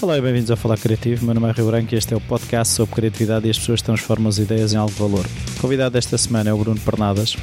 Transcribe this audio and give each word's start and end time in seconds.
Olá 0.00 0.16
e 0.16 0.20
bem-vindos 0.20 0.48
ao 0.48 0.56
Falar 0.56 0.78
Criativo. 0.78 1.26
Meu 1.26 1.34
nome 1.34 1.48
é 1.48 1.52
Rio 1.52 1.66
Branco 1.66 1.92
e 1.92 1.98
este 1.98 2.14
é 2.14 2.16
o 2.16 2.20
podcast 2.20 2.72
sobre 2.72 2.94
criatividade 2.94 3.48
e 3.48 3.50
as 3.50 3.58
pessoas 3.58 3.82
transformam 3.82 4.28
as 4.28 4.38
ideias 4.38 4.72
em 4.72 4.76
algo 4.76 4.92
de 4.92 4.98
valor. 4.98 5.26
O 5.56 5.60
convidado 5.60 5.94
desta 5.94 6.16
semana 6.16 6.50
é 6.50 6.52
o 6.52 6.56
Bruno 6.56 6.78
Pernadas. 6.78 7.36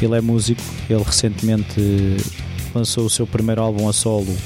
Ele 0.00 0.14
é 0.14 0.20
músico, 0.20 0.60
ele 0.90 1.02
recentemente 1.02 1.80
lançou 2.74 3.06
o 3.06 3.10
seu 3.10 3.26
primeiro 3.26 3.62
álbum 3.62 3.88
a 3.88 3.94
solo, 3.94 4.36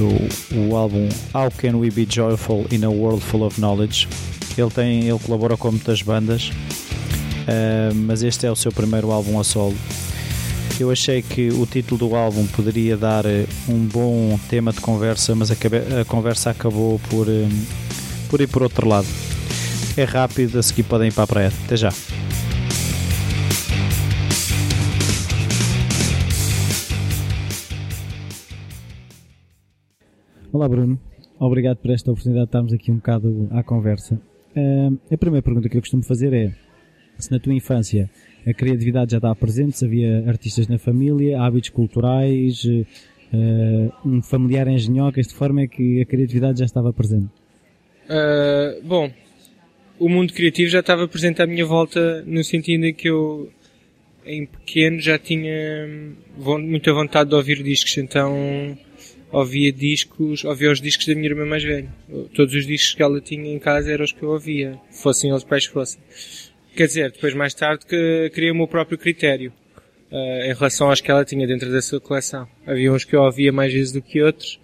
o, 0.00 0.70
o 0.70 0.74
álbum 0.74 1.10
How 1.34 1.50
Can 1.50 1.76
We 1.76 1.90
Be 1.90 2.06
Joyful 2.08 2.64
in 2.72 2.84
a 2.84 2.88
World 2.88 3.20
Full 3.22 3.42
of 3.42 3.60
Knowledge. 3.60 4.08
Ele, 4.56 4.70
tem, 4.70 5.06
ele 5.06 5.18
colabora 5.18 5.58
com 5.58 5.72
muitas 5.72 6.00
bandas, 6.00 6.48
uh, 6.48 7.94
mas 7.94 8.22
este 8.22 8.46
é 8.46 8.50
o 8.50 8.56
seu 8.56 8.72
primeiro 8.72 9.12
álbum 9.12 9.38
a 9.38 9.44
solo 9.44 9.76
eu 10.82 10.90
achei 10.90 11.22
que 11.22 11.48
o 11.50 11.64
título 11.64 12.08
do 12.08 12.16
álbum 12.16 12.44
poderia 12.48 12.96
dar 12.96 13.24
eh, 13.24 13.46
um 13.68 13.86
bom 13.86 14.36
tema 14.50 14.72
de 14.72 14.80
conversa, 14.80 15.32
mas 15.32 15.48
a, 15.50 15.54
conversa 16.06 16.50
acabou 16.50 16.98
por, 17.08 17.28
eh, 17.28 17.46
por 18.28 18.40
ir 18.40 18.48
por 18.48 18.64
outro 18.64 18.88
lado. 18.88 19.06
É 19.96 20.02
rápido, 20.02 20.58
a 20.58 20.62
seguir 20.62 20.82
podem 20.82 21.08
ir 21.08 21.14
para 21.14 21.22
a 21.22 21.26
praia. 21.26 21.52
Até 21.64 21.76
já. 21.76 21.90
Olá 30.52 30.68
Bruno, 30.68 30.98
obrigado 31.38 31.76
por 31.76 31.92
esta 31.92 32.10
oportunidade 32.10 32.46
de 32.46 32.48
estarmos 32.48 32.72
aqui 32.72 32.90
um 32.90 32.96
bocado 32.96 33.48
à 33.52 33.62
conversa. 33.62 34.20
Uh, 34.56 34.98
a 35.12 35.16
primeira 35.16 35.42
pergunta 35.42 35.68
que 35.68 35.76
eu 35.76 35.80
costumo 35.80 36.02
fazer 36.02 36.32
é 36.34 36.52
se 37.18 37.30
na 37.30 37.38
tua 37.38 37.54
infância 37.54 38.10
a 38.46 38.52
criatividade 38.52 39.12
já 39.12 39.18
estava 39.18 39.36
presente, 39.36 39.78
se 39.78 39.84
havia 39.84 40.24
artistas 40.26 40.66
na 40.68 40.78
família, 40.78 41.40
hábitos 41.40 41.70
culturais, 41.70 42.64
uh, 42.64 43.92
um 44.04 44.22
familiar 44.22 44.68
engenhocas, 44.68 45.26
de 45.26 45.34
forma 45.34 45.62
é 45.62 45.66
que 45.66 46.00
a 46.00 46.04
criatividade 46.04 46.58
já 46.58 46.64
estava 46.64 46.92
presente? 46.92 47.28
Uh, 48.04 48.82
bom, 48.82 49.12
o 49.98 50.08
mundo 50.08 50.32
criativo 50.32 50.70
já 50.70 50.80
estava 50.80 51.06
presente 51.06 51.40
à 51.40 51.46
minha 51.46 51.64
volta 51.64 52.22
no 52.26 52.42
sentido 52.42 52.84
em 52.84 52.94
que 52.94 53.08
eu, 53.08 53.48
em 54.26 54.46
pequeno, 54.46 55.00
já 55.00 55.18
tinha 55.18 55.88
muita 56.36 56.92
vontade 56.92 57.30
de 57.30 57.36
ouvir 57.36 57.62
discos, 57.62 57.96
então 57.98 58.76
ouvia 59.30 59.72
discos, 59.72 60.44
ouvia 60.44 60.70
os 60.70 60.80
discos 60.80 61.06
da 61.06 61.14
minha 61.14 61.28
irmã 61.28 61.46
mais 61.46 61.62
velha. 61.62 61.88
Todos 62.34 62.54
os 62.54 62.66
discos 62.66 62.94
que 62.94 63.02
ela 63.02 63.20
tinha 63.20 63.50
em 63.52 63.58
casa 63.58 63.90
eram 63.90 64.04
os 64.04 64.12
que 64.12 64.22
eu 64.22 64.30
ouvia, 64.30 64.78
fossem 64.90 65.30
eles 65.30 65.44
quais 65.44 65.64
fossem. 65.64 66.00
Quer 66.74 66.86
dizer, 66.86 67.12
depois 67.12 67.34
mais 67.34 67.54
tarde 67.54 67.84
que 67.86 68.30
criei 68.34 68.50
o 68.50 68.54
meu 68.54 68.66
próprio 68.66 68.96
critério 68.96 69.52
uh, 70.10 70.44
em 70.44 70.54
relação 70.54 70.88
aos 70.88 71.00
que 71.00 71.10
ela 71.10 71.24
tinha 71.24 71.46
dentro 71.46 71.70
da 71.70 71.82
sua 71.82 72.00
coleção. 72.00 72.48
Havia 72.66 72.92
uns 72.92 73.04
que 73.04 73.14
eu 73.14 73.22
ouvia 73.22 73.52
mais 73.52 73.72
vezes 73.72 73.92
do 73.92 74.00
que 74.00 74.22
outros 74.22 74.58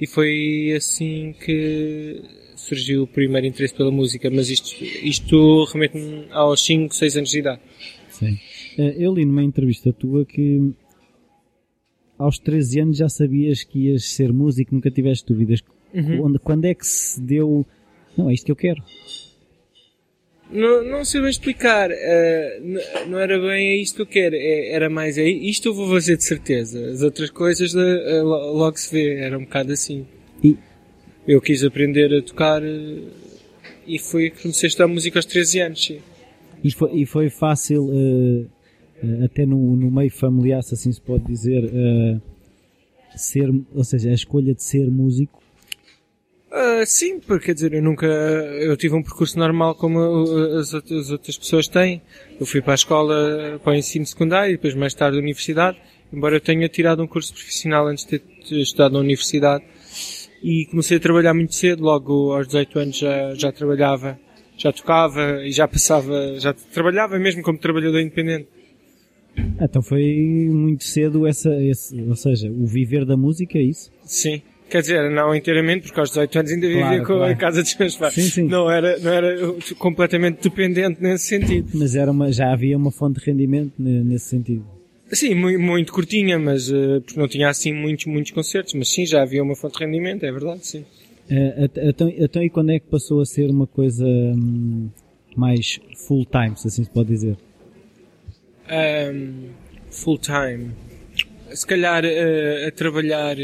e 0.00 0.06
foi 0.06 0.72
assim 0.76 1.34
que 1.44 2.22
surgiu 2.56 3.02
o 3.02 3.06
primeiro 3.06 3.46
interesse 3.46 3.74
pela 3.74 3.90
música, 3.90 4.30
mas 4.30 4.48
isto, 4.50 4.82
isto 4.82 5.64
remete-me 5.64 6.26
aos 6.30 6.64
5, 6.64 6.94
6 6.94 7.16
anos 7.16 7.30
de 7.30 7.38
idade. 7.38 7.60
Sim. 8.08 8.38
Eh, 8.78 8.96
eu 8.98 9.14
li 9.14 9.24
numa 9.24 9.42
entrevista 9.42 9.92
tua 9.92 10.24
que 10.24 10.72
aos 12.18 12.38
13 12.38 12.80
anos 12.80 12.96
já 12.98 13.08
sabias 13.08 13.62
que 13.62 13.90
ias 13.90 14.04
ser 14.04 14.32
músico, 14.32 14.74
nunca 14.74 14.90
tiveste 14.90 15.26
dúvidas. 15.26 15.60
Uhum. 15.92 16.38
Quando 16.38 16.64
é 16.64 16.74
que 16.74 16.86
se 16.86 17.20
deu, 17.20 17.66
não, 18.16 18.30
é 18.30 18.34
isto 18.34 18.46
que 18.46 18.52
eu 18.52 18.56
quero? 18.56 18.82
Não, 20.54 20.84
não 20.84 21.04
sei 21.04 21.20
bem 21.20 21.30
explicar. 21.30 21.90
Uh, 21.90 23.08
não 23.08 23.18
era 23.18 23.36
bem 23.40 23.70
é 23.70 23.76
isto 23.76 23.96
que 23.96 24.02
eu 24.02 24.06
quero. 24.06 24.36
É, 24.36 24.70
era 24.70 24.88
mais 24.88 25.18
é 25.18 25.28
isto 25.28 25.68
eu 25.68 25.74
vou 25.74 25.90
fazer 25.90 26.16
de 26.16 26.22
certeza. 26.22 26.90
As 26.90 27.02
outras 27.02 27.28
coisas 27.28 27.74
uh, 27.74 28.22
logo 28.22 28.78
se 28.78 28.94
vê. 28.94 29.16
Era 29.16 29.36
um 29.36 29.42
bocado 29.42 29.72
assim. 29.72 30.06
E? 30.42 30.56
Eu 31.26 31.40
quis 31.40 31.64
aprender 31.64 32.14
a 32.14 32.22
tocar 32.22 32.62
uh, 32.62 33.10
e 33.84 33.98
foi 33.98 34.30
que 34.30 34.42
comecei 34.42 34.68
a 34.68 34.68
estudar 34.68 34.86
música 34.86 35.18
aos 35.18 35.26
13 35.26 35.60
anos. 35.60 35.84
Sim. 35.84 35.98
E 36.62 36.70
foi, 36.70 36.94
e 36.94 37.04
foi 37.04 37.28
fácil, 37.28 37.90
até 39.22 39.44
no, 39.44 39.76
no 39.76 39.90
meio 39.90 40.10
familiar, 40.10 40.62
se 40.62 40.72
assim 40.72 40.90
se 40.90 41.00
pode 41.00 41.22
dizer, 41.26 41.70
ser, 43.14 43.50
ou 43.74 43.84
seja, 43.84 44.08
a 44.08 44.14
escolha 44.14 44.54
de 44.54 44.62
ser 44.62 44.90
músico 44.90 45.43
Uh, 46.54 46.86
sim, 46.86 47.18
porque 47.18 47.46
quer 47.46 47.54
dizer, 47.54 47.74
eu 47.74 47.82
nunca, 47.82 48.06
eu 48.06 48.76
tive 48.76 48.94
um 48.94 49.02
percurso 49.02 49.36
normal 49.36 49.74
como 49.74 49.98
as, 50.56 50.72
as 50.72 51.10
outras 51.10 51.36
pessoas 51.36 51.66
têm. 51.66 52.00
Eu 52.38 52.46
fui 52.46 52.62
para 52.62 52.74
a 52.74 52.76
escola, 52.76 53.60
para 53.60 53.72
o 53.72 53.74
ensino 53.74 54.06
secundário, 54.06 54.52
e 54.52 54.56
depois 54.56 54.72
mais 54.76 54.94
tarde 54.94 55.18
a 55.18 55.20
universidade, 55.20 55.76
embora 56.12 56.36
eu 56.36 56.40
tenha 56.40 56.68
tirado 56.68 57.02
um 57.02 57.08
curso 57.08 57.34
profissional 57.34 57.88
antes 57.88 58.06
de 58.06 58.20
ter 58.20 58.60
estudado 58.60 58.92
na 58.92 59.00
universidade. 59.00 59.64
E 60.44 60.66
comecei 60.66 60.98
a 60.98 61.00
trabalhar 61.00 61.34
muito 61.34 61.56
cedo, 61.56 61.82
logo 61.82 62.32
aos 62.32 62.46
18 62.46 62.78
anos 62.78 62.98
já, 62.98 63.34
já 63.34 63.50
trabalhava, 63.50 64.16
já 64.56 64.72
tocava 64.72 65.44
e 65.44 65.50
já 65.50 65.66
passava, 65.66 66.38
já 66.38 66.52
trabalhava 66.52 67.18
mesmo 67.18 67.42
como 67.42 67.58
trabalhador 67.58 67.98
independente. 67.98 68.46
Então 69.60 69.82
foi 69.82 70.48
muito 70.52 70.84
cedo 70.84 71.26
essa, 71.26 71.50
esse, 71.60 72.00
ou 72.00 72.14
seja, 72.14 72.48
o 72.48 72.64
viver 72.64 73.04
da 73.04 73.16
música, 73.16 73.58
é 73.58 73.62
isso? 73.62 73.90
Sim. 74.04 74.40
Quer 74.68 74.80
dizer, 74.80 75.10
não 75.10 75.34
inteiramente, 75.34 75.82
porque 75.82 76.00
aos 76.00 76.08
18 76.10 76.38
anos 76.38 76.50
ainda 76.50 76.66
vivia 76.66 76.82
claro, 76.84 77.00
com 77.04 77.14
claro. 77.16 77.32
a 77.32 77.36
casa 77.36 77.62
dos 77.62 77.76
meus 77.76 77.96
pais. 77.96 78.14
Sim, 78.14 78.22
sim. 78.22 78.42
Não 78.44 78.70
era, 78.70 78.98
não 78.98 79.12
era 79.12 79.36
completamente 79.78 80.42
dependente 80.42 81.02
nesse 81.02 81.26
sentido. 81.26 81.70
Mas 81.74 81.94
era 81.94 82.10
uma, 82.10 82.32
já 82.32 82.52
havia 82.52 82.76
uma 82.76 82.90
fonte 82.90 83.20
de 83.20 83.26
rendimento 83.26 83.72
nesse 83.78 84.26
sentido. 84.26 84.64
Sim, 85.12 85.34
muito, 85.34 85.60
muito 85.60 85.92
curtinha, 85.92 86.38
mas 86.38 86.70
uh, 86.70 87.00
porque 87.04 87.20
não 87.20 87.28
tinha 87.28 87.48
assim 87.48 87.72
muitos, 87.72 88.06
muitos 88.06 88.32
concertos, 88.32 88.74
mas 88.74 88.88
sim, 88.88 89.06
já 89.06 89.22
havia 89.22 89.42
uma 89.42 89.54
fonte 89.54 89.78
de 89.78 89.84
rendimento, 89.84 90.24
é 90.24 90.32
verdade, 90.32 90.66
sim. 90.66 90.80
Uh, 91.30 91.70
então, 91.76 92.08
então, 92.08 92.42
e 92.42 92.50
quando 92.50 92.70
é 92.70 92.78
que 92.78 92.86
passou 92.86 93.20
a 93.20 93.26
ser 93.26 93.50
uma 93.50 93.66
coisa 93.66 94.04
um, 94.04 94.88
mais 95.36 95.78
full 96.06 96.24
time, 96.24 96.56
se 96.56 96.66
assim 96.66 96.84
se 96.84 96.90
pode 96.90 97.08
dizer? 97.08 97.36
Um, 98.68 99.50
full 99.90 100.18
time. 100.18 100.70
Se 101.52 101.66
calhar 101.66 102.04
uh, 102.04 102.66
a 102.66 102.70
trabalhar 102.72 103.36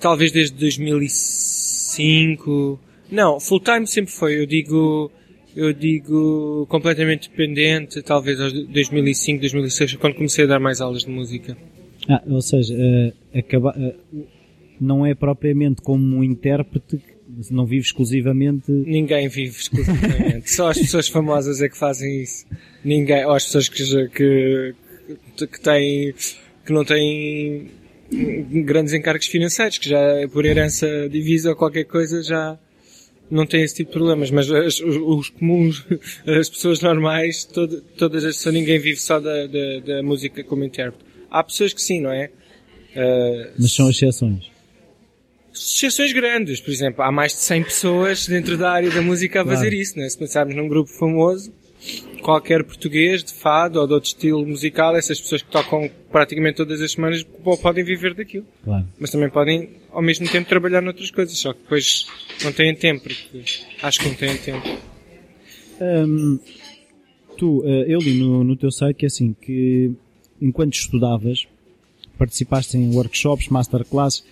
talvez 0.00 0.32
desde 0.32 0.56
2005. 0.58 2.80
Não, 3.10 3.40
full 3.40 3.60
time 3.60 3.86
sempre 3.86 4.12
foi. 4.12 4.40
Eu 4.40 4.46
digo, 4.46 5.10
eu 5.54 5.72
digo 5.72 6.66
completamente 6.68 7.30
dependente, 7.30 8.02
talvez 8.02 8.40
aos 8.40 8.52
2005, 8.52 9.40
2006, 9.40 9.94
quando 9.96 10.14
comecei 10.14 10.44
a 10.44 10.48
dar 10.48 10.60
mais 10.60 10.80
aulas 10.80 11.04
de 11.04 11.10
música. 11.10 11.56
Ah, 12.08 12.22
ou 12.26 12.42
seja, 12.42 12.74
uh, 12.74 13.12
acaba, 13.38 13.74
uh, 13.78 13.94
não 14.80 15.06
é 15.06 15.14
propriamente 15.14 15.80
como 15.80 16.16
um 16.16 16.24
intérprete, 16.24 17.00
não 17.50 17.64
vive 17.64 17.86
exclusivamente. 17.86 18.70
Ninguém 18.70 19.28
vive 19.28 19.56
exclusivamente. 19.56 20.50
Só 20.50 20.68
as 20.68 20.78
pessoas 20.78 21.08
famosas 21.08 21.62
é 21.62 21.68
que 21.68 21.76
fazem 21.76 22.22
isso. 22.22 22.46
Ninguém, 22.84 23.24
ou 23.24 23.32
as 23.32 23.44
pessoas 23.44 23.68
que, 23.68 24.08
que, 24.08 24.74
que 25.46 25.60
têm, 25.60 26.14
que 26.64 26.72
não 26.72 26.84
têm 26.84 27.70
grandes 28.64 28.92
encargos 28.92 29.26
financeiros, 29.26 29.78
que 29.78 29.88
já 29.88 29.98
por 30.32 30.44
herança 30.44 31.08
divisa 31.08 31.50
ou 31.50 31.56
qualquer 31.56 31.84
coisa 31.84 32.22
já 32.22 32.58
não 33.30 33.46
tem 33.46 33.62
esse 33.62 33.76
tipo 33.76 33.90
de 33.90 33.98
problemas, 33.98 34.30
mas 34.30 34.50
as, 34.50 34.80
os, 34.80 34.96
os, 34.96 35.28
comuns, 35.30 35.84
as 36.26 36.48
pessoas 36.48 36.80
normais, 36.80 37.44
todo, 37.44 37.80
todas 37.96 38.24
as 38.24 38.36
pessoas, 38.36 38.54
ninguém 38.54 38.78
vive 38.78 39.00
só 39.00 39.18
da, 39.18 39.46
da, 39.46 39.80
da, 39.84 40.02
música 40.02 40.44
como 40.44 40.64
intérprete. 40.64 41.04
Há 41.30 41.42
pessoas 41.42 41.72
que 41.72 41.82
sim, 41.82 42.00
não 42.00 42.12
é? 42.12 42.30
Uh, 42.94 43.52
mas 43.58 43.72
são 43.72 43.90
exceções. 43.90 44.52
Exceções 45.52 46.12
grandes, 46.12 46.60
por 46.60 46.70
exemplo, 46.70 47.02
há 47.02 47.10
mais 47.10 47.32
de 47.32 47.38
100 47.38 47.64
pessoas 47.64 48.26
dentro 48.26 48.56
da 48.56 48.70
área 48.70 48.90
da 48.90 49.00
música 49.00 49.42
a 49.42 49.44
fazer 49.44 49.72
isso, 49.72 49.98
né? 49.98 50.08
Se 50.08 50.18
pensarmos 50.18 50.54
num 50.54 50.68
grupo 50.68 50.90
famoso, 50.90 51.52
qualquer 52.22 52.64
português 52.64 53.22
de 53.22 53.32
fado 53.34 53.80
ou 53.80 53.86
de 53.86 53.92
outro 53.92 54.08
estilo 54.08 54.46
musical, 54.46 54.96
essas 54.96 55.20
pessoas 55.20 55.42
que 55.42 55.50
tocam 55.50 55.90
praticamente 56.10 56.56
todas 56.56 56.80
as 56.80 56.92
semanas 56.92 57.22
podem 57.60 57.84
viver 57.84 58.14
daquilo. 58.14 58.46
Claro. 58.64 58.86
Mas 58.98 59.10
também 59.10 59.28
podem, 59.28 59.70
ao 59.90 60.02
mesmo 60.02 60.26
tempo, 60.28 60.48
trabalhar 60.48 60.80
noutras 60.80 61.10
coisas, 61.10 61.36
só 61.36 61.52
que 61.52 61.60
depois 61.60 62.06
não 62.42 62.52
têm 62.52 62.74
tempo, 62.74 63.02
porque 63.02 63.44
acho 63.82 64.00
que 64.00 64.08
não 64.08 64.14
têm 64.14 64.36
tempo. 64.38 64.66
Hum, 65.80 66.38
tu, 67.36 67.62
eh, 67.66 67.84
eu 67.88 67.98
li 67.98 68.14
no, 68.14 68.42
no 68.42 68.56
teu 68.56 68.70
site 68.70 68.96
que 68.96 69.04
é 69.04 69.08
assim, 69.08 69.34
que 69.34 69.92
enquanto 70.40 70.74
estudavas, 70.74 71.46
participaste 72.18 72.76
em 72.76 72.94
workshops, 72.94 73.48
masterclasses, 73.48 74.24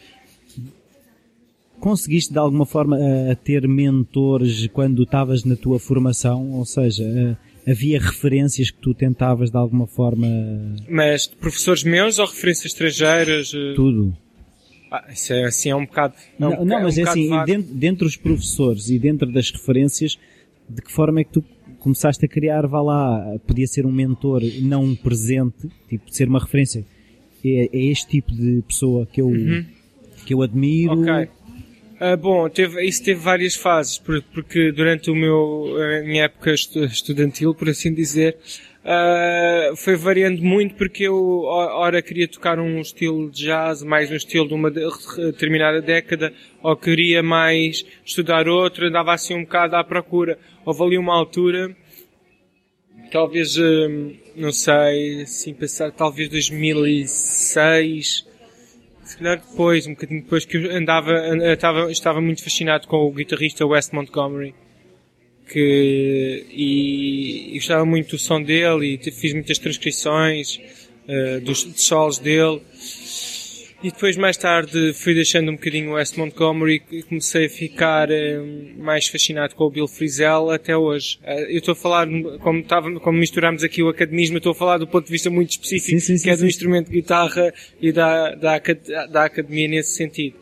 conseguiste 1.83 2.33
de 2.33 2.39
alguma 2.39 2.65
forma 2.65 2.97
ter 3.43 3.67
mentores 3.67 4.69
quando 4.69 5.03
estavas 5.03 5.43
na 5.43 5.57
tua 5.57 5.81
formação, 5.81 6.53
ou 6.53 6.65
seja, 6.65 7.37
havia 7.67 7.99
referências 7.99 8.71
que 8.71 8.79
tu 8.79 8.95
tentavas 8.95 9.51
de 9.51 9.57
alguma 9.57 9.89
forma. 9.89 10.29
Mas 10.89 11.27
professores 11.27 11.83
meus 11.83 12.21
ou 12.21 12.27
referências 12.27 12.67
estrangeiras? 12.67 13.53
Eh? 13.53 13.75
Tudo. 13.75 14.17
Ah, 14.93 15.07
isso 15.13 15.33
é 15.33 15.45
assim, 15.45 15.71
é 15.71 15.77
um 15.77 15.85
bocado. 15.85 16.15
É 16.39 16.47
um, 16.47 16.51
não, 16.51 16.65
não, 16.65 16.83
mas 16.83 16.99
é, 16.99 17.03
um 17.03 17.07
é 17.07 17.11
assim, 17.11 17.45
dentro, 17.47 17.75
dentro 17.75 18.05
dos 18.05 18.17
professores 18.17 18.89
e 18.89 18.97
dentro 18.97 19.33
das 19.33 19.51
referências, 19.51 20.17
de 20.69 20.83
que 20.83 20.93
forma 20.93 21.21
é 21.21 21.25
que 21.25 21.33
tu 21.33 21.45
começaste 21.81 22.25
a 22.25 22.29
criar, 22.29 22.65
vá 22.69 22.81
lá, 22.81 23.39
podia 23.45 23.67
ser 23.67 23.87
um 23.87 23.93
mentor 23.93 24.41
não 24.61 24.95
presente, 24.95 25.69
tipo, 25.89 26.15
ser 26.15 26.29
uma 26.29 26.39
referência. 26.39 26.87
É, 27.45 27.77
é 27.77 27.85
este 27.87 28.07
tipo 28.07 28.33
de 28.33 28.63
pessoa 28.69 29.05
que 29.05 29.21
eu, 29.21 29.27
uhum. 29.27 29.65
que 30.25 30.33
eu 30.33 30.43
admiro. 30.43 31.01
Ok. 31.01 31.42
Uh, 32.03 32.17
bom, 32.17 32.49
teve, 32.49 32.85
isso 32.85 33.05
teve 33.05 33.21
várias 33.21 33.55
fases, 33.55 33.97
porque 33.97 34.73
durante 34.73 35.09
o 35.09 35.15
meu, 35.15 35.77
a 35.81 36.03
minha 36.03 36.25
época 36.25 36.53
estudantil, 36.53 37.55
por 37.55 37.69
assim 37.69 37.95
dizer, 37.95 38.37
uh, 38.83 39.77
foi 39.77 39.95
variando 39.95 40.43
muito 40.43 40.75
porque 40.75 41.05
eu, 41.05 41.45
ora 41.45 42.03
queria 42.03 42.27
tocar 42.27 42.59
um 42.59 42.81
estilo 42.81 43.31
de 43.31 43.45
jazz, 43.45 43.85
mais 43.85 44.11
um 44.11 44.17
estilo 44.17 44.49
de 44.49 44.55
uma 44.55 44.69
determinada 44.69 45.81
década, 45.81 46.33
ou 46.61 46.77
queria 46.77 47.23
mais 47.23 47.87
estudar 48.05 48.49
outro, 48.49 48.89
andava 48.89 49.15
assim 49.15 49.37
um 49.37 49.45
bocado 49.45 49.77
à 49.77 49.85
procura. 49.85 50.37
Houve 50.67 50.83
ali 50.83 50.99
uma 50.99 51.15
altura, 51.15 51.73
talvez, 53.13 53.57
uh, 53.57 54.13
não 54.35 54.51
sei, 54.51 55.23
assim 55.23 55.55
pensar, 55.55 55.93
talvez 55.93 56.29
2006, 56.29 58.27
se 59.13 59.19
calhar 59.19 59.39
depois, 59.39 59.87
um 59.87 59.91
bocadinho 59.91 60.23
depois 60.23 60.45
que 60.45 60.57
andava, 60.69 61.13
estava, 61.53 61.93
estava 61.93 62.21
muito 62.21 62.43
fascinado 62.43 62.89
com 62.89 62.97
o 62.97 63.13
guitarrista 63.13 63.67
Wes 63.67 63.91
Montgomery. 63.91 64.55
Que, 65.49 66.47
e, 66.51 67.51
e 67.51 67.55
gostava 67.55 67.85
muito 67.85 68.13
do 68.13 68.19
som 68.19 68.43
dele 68.43 68.99
e 69.05 69.11
fiz 69.11 69.35
muitas 69.35 69.59
transcrições 69.59 70.59
uh, 71.07 71.41
dos 71.43 71.59
solos 71.77 72.19
dele 72.19 72.63
e 73.83 73.91
depois, 73.91 74.17
mais 74.17 74.37
tarde, 74.37 74.93
fui 74.95 75.13
deixando 75.13 75.51
um 75.51 75.57
bocadinho 75.57 75.91
o 75.91 75.95
West 75.95 76.17
Montgomery 76.17 76.83
e 76.91 77.03
comecei 77.03 77.47
a 77.47 77.51
ficar 77.51 78.09
uh, 78.09 78.79
mais 78.79 79.09
fascinado 79.09 79.57
com 79.57 79.65
o 79.65 79.71
Bill 79.71 79.89
Frisell 79.89 80.51
até 80.51 80.77
hoje. 80.77 81.19
Uh, 81.25 81.51
eu 81.51 81.59
estou 81.59 81.73
a 81.73 81.75
falar, 81.75 82.07
como, 82.41 82.61
estava, 82.61 83.01
como 83.01 83.19
misturámos 83.19 83.65
aqui 83.65 83.83
o 83.83 83.89
academismo, 83.89 84.37
estou 84.37 84.53
a 84.53 84.55
falar 84.55 84.79
do 84.79 84.87
ponto 84.87 85.07
de 85.07 85.11
vista 85.11 85.29
muito 85.29 85.51
específico, 85.51 86.01
sim, 86.01 86.17
sim, 86.17 86.23
que 86.23 86.31
é 86.31 86.37
do 86.37 86.47
instrumento 86.47 86.87
de 86.87 86.93
guitarra 86.93 87.53
e 87.81 87.91
da, 87.91 88.37
da, 88.37 88.61
da 89.11 89.25
academia 89.25 89.67
nesse 89.67 89.97
sentido. 89.97 90.37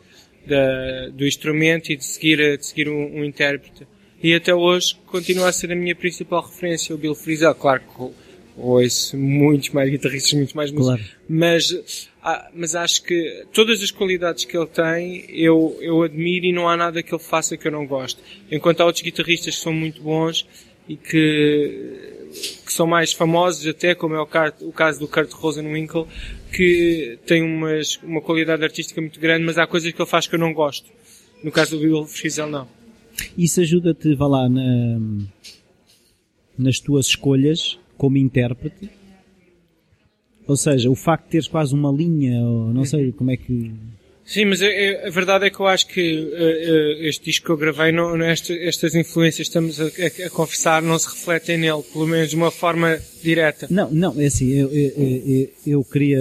Da, 0.45 1.09
do 1.09 1.25
instrumento 1.25 1.91
e 1.91 1.95
de 1.95 2.03
seguir, 2.03 2.57
de 2.57 2.65
seguir 2.65 2.89
um, 2.89 3.19
um 3.19 3.23
intérprete. 3.23 3.87
E 4.23 4.35
até 4.35 4.53
hoje 4.53 4.95
continua 5.07 5.49
a 5.49 5.51
ser 5.51 5.71
a 5.71 5.75
minha 5.75 5.95
principal 5.95 6.43
referência, 6.43 6.93
o 6.93 6.97
Bill 6.97 7.15
Frisell. 7.15 7.55
Claro 7.55 7.81
que 7.81 8.20
ouço 8.61 9.17
muitos 9.17 9.69
mais 9.69 9.89
guitarristas, 9.89 10.33
muito 10.33 10.55
mais 10.55 10.71
músicos. 10.71 10.97
Claro. 10.99 11.21
Mas, 11.27 12.09
ah, 12.23 12.49
mas 12.53 12.75
acho 12.75 13.03
que 13.03 13.45
todas 13.53 13.81
as 13.81 13.91
qualidades 13.91 14.45
que 14.45 14.55
ele 14.55 14.67
tem, 14.67 15.25
eu, 15.29 15.77
eu 15.81 16.03
admiro 16.03 16.45
e 16.45 16.53
não 16.53 16.69
há 16.69 16.77
nada 16.77 17.01
que 17.01 17.13
ele 17.13 17.23
faça 17.23 17.57
que 17.57 17.67
eu 17.67 17.71
não 17.71 17.85
goste. 17.85 18.19
Enquanto 18.51 18.81
há 18.81 18.85
outros 18.85 19.03
guitarristas 19.03 19.55
que 19.55 19.61
são 19.61 19.73
muito 19.73 20.01
bons 20.01 20.47
e 20.87 20.95
que, 20.95 22.27
que 22.65 22.71
são 22.73 22.85
mais 22.85 23.11
famosos 23.13 23.65
até, 23.65 23.95
como 23.95 24.15
é 24.15 24.19
o, 24.19 24.27
o 24.61 24.71
caso 24.71 24.99
do 24.99 25.07
Kurt 25.07 25.31
Rosenwinkel, 25.31 26.07
que 26.53 27.17
tem 27.25 27.41
umas, 27.41 27.97
uma 28.03 28.21
qualidade 28.21 28.63
artística 28.63 29.01
muito 29.01 29.19
grande, 29.19 29.43
mas 29.43 29.57
há 29.57 29.65
coisas 29.65 29.91
que 29.91 30.01
ele 30.01 30.09
faz 30.09 30.27
que 30.27 30.35
eu 30.35 30.39
não 30.39 30.53
gosto. 30.53 30.89
No 31.43 31.51
caso 31.51 31.77
do 31.77 31.81
Bill 31.81 32.05
Frisell, 32.05 32.47
não. 32.47 32.67
Isso 33.37 33.61
ajuda-te, 33.61 34.13
vá 34.15 34.27
lá, 34.27 34.47
na, 34.47 34.99
nas 36.57 36.79
tuas 36.79 37.07
escolhas 37.07 37.80
como 38.01 38.17
intérprete? 38.17 38.89
Ou 40.47 40.57
seja, 40.57 40.89
o 40.89 40.95
facto 40.95 41.25
de 41.25 41.31
teres 41.33 41.47
quase 41.47 41.75
uma 41.75 41.91
linha, 41.91 42.41
ou 42.41 42.73
não 42.73 42.83
sei 42.83 43.11
como 43.11 43.29
é 43.29 43.37
que. 43.37 43.71
Sim, 44.25 44.45
mas 44.45 44.59
a, 44.59 44.65
a 44.65 45.09
verdade 45.11 45.45
é 45.45 45.49
que 45.51 45.59
eu 45.59 45.67
acho 45.67 45.85
que 45.85 46.17
uh, 46.17 47.03
uh, 47.03 47.05
este 47.05 47.25
disco 47.25 47.45
que 47.45 47.51
eu 47.51 47.57
gravei, 47.57 47.91
não, 47.91 48.19
este, 48.23 48.57
estas 48.57 48.95
influências 48.95 49.47
que 49.47 49.51
estamos 49.51 49.79
a, 49.79 49.83
a, 49.83 50.27
a, 50.27 50.29
confessar 50.31 50.81
não 50.81 50.97
se 50.97 51.09
refletem 51.09 51.59
nele, 51.59 51.83
pelo 51.93 52.07
menos 52.07 52.31
de 52.31 52.35
uma 52.35 52.49
forma 52.49 52.99
direta. 53.21 53.67
Não, 53.69 53.91
não, 53.91 54.19
é 54.19 54.25
assim, 54.25 54.49
eu, 54.49 54.71
eu, 54.71 54.91
eu, 54.97 55.49
eu 55.67 55.83
queria 55.83 56.19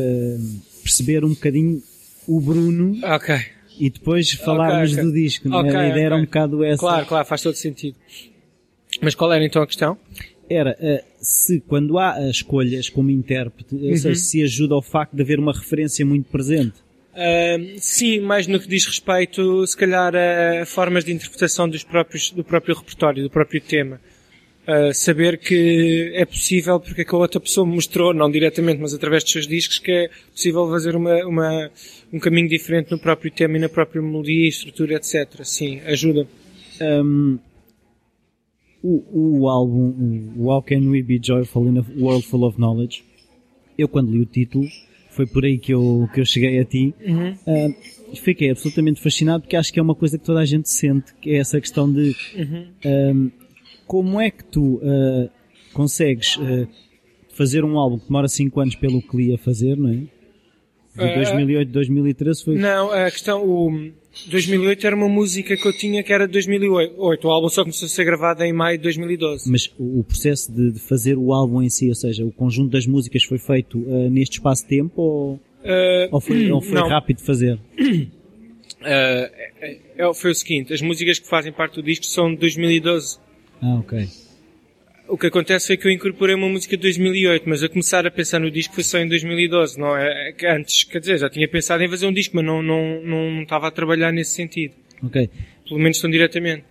perceber 0.83 1.25
um 1.25 1.31
bocadinho 1.31 1.83
o 2.29 2.41
Bruno. 2.43 2.99
Ok. 3.03 3.35
E 3.79 3.89
depois 3.89 4.33
falarmos 4.33 4.93
okay, 4.93 5.03
okay. 5.03 5.05
do 5.05 5.13
disco. 5.13 5.49
É? 5.49 5.57
Okay, 5.57 5.77
a 5.77 5.89
ideia 5.89 6.05
era 6.05 6.17
um 6.17 6.27
bocado 6.27 6.63
essa. 6.63 6.79
Claro, 6.79 7.07
claro, 7.07 7.27
faz 7.27 7.41
todo 7.41 7.55
sentido. 7.55 7.97
Mas 9.01 9.15
qual 9.15 9.33
era 9.33 9.43
então 9.43 9.63
a 9.63 9.67
questão? 9.67 9.97
Era 10.51 10.77
uh, 10.81 11.05
se 11.21 11.61
quando 11.61 11.97
há 11.97 12.29
escolhas 12.29 12.89
como 12.89 13.11
intérprete, 13.11 13.75
uhum. 13.75 13.97
seja, 13.97 14.15
se 14.17 14.43
ajuda 14.43 14.75
ao 14.75 14.83
facto 14.83 15.15
de 15.15 15.23
haver 15.23 15.39
uma 15.39 15.53
referência 15.53 16.05
muito 16.05 16.29
presente. 16.29 16.75
Uh, 17.13 17.77
sim, 17.79 18.21
mais 18.21 18.47
no 18.47 18.59
que 18.59 18.69
diz 18.69 18.85
respeito, 18.85 19.67
se 19.67 19.77
calhar, 19.77 20.13
a 20.15 20.67
formas 20.67 21.05
de 21.05 21.13
interpretação 21.13 21.69
dos 21.69 21.85
próprios, 21.85 22.31
do 22.33 22.43
próprio 22.43 22.75
repertório, 22.75 23.23
do 23.23 23.31
próprio 23.31 23.61
tema. 23.61 24.01
Uh, 24.67 24.93
saber 24.93 25.39
que 25.39 26.13
é 26.15 26.25
possível, 26.25 26.79
porque 26.79 27.01
é 27.01 27.05
que 27.05 27.15
a 27.15 27.19
outra 27.19 27.41
pessoa 27.41 27.67
me 27.67 27.75
mostrou, 27.75 28.13
não 28.13 28.31
diretamente, 28.31 28.81
mas 28.81 28.95
através 28.95 29.25
dos 29.25 29.33
seus 29.33 29.47
discos, 29.47 29.79
que 29.79 29.91
é 29.91 30.11
possível 30.33 30.69
fazer 30.69 30.95
uma, 30.95 31.25
uma, 31.27 31.71
um 32.13 32.19
caminho 32.19 32.49
diferente 32.49 32.91
no 32.91 32.99
próprio 32.99 33.31
tema 33.31 33.57
e 33.57 33.61
na 33.61 33.69
própria 33.69 34.03
melodia, 34.03 34.49
estrutura, 34.49 34.95
etc. 34.95 35.45
Sim, 35.45 35.81
ajuda. 35.87 36.27
Um, 36.81 37.39
o, 38.83 39.41
o 39.41 39.49
álbum, 39.49 40.33
o 40.37 40.47
How 40.47 40.63
Can 40.63 40.89
We 40.89 41.03
Be 41.03 41.21
Joyful 41.23 41.69
in 41.69 41.79
a 41.79 41.85
World 41.99 42.27
Full 42.27 42.45
of 42.45 42.59
Knowledge, 42.59 43.05
eu 43.79 43.89
quando 43.89 44.11
li 44.11 44.21
o 44.21 44.27
título, 44.27 44.67
foi 45.11 45.27
por 45.27 45.45
aí 45.45 45.59
que 45.59 45.73
eu, 45.73 46.09
que 46.15 46.21
eu 46.21 46.25
cheguei 46.25 46.59
a 46.59 46.65
ti, 46.65 46.95
uhum. 47.05 47.33
uh, 47.33 48.17
fiquei 48.17 48.51
absolutamente 48.51 49.01
fascinado 49.01 49.43
porque 49.43 49.57
acho 49.57 49.73
que 49.73 49.79
é 49.79 49.83
uma 49.83 49.95
coisa 49.95 50.19
que 50.19 50.25
toda 50.25 50.41
a 50.41 50.45
gente 50.45 50.69
sente, 50.69 51.15
que 51.21 51.31
é 51.31 51.39
essa 51.39 51.61
questão 51.61 51.93
de 51.93 52.17
uhum. 52.37 53.27
uh, 53.27 53.33
como 53.87 54.21
é 54.21 54.31
que 54.31 54.45
tu 54.45 54.77
uh, 54.77 55.29
consegues 55.73 56.39
fazer 57.35 57.65
um 57.65 57.79
álbum 57.79 57.99
que 57.99 58.07
demora 58.07 58.29
5 58.29 58.61
anos 58.61 58.75
pelo 58.77 59.01
que 59.01 59.17
li 59.17 59.35
a 59.35 59.39
fazer, 59.39 59.77
não 59.77 59.89
é? 59.89 60.05
De 60.95 61.15
2008 61.15 61.69
a 61.69 61.73
2013 61.73 62.45
foi... 62.45 62.55
Não, 62.57 62.91
a 62.91 63.11
questão, 63.11 63.45
o, 63.47 63.91
2008 64.27 64.87
era 64.87 64.97
uma 64.97 65.09
música 65.09 65.57
que 65.57 65.67
eu 65.67 65.73
tinha 65.73 66.03
que 66.03 66.13
era 66.13 66.27
de 66.27 66.33
2008. 66.33 66.95
O 66.99 67.31
álbum 67.31 67.49
só 67.49 67.63
começou 67.63 67.87
a 67.87 67.89
ser 67.89 68.05
gravado 68.05 68.43
em 68.43 68.53
maio 68.53 68.77
de 68.77 68.83
2012. 68.85 69.51
Mas 69.51 69.73
o 69.79 70.03
processo 70.05 70.53
de, 70.53 70.79
fazer 70.81 71.17
o 71.17 71.33
álbum 71.33 71.63
em 71.63 71.71
si, 71.71 71.89
ou 71.89 71.95
seja, 71.95 72.25
o 72.25 72.33
conjunto 72.33 72.71
das 72.71 72.87
músicas 72.87 73.23
foi 73.23 73.39
feito 73.39 73.79
uh, 73.79 74.11
neste 74.11 74.35
espaço 74.35 74.63
de 74.63 74.69
tempo 74.69 75.01
ou, 75.01 75.35
uh, 75.35 75.41
ou 76.11 76.21
foi, 76.21 76.51
ou 76.51 76.61
foi 76.61 76.81
rápido 76.81 77.19
de 77.19 77.25
fazer? 77.25 77.59
Uh, 78.81 80.15
foi 80.15 80.31
o 80.31 80.35
seguinte, 80.35 80.73
as 80.73 80.83
músicas 80.83 81.19
que 81.19 81.29
fazem 81.29 81.53
parte 81.53 81.75
do 81.77 81.83
disco 81.83 82.05
são 82.07 82.31
de 82.33 82.41
2012. 82.41 83.19
Ah, 83.63 83.77
ok. 83.77 84.09
O 85.11 85.19
que 85.19 85.27
acontece 85.27 85.67
foi 85.67 85.77
que 85.77 85.89
eu 85.89 85.91
incorporei 85.91 86.37
uma 86.37 86.49
música 86.49 86.77
de 86.77 86.83
2008, 86.83 87.43
mas 87.49 87.65
a 87.65 87.69
começar 87.69 88.07
a 88.07 88.11
pensar 88.13 88.39
no 88.39 88.49
disco 88.49 88.75
foi 88.75 88.85
só 88.85 88.97
em 88.97 89.09
2012, 89.09 89.77
não 89.77 89.97
é? 89.97 90.33
é 90.41 90.57
antes, 90.57 90.85
quer 90.85 91.01
dizer, 91.01 91.19
já 91.19 91.29
tinha 91.29 91.49
pensado 91.49 91.83
em 91.83 91.89
fazer 91.89 92.07
um 92.07 92.13
disco, 92.13 92.37
mas 92.37 92.45
não, 92.45 92.63
não, 92.63 93.03
não, 93.03 93.31
não 93.33 93.43
estava 93.43 93.67
a 93.67 93.73
trabalhar 93.73 94.13
nesse 94.13 94.31
sentido. 94.31 94.75
Ok. 95.03 95.29
Pelo 95.67 95.81
menos 95.81 96.01
tão 96.01 96.09
diretamente. 96.09 96.63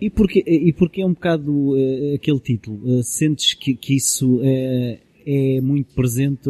E 0.00 0.08
porquê, 0.08 0.42
e 0.46 0.72
porquê 0.72 1.02
é 1.02 1.06
um 1.06 1.12
bocado 1.12 1.52
uh, 1.52 2.14
aquele 2.14 2.40
título? 2.40 2.80
Uh, 2.82 3.02
sentes 3.02 3.52
que, 3.52 3.74
que 3.74 3.94
isso 3.94 4.36
uh, 4.36 4.98
é 5.26 5.60
muito 5.60 5.92
presente 5.94 6.48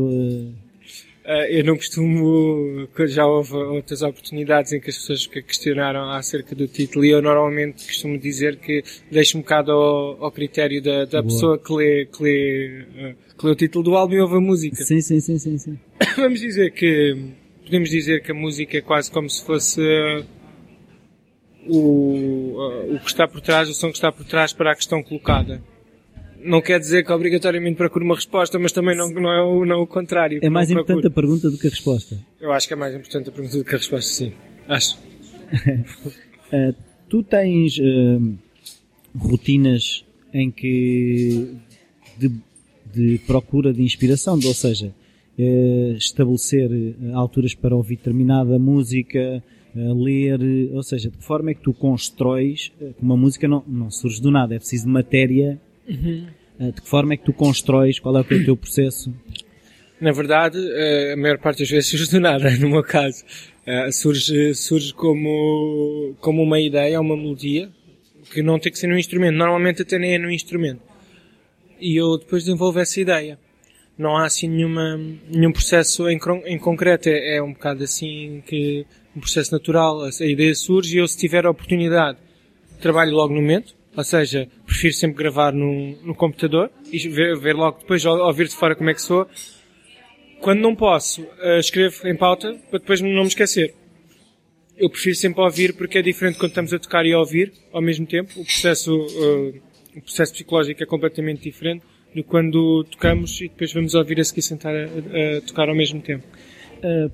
eu 1.24 1.64
não 1.64 1.76
costumo, 1.76 2.88
já 3.06 3.24
houve 3.24 3.54
outras 3.54 4.02
oportunidades 4.02 4.72
em 4.72 4.80
que 4.80 4.90
as 4.90 4.98
pessoas 4.98 5.26
questionaram 5.26 6.10
acerca 6.10 6.54
do 6.54 6.66
título 6.66 7.04
e 7.04 7.10
eu 7.10 7.22
normalmente 7.22 7.86
costumo 7.86 8.18
dizer 8.18 8.56
que 8.56 8.82
deixo 9.10 9.38
um 9.38 9.40
bocado 9.40 9.70
ao, 9.70 10.24
ao 10.24 10.32
critério 10.32 10.82
da, 10.82 11.04
da 11.04 11.22
pessoa 11.22 11.58
que 11.58 11.72
lê, 11.72 12.06
que, 12.06 12.22
lê, 12.22 12.82
uh, 12.82 13.36
que 13.38 13.46
lê 13.46 13.52
o 13.52 13.54
título 13.54 13.84
do 13.84 13.96
álbum 13.96 14.14
e 14.14 14.20
ouve 14.20 14.36
a 14.36 14.40
música. 14.40 14.76
Sim, 14.76 15.00
sim, 15.00 15.20
sim, 15.20 15.38
sim, 15.38 15.58
sim. 15.58 15.78
Vamos 16.16 16.40
dizer 16.40 16.72
que, 16.72 17.16
podemos 17.64 17.90
dizer 17.90 18.22
que 18.22 18.32
a 18.32 18.34
música 18.34 18.78
é 18.78 18.80
quase 18.80 19.10
como 19.10 19.30
se 19.30 19.44
fosse 19.44 19.80
uh, 19.80 20.24
o, 21.68 22.94
o 22.94 22.98
que 22.98 23.08
está 23.08 23.28
por 23.28 23.40
trás, 23.40 23.68
o 23.68 23.74
som 23.74 23.88
que 23.88 23.96
está 23.96 24.10
por 24.10 24.24
trás 24.24 24.52
para 24.52 24.72
a 24.72 24.74
questão 24.74 25.02
colocada 25.02 25.62
não 26.44 26.60
quer 26.60 26.78
dizer 26.78 27.04
que 27.04 27.12
obrigatoriamente 27.12 27.76
procure 27.76 28.04
uma 28.04 28.14
resposta, 28.14 28.58
mas 28.58 28.72
também 28.72 28.96
não, 28.96 29.10
não, 29.10 29.32
é, 29.32 29.42
o, 29.42 29.64
não 29.64 29.76
é 29.76 29.78
o 29.78 29.86
contrário. 29.86 30.40
É 30.42 30.50
mais 30.50 30.70
importante 30.70 31.06
a 31.06 31.10
pergunta 31.10 31.50
do 31.50 31.58
que 31.58 31.66
a 31.66 31.70
resposta. 31.70 32.18
Eu 32.40 32.52
acho 32.52 32.66
que 32.66 32.74
é 32.74 32.76
mais 32.76 32.94
importante 32.94 33.28
a 33.28 33.32
pergunta 33.32 33.58
do 33.58 33.64
que 33.64 33.74
a 33.74 33.78
resposta, 33.78 34.10
sim. 34.10 34.32
Acho. 34.68 34.98
uh, 36.52 36.74
tu 37.08 37.22
tens 37.22 37.78
uh, 37.78 38.38
rotinas 39.16 40.04
em 40.32 40.50
que 40.50 41.56
de, 42.18 42.32
de, 42.92 43.18
procura 43.26 43.72
de 43.72 43.82
inspiração, 43.82 44.34
ou 44.34 44.54
seja, 44.54 44.94
uh, 45.38 45.92
estabelecer 45.96 46.70
alturas 47.14 47.54
para 47.54 47.74
ouvir 47.76 47.96
determinada 47.96 48.58
música, 48.58 49.42
ler, 49.74 50.38
ou 50.74 50.82
seja, 50.82 51.08
de 51.08 51.16
que 51.16 51.24
forma 51.24 51.50
é 51.50 51.54
que 51.54 51.62
tu 51.62 51.72
constróis, 51.72 52.70
uma 53.00 53.16
música 53.16 53.48
não, 53.48 53.64
não 53.66 53.90
surge 53.90 54.20
do 54.20 54.30
nada, 54.30 54.54
é 54.54 54.58
preciso 54.58 54.86
matéria 54.86 55.58
Uhum. 55.88 56.26
De 56.58 56.80
que 56.80 56.88
forma 56.88 57.14
é 57.14 57.16
que 57.16 57.24
tu 57.24 57.32
constróis? 57.32 57.98
Qual 57.98 58.16
é 58.16 58.20
o 58.20 58.24
teu 58.24 58.56
processo? 58.56 59.12
Na 60.00 60.12
verdade, 60.12 60.58
eh, 60.58 61.12
a 61.12 61.16
maior 61.16 61.38
parte 61.38 61.60
das 61.60 61.70
vezes 61.70 61.88
surge 61.88 62.10
do 62.10 62.20
nada, 62.20 62.50
no 62.58 62.68
meu 62.68 62.82
caso. 62.82 63.24
Eh, 63.66 63.90
surge, 63.92 64.54
surge 64.54 64.92
como, 64.94 66.14
como 66.20 66.42
uma 66.42 66.60
ideia, 66.60 67.00
uma 67.00 67.16
melodia, 67.16 67.70
que 68.32 68.42
não 68.42 68.58
tem 68.58 68.70
que 68.72 68.78
ser 68.78 68.86
num 68.86 68.98
instrumento. 68.98 69.36
Normalmente 69.36 69.82
até 69.82 69.98
nem 69.98 70.14
é 70.14 70.18
num 70.18 70.30
instrumento. 70.30 70.82
E 71.80 71.96
eu 71.96 72.18
depois 72.18 72.44
desenvolvo 72.44 72.78
essa 72.80 73.00
ideia. 73.00 73.38
Não 73.96 74.16
há 74.16 74.24
assim 74.24 74.48
nenhuma, 74.48 74.98
nenhum 75.28 75.52
processo 75.52 76.08
em, 76.08 76.18
em 76.46 76.58
concreto. 76.58 77.08
É, 77.08 77.36
é 77.36 77.42
um 77.42 77.52
bocado 77.52 77.84
assim 77.84 78.42
que 78.46 78.86
um 79.16 79.20
processo 79.20 79.52
natural, 79.52 80.02
a 80.02 80.24
ideia 80.24 80.54
surge 80.54 80.96
e 80.96 80.98
eu 80.98 81.06
se 81.06 81.16
tiver 81.16 81.44
a 81.44 81.50
oportunidade, 81.50 82.18
trabalho 82.80 83.12
logo 83.12 83.34
no 83.34 83.40
momento, 83.40 83.74
ou 83.96 84.04
seja, 84.04 84.48
prefiro 84.64 84.94
sempre 84.94 85.18
gravar 85.18 85.52
no, 85.52 85.96
no 86.02 86.14
computador 86.14 86.70
e 86.90 86.98
ver, 87.08 87.38
ver 87.38 87.54
logo 87.54 87.80
depois, 87.80 88.04
ouvir 88.04 88.48
de 88.48 88.54
fora 88.54 88.74
como 88.74 88.90
é 88.90 88.94
que 88.94 89.02
sou. 89.02 89.26
Quando 90.40 90.60
não 90.60 90.74
posso, 90.74 91.22
uh, 91.22 91.58
escrevo 91.58 92.06
em 92.06 92.16
pauta 92.16 92.54
para 92.70 92.78
depois 92.78 93.00
não 93.00 93.10
me 93.10 93.28
esquecer. 93.28 93.74
Eu 94.76 94.90
prefiro 94.90 95.14
sempre 95.14 95.42
ouvir 95.42 95.74
porque 95.74 95.98
é 95.98 96.02
diferente 96.02 96.38
quando 96.38 96.50
estamos 96.50 96.72
a 96.72 96.78
tocar 96.78 97.04
e 97.04 97.12
a 97.12 97.18
ouvir 97.18 97.52
ao 97.72 97.82
mesmo 97.82 98.06
tempo. 98.06 98.32
O 98.40 98.44
processo, 98.44 98.92
uh, 98.94 99.60
o 99.94 100.00
processo 100.00 100.32
psicológico 100.32 100.82
é 100.82 100.86
completamente 100.86 101.42
diferente 101.42 101.84
do 102.14 102.24
quando 102.24 102.84
tocamos 102.90 103.40
e 103.40 103.48
depois 103.48 103.72
vamos 103.72 103.94
ouvir 103.94 104.20
a 104.20 104.24
seguir 104.24 104.42
sentar 104.42 104.74
a, 104.74 104.84
a, 104.84 105.40
tocar 105.42 105.68
ao 105.68 105.76
mesmo 105.76 106.00
tempo. 106.00 106.26
Uh, 106.78 107.12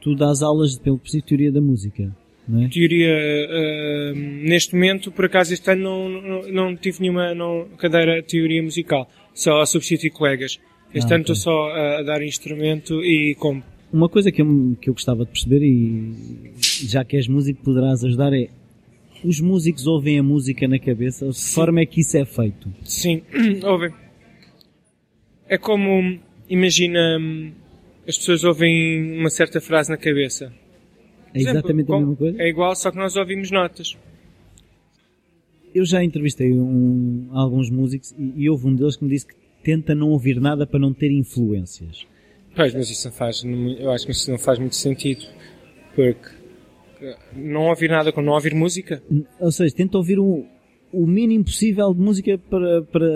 tu 0.00 0.14
dás 0.14 0.42
aulas 0.42 0.72
de, 0.72 0.80
pelo 0.80 1.00
teoria 1.26 1.50
da 1.50 1.60
música, 1.60 2.14
não 2.50 2.64
é? 2.64 2.68
Teoria, 2.68 3.08
uh, 3.08 4.14
neste 4.16 4.74
momento, 4.74 5.12
por 5.12 5.24
acaso 5.24 5.52
este 5.54 5.70
ano 5.70 5.82
não, 5.82 6.08
não, 6.08 6.52
não 6.52 6.76
tive 6.76 7.00
nenhuma 7.00 7.34
não, 7.34 7.68
cadeira 7.78 8.20
de 8.20 8.28
teoria 8.28 8.62
musical, 8.62 9.08
só 9.32 9.60
a 9.60 9.66
substituir 9.66 10.10
colegas. 10.10 10.58
Este 10.92 11.12
Ah, 11.12 11.16
ano 11.16 11.22
estou 11.22 11.36
só 11.36 11.68
a, 11.70 12.00
a 12.00 12.02
dar 12.02 12.22
instrumento 12.22 13.04
e 13.04 13.36
como. 13.38 13.62
Uma 13.92 14.08
coisa 14.08 14.30
que 14.30 14.42
eu, 14.42 14.76
que 14.80 14.90
eu 14.90 14.94
gostava 14.94 15.24
de 15.24 15.30
perceber, 15.30 15.62
e 15.62 16.52
já 16.86 17.04
que 17.04 17.16
és 17.16 17.26
músico, 17.28 17.62
poderás 17.62 18.04
ajudar, 18.04 18.32
é 18.32 18.48
os 19.24 19.40
músicos 19.40 19.86
ouvem 19.86 20.18
a 20.18 20.22
música 20.22 20.66
na 20.66 20.78
cabeça, 20.78 21.28
de 21.28 21.52
forma 21.52 21.80
é 21.80 21.86
que 21.86 22.00
isso 22.00 22.16
é 22.16 22.24
feito? 22.24 22.72
Sim, 22.82 23.22
ouvem. 23.64 23.90
É 25.48 25.58
como, 25.58 26.18
imagina, 26.48 27.18
hum, 27.20 27.52
as 28.06 28.16
pessoas 28.16 28.44
ouvem 28.44 29.18
uma 29.18 29.30
certa 29.30 29.60
frase 29.60 29.90
na 29.90 29.96
cabeça. 29.96 30.52
É 31.30 31.32
Por 31.32 31.38
exemplo, 31.38 31.58
exatamente 31.58 31.92
a 31.92 31.98
mesma 31.98 32.16
coisa? 32.16 32.42
É 32.42 32.48
igual, 32.48 32.74
só 32.76 32.90
que 32.90 32.96
nós 32.96 33.16
ouvimos 33.16 33.50
notas. 33.50 33.96
Eu 35.74 35.84
já 35.84 36.02
entrevistei 36.02 36.52
um- 36.52 37.28
alguns 37.32 37.70
músicos 37.70 38.12
e, 38.18 38.42
e 38.44 38.50
houve 38.50 38.66
um 38.66 38.74
deles 38.74 38.96
que 38.96 39.04
me 39.04 39.10
disse 39.10 39.26
que 39.26 39.34
tenta 39.62 39.94
não 39.94 40.08
ouvir 40.10 40.40
nada 40.40 40.66
para 40.66 40.80
não 40.80 40.92
ter 40.92 41.10
influências. 41.12 42.06
Pois, 42.56 42.74
mas 42.74 42.90
isso 42.90 43.06
não 43.08 43.14
faz, 43.14 43.44
eu 43.44 43.90
acho 43.92 44.04
que 44.06 44.12
isso 44.12 44.30
não 44.30 44.38
faz 44.38 44.58
muito 44.58 44.74
sentido. 44.74 45.24
Porque 45.94 46.28
eh, 47.00 47.16
não 47.36 47.68
ouvir 47.68 47.88
nada 47.88 48.10
com 48.10 48.20
não 48.20 48.32
ouvir 48.32 48.54
música. 48.54 49.00
Ou 49.38 49.52
seja, 49.52 49.72
tenta 49.74 49.96
ouvir 49.96 50.18
o, 50.18 50.44
o 50.92 51.06
mínimo 51.06 51.44
possível 51.44 51.94
de 51.94 52.00
música 52.00 52.36
para, 52.36 52.82
para 52.82 53.06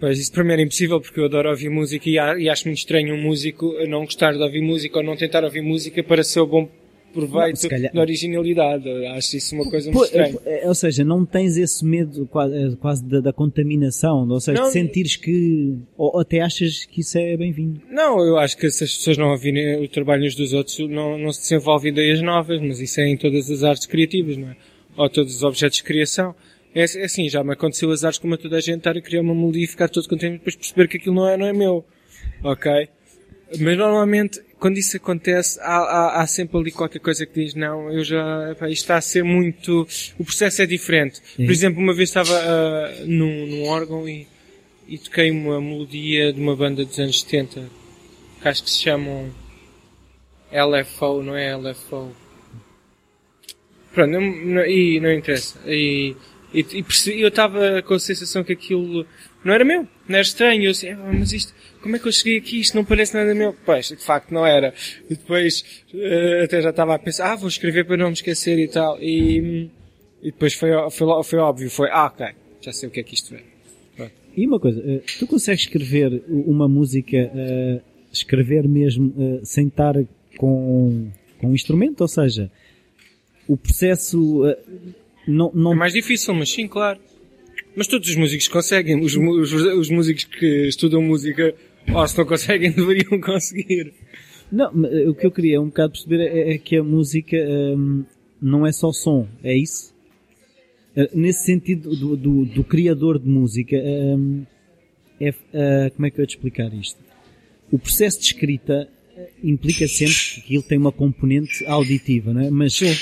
Pois, 0.00 0.18
isso 0.18 0.32
para 0.32 0.42
mim 0.42 0.52
era 0.54 0.62
impossível 0.62 1.00
porque 1.00 1.20
eu 1.20 1.26
adoro 1.26 1.50
ouvir 1.50 1.68
música 1.70 2.08
e, 2.10 2.14
e 2.14 2.48
acho 2.50 2.66
muito 2.66 2.78
estranho 2.78 3.14
um 3.14 3.22
músico 3.22 3.72
não 3.86 4.04
gostar 4.04 4.32
de 4.32 4.42
ouvir 4.42 4.60
música 4.60 4.98
ou 4.98 5.04
não 5.04 5.16
tentar 5.16 5.44
ouvir 5.44 5.62
música 5.62 6.02
para 6.02 6.24
seu 6.24 6.44
bom 6.46 6.68
proveito 7.12 7.68
calhar- 7.68 7.92
da 7.92 8.00
originalidade. 8.00 8.88
Acho 9.06 9.36
isso 9.36 9.54
uma 9.54 9.68
coisa 9.68 9.90
muito 9.90 10.04
estranha. 10.06 10.38
é- 10.44 10.66
ou 10.68 10.74
seja, 10.74 11.04
não 11.04 11.24
tens 11.24 11.56
esse 11.56 11.84
medo 11.84 12.26
quase, 12.26 12.54
é, 12.56 12.76
quase 12.76 13.04
da, 13.04 13.20
da 13.20 13.32
contaminação, 13.32 14.28
ou 14.28 14.40
seja, 14.40 14.60
Não, 14.60 14.66
de 14.68 14.72
sentires 14.72 15.16
que, 15.16 15.76
ou 15.96 16.18
até 16.18 16.40
achas 16.40 16.84
que 16.84 17.00
isso 17.00 17.18
é 17.18 17.36
bem-vindo. 17.36 17.80
Não, 17.90 18.18
eu 18.24 18.36
acho 18.38 18.56
que 18.56 18.70
se 18.70 18.84
as 18.84 18.96
pessoas 18.96 19.16
não 19.18 19.30
ouvirem 19.30 19.84
o 19.84 19.88
trabalho 19.88 20.24
uns 20.26 20.34
dos 20.34 20.52
outros, 20.52 20.78
não, 20.88 21.18
não 21.18 21.32
se 21.32 21.42
desenvolve 21.42 21.88
ideias 21.88 22.20
novas, 22.22 22.60
mas 22.60 22.80
isso 22.80 23.00
é 23.00 23.08
em 23.08 23.16
todas 23.16 23.50
as 23.50 23.62
artes 23.62 23.86
criativas, 23.86 24.36
não 24.36 24.48
é? 24.48 24.56
Ou 24.96 25.08
todos 25.08 25.34
os 25.36 25.42
objetos 25.42 25.78
de 25.78 25.84
criação. 25.84 26.34
É, 26.74 26.80
é 26.80 27.04
assim, 27.04 27.28
já 27.28 27.44
me 27.44 27.52
aconteceu 27.52 27.90
as 27.90 28.02
artes 28.04 28.18
como 28.18 28.34
a 28.34 28.38
toda 28.38 28.56
a 28.56 28.60
gente 28.60 28.78
estar 28.78 28.96
a 28.96 29.00
criar 29.00 29.20
uma 29.20 29.34
melodia 29.34 29.64
e 29.64 29.66
ficar 29.66 29.88
todo 29.88 30.08
contente 30.08 30.38
depois 30.38 30.56
perceber 30.56 30.88
que 30.88 30.96
aquilo 30.96 31.14
não 31.14 31.28
é, 31.28 31.36
não 31.36 31.46
é 31.46 31.52
meu. 31.52 31.84
Ok? 32.42 32.88
Mas 33.60 33.76
normalmente, 33.76 34.40
quando 34.62 34.78
isso 34.78 34.96
acontece, 34.96 35.58
há, 35.60 35.76
há, 35.76 36.22
há 36.22 36.26
sempre 36.28 36.56
ali 36.56 36.70
qualquer 36.70 37.00
coisa 37.00 37.26
que 37.26 37.34
diz, 37.34 37.52
não, 37.52 37.90
eu 37.90 38.04
já, 38.04 38.54
pá, 38.56 38.68
isto 38.68 38.82
está 38.82 38.96
a 38.96 39.00
ser 39.00 39.24
muito, 39.24 39.84
o 40.16 40.24
processo 40.24 40.62
é 40.62 40.66
diferente. 40.66 41.20
Por 41.34 41.50
exemplo, 41.50 41.82
uma 41.82 41.92
vez 41.92 42.10
estava 42.10 42.32
ah, 42.32 42.94
num, 43.04 43.44
num 43.48 43.64
órgão 43.64 44.08
e, 44.08 44.24
e 44.86 44.98
toquei 44.98 45.32
uma 45.32 45.60
melodia 45.60 46.32
de 46.32 46.40
uma 46.40 46.54
banda 46.54 46.84
dos 46.84 46.96
anos 47.00 47.22
70, 47.22 47.68
que 48.40 48.48
acho 48.48 48.62
que 48.62 48.70
se 48.70 48.78
chamam 48.78 49.32
LFO, 50.52 51.24
não 51.24 51.36
é 51.36 51.56
LFO. 51.56 52.12
Pronto, 53.92 54.12
não, 54.12 54.20
não, 54.20 54.64
e 54.64 55.00
não 55.00 55.12
interessa. 55.12 55.58
E, 55.66 56.14
e, 56.54 56.60
e 56.60 57.20
eu 57.20 57.28
estava 57.28 57.82
com 57.82 57.94
a 57.94 57.98
sensação 57.98 58.44
que 58.44 58.52
aquilo 58.52 59.04
não 59.44 59.52
era 59.52 59.64
meu, 59.64 59.88
não 60.12 60.18
era 60.18 60.22
estranho. 60.26 60.64
Eu 60.64 60.70
assim, 60.70 60.90
"Ah, 60.90 61.10
mas 61.12 61.32
isto, 61.32 61.52
como 61.82 61.96
é 61.96 61.98
que 61.98 62.06
eu 62.06 62.12
cheguei 62.12 62.38
aqui? 62.38 62.60
Isto 62.60 62.76
não 62.76 62.84
parece 62.84 63.14
nada 63.14 63.34
meu. 63.34 63.54
Pois, 63.66 63.88
de 63.88 63.96
facto 63.96 64.32
não 64.32 64.46
era. 64.46 64.72
E 65.10 65.14
depois 65.16 65.64
eh, 65.94 66.42
até 66.44 66.62
já 66.62 66.70
estava 66.70 66.94
a 66.94 66.98
pensar, 66.98 67.32
ah, 67.32 67.36
vou 67.36 67.48
escrever 67.48 67.84
para 67.84 67.96
não 67.96 68.06
me 68.06 68.12
esquecer 68.12 68.58
e 68.58 68.68
tal. 68.68 68.98
E, 69.02 69.68
e 70.22 70.26
depois 70.30 70.54
foi, 70.54 70.70
foi, 70.90 71.24
foi 71.24 71.38
óbvio, 71.38 71.68
foi, 71.70 71.88
ah, 71.90 72.06
ok, 72.06 72.26
já 72.60 72.72
sei 72.72 72.88
o 72.88 72.92
que 72.92 73.00
é 73.00 73.02
que 73.02 73.14
isto 73.14 73.34
é. 73.34 73.42
E 74.34 74.46
uma 74.46 74.58
coisa, 74.58 74.80
eh, 74.86 75.02
tu 75.18 75.26
consegues 75.26 75.62
escrever 75.62 76.22
uma 76.28 76.66
música, 76.66 77.16
eh, 77.16 77.80
escrever 78.10 78.66
mesmo 78.66 79.40
sem 79.44 79.66
estar 79.66 79.94
com, 80.38 81.10
com 81.38 81.48
um 81.48 81.54
instrumento, 81.54 82.00
ou 82.00 82.08
seja, 82.08 82.50
o 83.46 83.56
processo 83.58 84.42
não, 85.26 85.50
não 85.52 85.72
É 85.72 85.76
mais 85.76 85.92
difícil, 85.92 86.32
mas 86.34 86.50
sim, 86.50 86.66
claro. 86.66 86.98
Mas 87.74 87.86
todos 87.86 88.08
os 88.08 88.16
músicos 88.16 88.48
conseguem. 88.48 89.00
Os, 89.00 89.16
os, 89.16 89.52
os 89.52 89.90
músicos 89.90 90.24
que 90.24 90.68
estudam 90.68 91.02
música, 91.02 91.54
ou 91.92 92.06
se 92.06 92.18
não 92.18 92.26
conseguem, 92.26 92.70
deveriam 92.72 93.20
conseguir. 93.20 93.92
Não, 94.50 94.70
eh, 94.84 95.08
o 95.08 95.14
que 95.14 95.26
eu 95.26 95.30
queria 95.30 95.60
um 95.60 95.66
bocado 95.66 95.92
perceber 95.92 96.20
é, 96.20 96.54
é 96.54 96.58
que 96.58 96.76
a 96.76 96.84
música 96.84 97.36
hum, 97.36 98.04
não 98.40 98.66
é 98.66 98.72
só 98.72 98.92
som, 98.92 99.26
é 99.42 99.56
isso? 99.56 99.94
Eh, 100.94 101.08
nesse 101.14 101.46
sentido 101.46 101.96
do, 101.96 102.16
do, 102.16 102.44
do 102.44 102.62
criador 102.64 103.18
de 103.18 103.26
música, 103.26 103.76
hum, 103.76 104.44
é, 105.18 105.32
eh, 105.54 105.90
como 105.94 106.06
é 106.06 106.10
que 106.10 106.18
eu 106.18 106.22
ia 106.22 106.26
te 106.26 106.36
explicar 106.36 106.72
isto? 106.74 107.00
O 107.70 107.78
processo 107.78 108.20
de 108.20 108.26
escrita 108.26 108.86
implica 109.42 109.86
sempre 109.88 110.42
que 110.46 110.54
ele 110.54 110.62
tem 110.62 110.76
uma 110.76 110.92
componente 110.92 111.64
auditiva, 111.66 112.34
não 112.34 112.42
é? 112.42 112.50
Mas 112.50 112.74
Sim. 112.74 112.94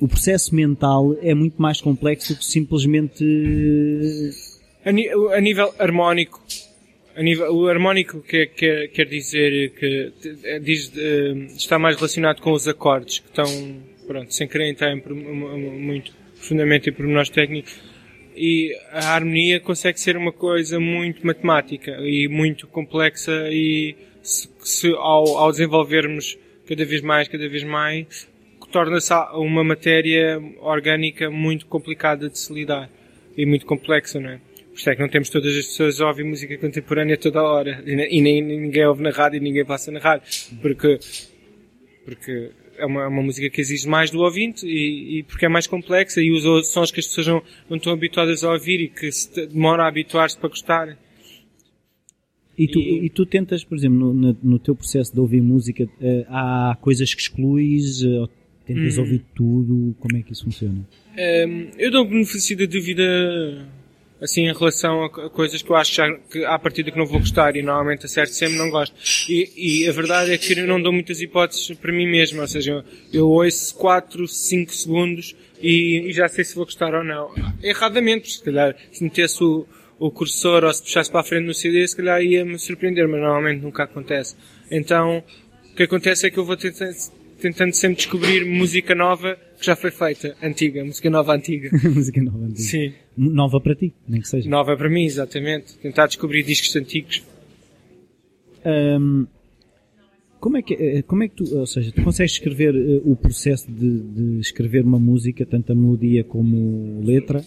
O 0.00 0.08
processo 0.08 0.54
mental 0.54 1.16
é 1.22 1.32
muito 1.34 1.60
mais 1.60 1.80
complexo 1.80 2.34
do 2.34 2.38
que 2.38 2.44
simplesmente 2.44 3.24
A, 4.84 4.90
a 5.36 5.40
nível 5.40 5.72
harmónico, 5.78 6.42
a 7.14 7.22
nível, 7.22 7.54
o 7.54 7.68
harmónico 7.68 8.20
quer, 8.22 8.46
quer, 8.46 8.88
quer 8.88 9.06
dizer 9.06 9.70
que 9.70 10.12
eh, 10.44 10.58
diz, 10.58 10.92
eh, 10.96 11.34
está 11.56 11.78
mais 11.78 11.96
relacionado 11.96 12.40
com 12.40 12.52
os 12.52 12.66
acordes, 12.66 13.20
que 13.20 13.28
estão, 13.28 13.46
pronto, 14.06 14.34
sem 14.34 14.48
querer 14.48 14.70
entrar 14.70 14.92
em 14.92 15.02
muito 15.78 16.12
profundamente 16.34 16.90
em 16.90 16.92
pormenores 16.92 17.30
técnicos, 17.30 17.72
e 18.34 18.74
a 18.90 19.14
harmonia 19.14 19.60
consegue 19.60 20.00
ser 20.00 20.16
uma 20.16 20.32
coisa 20.32 20.80
muito 20.80 21.24
matemática 21.24 21.92
e 22.00 22.26
muito 22.28 22.66
complexa 22.66 23.48
e 23.50 23.94
se, 24.22 24.48
se 24.60 24.88
ao, 24.88 25.36
ao 25.36 25.50
desenvolvermos 25.52 26.38
cada 26.66 26.84
vez 26.84 27.02
mais, 27.02 27.28
cada 27.28 27.48
vez 27.48 27.62
mais, 27.62 28.26
torna-se 28.72 29.12
uma 29.34 29.62
matéria 29.62 30.40
orgânica 30.60 31.30
muito 31.30 31.66
complicada 31.66 32.28
de 32.28 32.38
se 32.38 32.52
lidar 32.52 32.90
e 33.36 33.46
muito 33.46 33.66
complexa, 33.66 34.18
não 34.18 34.30
é? 34.30 34.40
Por 34.70 34.78
isso 34.78 34.88
é 34.90 34.96
que 34.96 35.02
não 35.02 35.08
temos 35.08 35.28
todas 35.28 35.54
as 35.56 35.66
pessoas 35.66 36.00
a 36.00 36.08
ouvir 36.08 36.24
música 36.24 36.56
contemporânea 36.58 37.16
toda 37.18 37.42
hora 37.42 37.82
e, 37.86 37.94
ne- 37.94 38.20
nem 38.22 38.42
ninguém 38.42 38.86
ouve 38.86 39.02
na 39.02 39.10
rádio 39.10 39.36
e 39.36 39.40
ninguém 39.40 39.64
passa 39.64 39.92
na 39.92 39.98
rádio 40.00 40.26
porque 40.62 40.98
porque 42.04 42.50
é 42.78 42.86
uma, 42.86 43.02
é 43.02 43.06
uma 43.06 43.22
música 43.22 43.48
que 43.50 43.60
exige 43.60 43.86
mais 43.86 44.10
do 44.10 44.18
ouvinte 44.20 44.66
e, 44.66 45.18
e 45.18 45.22
porque 45.24 45.44
é 45.46 45.48
mais 45.48 45.66
complexa 45.66 46.20
e 46.22 46.30
os 46.32 46.42
sons 46.72 46.90
que 46.90 47.00
as 47.00 47.06
pessoas 47.06 47.26
não, 47.26 47.42
não 47.68 47.76
estão 47.76 47.92
habituadas 47.92 48.42
a 48.42 48.52
ouvir 48.52 48.80
e 48.80 48.88
que 48.88 49.12
se 49.12 49.46
demora 49.46 49.84
a 49.84 49.88
habituar-se 49.88 50.38
para 50.38 50.48
gostarem. 50.48 50.96
E 52.58 52.66
tu, 52.68 52.78
E- 52.80 53.06
e 53.06 53.10
tu 53.10 53.24
tentas, 53.26 53.64
por 53.64 53.76
exemplo, 53.76 54.12
no, 54.12 54.36
no- 54.42 54.58
teu 54.58 54.74
processo 54.74 55.12
de 55.12 55.20
ouvir 55.20 55.40
música, 55.42 55.86
eh, 56.00 56.24
há 56.28 56.76
coisas 56.80 57.14
que 57.14 57.20
excluís, 57.22 58.02
eh, 58.02 58.26
tentas 58.66 58.96
Uhum. 58.96 59.02
ouvir 59.04 59.24
tudo, 59.34 59.94
como 60.00 60.16
é 60.16 60.22
que 60.22 60.32
isso 60.32 60.44
funciona? 60.44 60.78
Hum, 61.18 61.68
eu 61.78 61.90
dou 61.90 62.04
benefício 62.06 62.56
da 62.56 62.64
dúvida 62.64 63.02
assim 64.20 64.42
em 64.48 64.52
relação 64.52 65.02
a, 65.04 65.10
co- 65.10 65.20
a 65.22 65.30
coisas 65.30 65.60
que 65.62 65.70
eu 65.70 65.74
acho 65.76 66.00
que 66.30 66.44
à 66.44 66.56
partida 66.58 66.90
que 66.92 66.96
não 66.98 67.06
vou 67.06 67.18
gostar 67.18 67.56
e 67.56 67.62
normalmente 67.62 68.06
acerto 68.06 68.32
sempre 68.32 68.56
não 68.56 68.70
gosto. 68.70 68.94
E, 69.28 69.82
e 69.84 69.88
a 69.88 69.92
verdade 69.92 70.30
é 70.32 70.38
que 70.38 70.52
eu 70.52 70.66
não 70.66 70.80
dou 70.80 70.92
muitas 70.92 71.20
hipóteses 71.20 71.76
para 71.76 71.92
mim 71.92 72.06
mesmo, 72.06 72.40
ou 72.40 72.46
seja, 72.46 72.84
eu, 73.12 73.28
ouço 73.28 73.74
4, 73.74 74.26
5 74.28 74.72
segundos 74.72 75.34
e, 75.60 76.04
e 76.08 76.12
já 76.12 76.28
sei 76.28 76.44
se 76.44 76.54
vou 76.54 76.64
gostar 76.64 76.94
ou 76.94 77.02
não. 77.04 77.30
Erradamente, 77.62 78.30
se 78.30 78.42
calhar 78.42 78.76
se 78.92 79.02
metesse 79.02 79.42
o, 79.42 79.66
o 79.98 80.10
cursor 80.10 80.62
ou 80.64 80.72
se 80.72 80.82
puxasse 80.82 81.10
para 81.10 81.20
a 81.20 81.24
frente 81.24 81.44
no 81.46 81.52
CD, 81.54 81.86
se 81.86 81.96
calhar 81.96 82.22
ia-me 82.22 82.58
surpreender, 82.60 83.08
mas 83.08 83.20
normalmente 83.20 83.60
nunca 83.60 83.82
acontece. 83.82 84.36
Então, 84.70 85.22
o 85.72 85.74
que 85.74 85.82
acontece 85.82 86.26
é 86.26 86.30
que 86.30 86.38
eu 86.38 86.44
vou 86.44 86.56
tentando, 86.56 86.94
tentando 87.42 87.72
sempre 87.74 87.96
descobrir 87.96 88.46
música 88.46 88.94
nova 88.94 89.36
que 89.58 89.66
já 89.66 89.74
foi 89.74 89.90
feita, 89.90 90.36
antiga, 90.40 90.84
música 90.84 91.10
nova 91.10 91.34
antiga. 91.34 91.70
música 91.92 92.22
nova, 92.22 92.44
antiga. 92.44 92.68
Sim. 92.68 92.94
Nova 93.16 93.60
para 93.60 93.74
ti, 93.74 93.92
nem 94.08 94.20
que 94.20 94.28
seja. 94.28 94.48
Nova 94.48 94.76
para 94.76 94.88
mim, 94.88 95.04
exatamente. 95.04 95.76
Tentar 95.78 96.06
descobrir 96.06 96.44
discos 96.44 96.74
antigos. 96.76 97.22
Ahm, 98.64 99.26
como 100.38 100.56
é 100.56 100.62
que, 100.62 100.74
eh, 100.74 101.02
como 101.02 101.24
é 101.24 101.28
que 101.28 101.36
tu, 101.36 101.56
ou 101.56 101.66
seja, 101.66 101.90
tu 101.92 102.02
consegues 102.02 102.32
escrever 102.32 102.74
eh, 102.74 103.00
o 103.04 103.16
processo 103.16 103.70
de, 103.70 104.00
de 104.00 104.40
escrever 104.40 104.84
uma 104.84 104.98
música, 104.98 105.44
tanto 105.44 105.72
a 105.72 105.74
melodia 105.74 106.22
como 106.24 107.00
letra? 107.04 107.44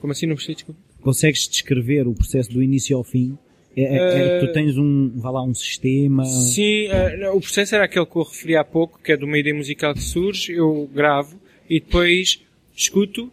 Como 0.00 0.12
assim 0.12 0.26
não 0.26 0.36
percebi, 0.36 0.54
desculpa? 0.54 0.80
Consegues 1.00 1.48
descrever 1.48 2.06
o 2.06 2.14
processo 2.14 2.52
do 2.52 2.62
início 2.62 2.96
ao 2.96 3.02
fim? 3.02 3.36
É, 3.76 3.82
é, 3.82 4.36
é, 4.36 4.40
tu 4.40 4.52
tens 4.52 4.76
um, 4.76 5.10
vá 5.16 5.30
lá, 5.30 5.42
um 5.42 5.54
sistema? 5.54 6.24
Sim, 6.24 6.88
uh, 6.88 7.34
o 7.34 7.40
processo 7.40 7.74
era 7.74 7.84
aquele 7.84 8.04
que 8.04 8.16
eu 8.16 8.22
referi 8.22 8.56
há 8.56 8.64
pouco, 8.64 9.00
que 9.02 9.12
é 9.12 9.16
de 9.16 9.24
uma 9.24 9.38
ideia 9.38 9.54
musical 9.54 9.94
que 9.94 10.02
surge, 10.02 10.52
eu 10.52 10.88
gravo 10.92 11.40
e 11.68 11.80
depois 11.80 12.42
escuto 12.76 13.30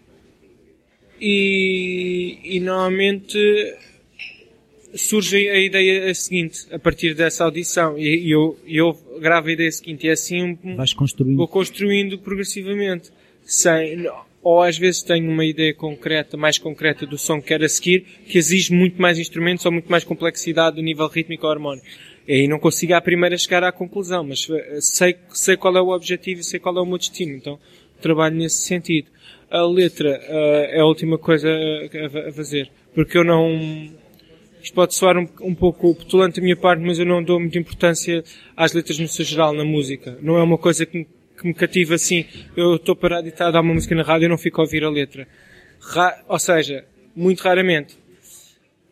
e, 1.19 2.37
e 2.43 2.59
normalmente 2.59 3.37
surge 4.95 5.49
a 5.49 5.59
ideia 5.59 6.13
seguinte, 6.15 6.65
a 6.71 6.79
partir 6.79 7.13
dessa 7.13 7.43
audição, 7.43 7.97
e, 7.97 8.31
eu, 8.31 8.57
eu 8.65 8.97
gravo 9.19 9.49
a 9.49 9.51
ideia 9.51 9.71
seguinte, 9.71 10.07
e 10.07 10.09
assim 10.09 10.57
Vais 10.75 10.93
construindo. 10.93 11.37
vou 11.37 11.47
construindo 11.47 12.17
progressivamente. 12.17 13.11
Sem, 13.43 14.05
ou 14.41 14.61
às 14.61 14.77
vezes 14.77 15.03
tenho 15.03 15.29
uma 15.29 15.45
ideia 15.45 15.73
concreta, 15.73 16.37
mais 16.37 16.57
concreta 16.57 17.05
do 17.05 17.17
som 17.17 17.41
que 17.41 17.47
quero 17.49 17.65
a 17.65 17.69
seguir, 17.69 18.05
que 18.25 18.37
exige 18.37 18.73
muito 18.73 19.01
mais 19.01 19.19
instrumentos 19.19 19.65
ou 19.65 19.71
muito 19.71 19.89
mais 19.91 20.03
complexidade 20.03 20.77
do 20.77 20.81
nível 20.81 21.07
rítmico 21.07 21.45
ou 21.45 21.51
harmónico. 21.51 21.85
E 22.27 22.33
aí 22.33 22.47
não 22.47 22.59
consigo 22.59 22.93
à 22.93 23.01
primeira 23.01 23.37
chegar 23.37 23.63
à 23.63 23.71
conclusão, 23.71 24.23
mas 24.23 24.47
eh, 24.49 24.77
sei, 24.81 25.15
sei 25.29 25.57
qual 25.57 25.75
é 25.75 25.81
o 25.81 25.89
objetivo 25.89 26.41
e 26.41 26.43
sei 26.43 26.59
qual 26.59 26.77
é 26.77 26.81
o 26.81 26.85
meu 26.85 26.97
destino, 26.97 27.35
então 27.35 27.59
trabalho 28.01 28.35
nesse 28.35 28.61
sentido. 28.61 29.07
A 29.49 29.65
letra 29.65 30.09
uh, 30.09 30.75
é 30.75 30.79
a 30.79 30.85
última 30.85 31.17
coisa 31.17 31.49
a, 31.49 32.29
a 32.29 32.31
fazer, 32.31 32.69
porque 32.93 33.17
eu 33.17 33.23
não, 33.23 33.89
isto 34.61 34.73
pode 34.73 34.93
soar 34.93 35.17
um, 35.17 35.27
um 35.41 35.55
pouco 35.55 35.95
petulante 35.95 36.39
da 36.39 36.43
minha 36.43 36.55
parte, 36.55 36.83
mas 36.83 36.99
eu 36.99 37.05
não 37.05 37.23
dou 37.23 37.39
muita 37.39 37.57
importância 37.57 38.23
às 38.55 38.73
letras 38.73 38.99
no 38.99 39.07
seu 39.07 39.25
geral, 39.25 39.53
na 39.53 39.65
música. 39.65 40.17
Não 40.21 40.37
é 40.37 40.43
uma 40.43 40.57
coisa 40.57 40.85
que 40.85 40.99
me, 40.99 41.07
que 41.39 41.47
me 41.47 41.53
cativa 41.53 41.95
assim. 41.95 42.25
Eu 42.55 42.75
estou 42.75 42.95
parado 42.95 43.27
e 43.27 43.29
está 43.29 43.47
a 43.47 43.51
dar 43.51 43.61
uma 43.61 43.73
música 43.73 43.95
na 43.95 44.03
rádio 44.03 44.25
e 44.25 44.29
não 44.29 44.37
fico 44.37 44.61
a 44.61 44.63
ouvir 44.63 44.83
a 44.83 44.89
letra. 44.89 45.27
Ra 45.79 46.23
ou 46.27 46.37
seja, 46.39 46.85
muito 47.15 47.41
raramente 47.41 47.97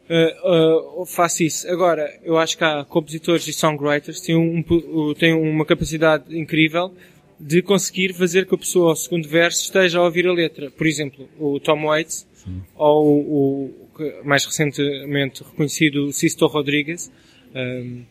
uh, 0.10 1.02
uh, 1.02 1.06
faço 1.06 1.44
isso. 1.44 1.70
Agora, 1.70 2.10
eu 2.24 2.38
acho 2.38 2.58
que 2.58 2.64
há 2.64 2.84
compositores 2.86 3.48
e 3.48 3.54
songwriters 3.54 4.20
que 4.20 4.28
têm, 4.28 4.36
um, 4.36 5.14
têm 5.14 5.34
uma 5.34 5.66
capacidade 5.66 6.38
incrível 6.38 6.94
de 7.40 7.62
conseguir 7.62 8.14
fazer 8.14 8.48
que 8.48 8.56
a 8.56 8.58
pessoa 8.58 8.90
ao 8.90 8.96
segundo 8.96 9.28
verso 9.28 9.62
esteja 9.62 10.00
a 10.00 10.04
ouvir 10.04 10.26
a 10.28 10.34
letra. 10.34 10.72
Por 10.72 10.88
exemplo, 10.88 11.30
o 11.40 11.60
Tom 11.60 11.86
Waits 11.86 12.26
Sim. 12.34 12.62
ou 12.76 13.20
o, 13.20 13.88
mais 14.24 14.46
recentemente 14.46 15.44
reconhecido 15.44 16.12
Sisto 16.12 16.48
Rodrigues, 16.48 17.12
um, 17.54 18.04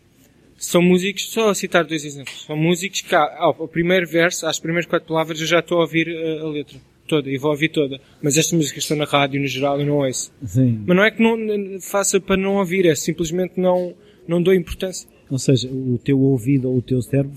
são 0.56 0.80
músicos, 0.82 1.30
só 1.30 1.50
a 1.50 1.54
citar 1.54 1.84
dois 1.84 2.04
exemplos, 2.04 2.44
são 2.44 2.56
músicos 2.56 3.02
que 3.02 3.14
ao 3.14 3.68
primeiro 3.68 4.06
verso, 4.06 4.46
às 4.46 4.58
primeiras 4.58 4.86
quatro 4.86 5.08
palavras, 5.08 5.40
eu 5.40 5.46
já 5.46 5.60
estou 5.60 5.78
a 5.78 5.82
ouvir 5.82 6.08
a, 6.08 6.42
a 6.42 6.48
letra 6.48 6.78
toda 7.06 7.30
e 7.30 7.38
vou 7.38 7.50
ouvir 7.50 7.68
toda. 7.68 8.00
Mas 8.20 8.36
estas 8.36 8.52
músicas 8.52 8.82
estão 8.82 8.96
na 8.96 9.04
rádio 9.04 9.40
no 9.40 9.46
geral 9.46 9.80
e 9.80 9.84
não 9.84 9.98
ouço. 9.98 10.32
Sim. 10.44 10.82
Mas 10.86 10.96
não 10.96 11.04
é 11.04 11.10
que 11.10 11.22
não 11.22 11.80
faça 11.80 12.20
para 12.20 12.36
não 12.36 12.56
ouvir, 12.56 12.86
é 12.86 12.94
simplesmente 12.94 13.60
não, 13.60 13.94
não 14.26 14.42
dou 14.42 14.54
importância. 14.54 15.08
Ou 15.30 15.38
seja, 15.38 15.68
o 15.68 15.98
teu 15.98 16.18
ouvido 16.20 16.68
ou 16.68 16.78
o 16.78 16.82
teu 16.82 17.00
cérebro 17.02 17.34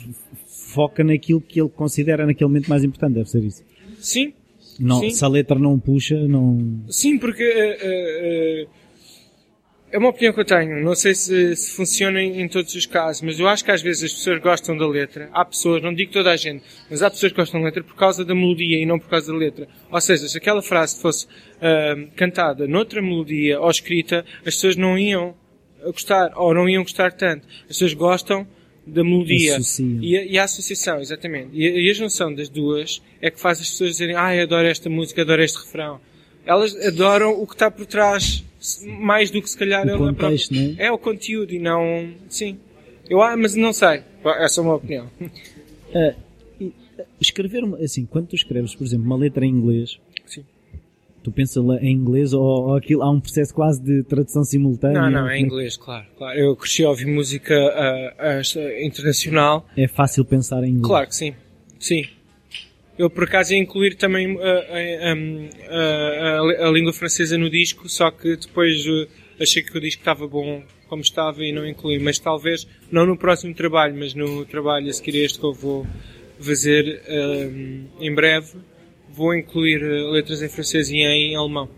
foca 0.74 1.04
naquilo 1.04 1.42
que 1.42 1.60
ele 1.60 1.70
considera 1.70 2.26
naquele 2.26 2.48
momento 2.48 2.70
mais 2.70 2.84
importante, 2.84 3.16
deve 3.16 3.30
ser 3.30 3.44
isso. 3.44 3.64
Sim, 4.00 4.34
não, 4.80 5.10
se 5.10 5.26
a 5.26 5.28
letra 5.28 5.58
não 5.58 5.78
puxa, 5.80 6.16
não. 6.28 6.84
Sim, 6.88 7.18
porque 7.18 7.44
uh, 7.44 8.66
uh, 8.66 8.70
é 9.92 9.98
uma 9.98 10.10
opinião 10.10 10.34
que 10.34 10.40
eu 10.40 10.46
tenho. 10.46 10.84
Não 10.84 10.94
sei 10.96 11.16
se, 11.16 11.56
se 11.56 11.72
funciona 11.72 12.22
em, 12.22 12.42
em, 12.42 12.48
todos 12.48 12.74
os 12.76 12.86
casos, 12.86 13.22
mas 13.22 13.40
eu 13.40 13.48
acho 13.48 13.64
que 13.64 13.72
às 13.72 13.82
vezes 13.82 14.04
as 14.04 14.14
pessoas 14.14 14.40
gostam 14.40 14.78
da 14.78 14.88
letra. 14.88 15.30
Há 15.34 15.44
pessoas, 15.44 15.82
não 15.82 15.94
digo 15.94 16.12
toda 16.12 16.32
a 16.32 16.38
gente, 16.38 16.64
mas 16.90 17.02
há 17.02 17.10
pessoas 17.10 17.32
que 17.32 17.38
gostam 17.38 17.60
da 17.60 17.66
letra 17.66 17.84
por 17.84 17.96
causa 17.96 18.24
da 18.24 18.36
melodia 18.36 18.78
e 18.78 18.86
não 18.86 19.00
por 19.00 19.10
causa 19.10 19.32
da 19.32 19.38
letra. 19.38 19.68
Ou 19.92 20.02
seja, 20.02 20.28
se 20.28 20.38
aquela 20.38 20.62
frase 20.62 21.00
fosse 21.02 21.26
uh, 21.26 22.08
cantada 22.16 22.68
noutra 22.68 23.02
melodia 23.02 23.60
ou 23.60 23.70
escrita, 23.70 24.24
as 24.40 24.56
pessoas 24.56 24.76
não 24.76 24.98
iam 24.98 25.36
gostar, 25.86 26.32
ou 26.36 26.54
não 26.54 26.70
iam 26.70 26.84
gostar 26.84 27.12
tanto. 27.12 27.48
As 27.62 27.68
pessoas 27.68 27.94
gostam 27.94 28.48
da 28.86 29.04
melodia 29.04 29.58
e 30.02 30.18
a, 30.18 30.26
e 30.26 30.40
a, 30.40 30.44
associação, 30.44 31.00
exatamente. 31.00 31.50
E 31.54 31.66
a, 31.66 31.70
e 31.72 31.90
a, 31.90 31.94
junção 31.94 32.34
das 32.34 32.50
duas 32.50 33.02
é 33.22 33.30
que 33.30 33.40
faz 33.40 33.60
as 33.60 33.70
pessoas 33.70 33.92
dizerem, 33.92 34.16
ah, 34.16 34.42
adoro 34.42 34.68
esta 34.68 34.90
música, 34.90 35.22
adoro 35.22 35.44
este 35.44 35.60
refrão. 35.60 36.00
Elas 36.46 36.76
adoram 36.86 37.32
o 37.32 37.46
que 37.46 37.54
está 37.54 37.70
por 37.70 37.86
trás, 37.86 38.44
mais 39.00 39.32
do 39.32 39.42
que 39.42 39.50
se 39.50 39.58
calhar 39.58 39.88
o 39.88 39.98
contexto, 39.98 40.54
própria... 40.54 40.84
é? 40.84 40.88
é 40.88 40.92
o 40.92 40.98
conteúdo 40.98 41.54
e 41.54 41.60
não, 41.60 42.14
sim. 42.30 42.58
Eu, 43.10 43.22
ah, 43.22 43.36
mas 43.36 43.56
não 43.56 43.74
sei. 43.74 44.04
Essa 44.24 44.62
é 44.62 44.64
uma 44.64 44.76
opinião. 44.76 45.10
Uh, 45.20 46.16
escrever, 47.20 47.64
assim, 47.84 48.06
quando 48.06 48.28
tu 48.28 48.36
escreves, 48.36 48.76
por 48.76 48.86
exemplo, 48.86 49.06
uma 49.06 49.18
letra 49.18 49.46
em 49.46 49.50
inglês, 49.50 50.00
Tu 51.22 51.32
pensas 51.32 51.64
em 51.82 51.92
inglês 51.92 52.34
ou, 52.34 52.42
ou 52.42 52.76
aquilo, 52.76 53.04
há 53.04 53.12
um 53.12 53.20
processo 53.20 53.54
quase 53.54 53.82
de 53.82 54.04
tradução 54.04 54.44
simultânea? 54.44 55.02
Não, 55.02 55.10
não, 55.10 55.30
é 55.30 55.38
em 55.38 55.44
inglês, 55.44 55.76
claro, 55.76 56.06
claro. 56.18 56.40
Eu 56.40 56.56
cresci 56.56 56.84
a 56.84 56.90
ouvir 56.90 57.08
música 57.08 57.54
uh, 57.54 58.40
uh, 58.40 58.86
internacional. 58.86 59.68
É 59.76 59.88
fácil 59.88 60.24
pensar 60.24 60.64
em 60.64 60.70
inglês? 60.70 60.88
Claro 60.88 61.08
que 61.08 61.16
sim, 61.16 61.34
sim. 61.78 62.06
Eu 63.00 63.10
por 63.10 63.24
acaso 63.24 63.54
ia 63.54 63.60
incluir 63.60 63.96
também 63.96 64.36
uh, 64.36 64.42
a, 65.70 66.68
a, 66.68 66.70
língua 66.70 66.92
francesa 66.92 67.38
no 67.38 67.50
disco, 67.50 67.88
só 67.88 68.12
que 68.12 68.36
depois 68.36 68.84
achei 69.40 69.64
que 69.64 69.78
o 69.78 69.80
disco 69.80 70.02
estava 70.02 70.28
bom 70.28 70.62
como 70.90 71.02
estava 71.02 71.42
e 71.42 71.54
não 71.54 71.66
incluí. 71.66 71.98
Mas 71.98 72.20
talvez, 72.20 72.68
não 72.92 73.06
no 73.06 73.18
próximo 73.18 73.54
trabalho, 73.54 73.96
mas 73.98 74.14
no 74.14 74.46
trabalho 74.46 74.90
a 74.90 74.94
seguir 74.94 75.16
este 75.24 75.40
que 75.40 75.46
eu 75.46 75.54
vou 75.54 75.88
fazer 76.42 77.02
em 78.02 78.14
breve, 78.14 78.58
vou 79.14 79.34
incluir 79.34 79.82
letras 80.12 80.42
em 80.42 80.50
francês 80.50 80.90
e 80.90 80.98
em 80.98 81.38
alemão. 81.38 81.70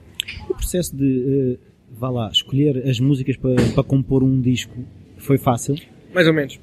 O 0.49 0.55
processo 0.55 0.95
de, 0.95 1.03
uh, 1.03 1.59
vá 1.91 2.09
lá, 2.09 2.29
escolher 2.31 2.87
as 2.87 2.99
músicas 2.99 3.37
para, 3.37 3.55
para 3.75 3.83
compor 3.83 4.23
um 4.23 4.41
disco 4.41 4.75
foi 5.17 5.37
fácil? 5.37 5.75
Mais 6.13 6.27
ou 6.27 6.33
menos. 6.33 6.59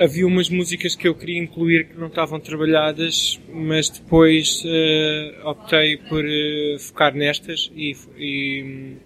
Havia 0.00 0.26
umas 0.26 0.48
músicas 0.48 0.96
que 0.96 1.06
eu 1.06 1.14
queria 1.14 1.38
incluir 1.38 1.88
que 1.88 1.98
não 1.98 2.06
estavam 2.06 2.40
trabalhadas, 2.40 3.38
mas 3.52 3.90
depois 3.90 4.64
uh, 4.64 5.46
optei 5.46 5.98
por 5.98 6.24
uh, 6.24 6.78
focar 6.78 7.14
nestas 7.14 7.70
e, 7.76 7.94
e, 8.16 8.96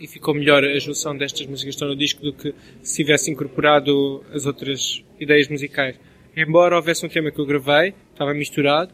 e, 0.00 0.06
ficou 0.08 0.34
melhor 0.34 0.64
a 0.64 0.78
junção 0.80 1.16
destas 1.16 1.46
músicas 1.46 1.62
que 1.62 1.76
estão 1.76 1.86
no 1.86 1.94
disco 1.94 2.22
do 2.22 2.32
que 2.32 2.52
se 2.82 2.96
tivesse 2.96 3.30
incorporado 3.30 4.24
as 4.32 4.46
outras 4.46 5.04
ideias 5.20 5.46
musicais. 5.46 5.94
Embora 6.36 6.74
houvesse 6.74 7.06
um 7.06 7.08
tema 7.08 7.30
que 7.30 7.38
eu 7.38 7.46
gravei, 7.46 7.94
estava 8.10 8.34
misturado, 8.34 8.92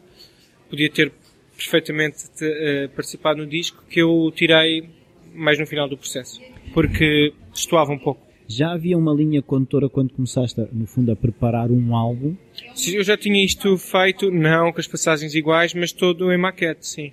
podia 0.69 0.91
ter 0.91 1.11
perfeitamente 1.57 2.25
uh, 2.25 2.89
participado 2.89 3.39
no 3.39 3.47
disco 3.47 3.83
que 3.89 4.03
eu 4.03 4.31
tirei 4.35 4.87
mais 5.33 5.57
no 5.57 5.65
final 5.65 5.89
do 5.89 5.97
processo, 5.97 6.39
porque 6.75 7.33
estoava 7.51 7.91
um 7.91 7.97
pouco. 7.97 8.22
Já 8.47 8.73
havia 8.73 8.97
uma 8.97 9.13
linha 9.13 9.41
condutora 9.41 9.89
quando 9.89 10.13
começaste, 10.13 10.59
no 10.71 10.85
fundo, 10.85 11.11
a 11.11 11.15
preparar 11.15 11.71
um 11.71 11.95
álbum? 11.95 12.35
Sim, 12.75 12.95
eu 12.95 13.03
já 13.03 13.17
tinha 13.17 13.43
isto 13.43 13.77
feito, 13.77 14.29
não 14.29 14.71
com 14.71 14.79
as 14.79 14.87
passagens 14.87 15.33
iguais, 15.33 15.73
mas 15.73 15.91
todo 15.91 16.31
em 16.31 16.37
maquete, 16.37 16.85
sim. 16.85 17.11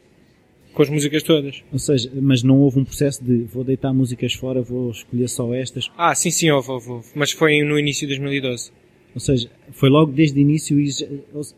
Com 0.72 0.82
as 0.82 0.88
músicas 0.88 1.22
todas. 1.22 1.64
Ou 1.72 1.78
seja, 1.78 2.10
mas 2.14 2.42
não 2.42 2.58
houve 2.58 2.78
um 2.78 2.84
processo 2.84 3.24
de 3.24 3.42
vou 3.44 3.64
deitar 3.64 3.92
músicas 3.92 4.34
fora, 4.34 4.62
vou 4.62 4.90
escolher 4.90 5.28
só 5.28 5.52
estas? 5.54 5.90
Ah, 5.96 6.14
sim, 6.14 6.30
sim, 6.30 6.50
houve, 6.50 6.70
houve, 6.70 6.90
houve. 6.90 7.08
Mas 7.14 7.32
foi 7.32 7.62
no 7.64 7.78
início 7.78 8.06
de 8.06 8.14
2012. 8.14 8.70
Ou 9.14 9.20
seja, 9.20 9.50
foi 9.72 9.88
logo 9.88 10.12
desde 10.12 10.38
o 10.38 10.40
início, 10.40 10.76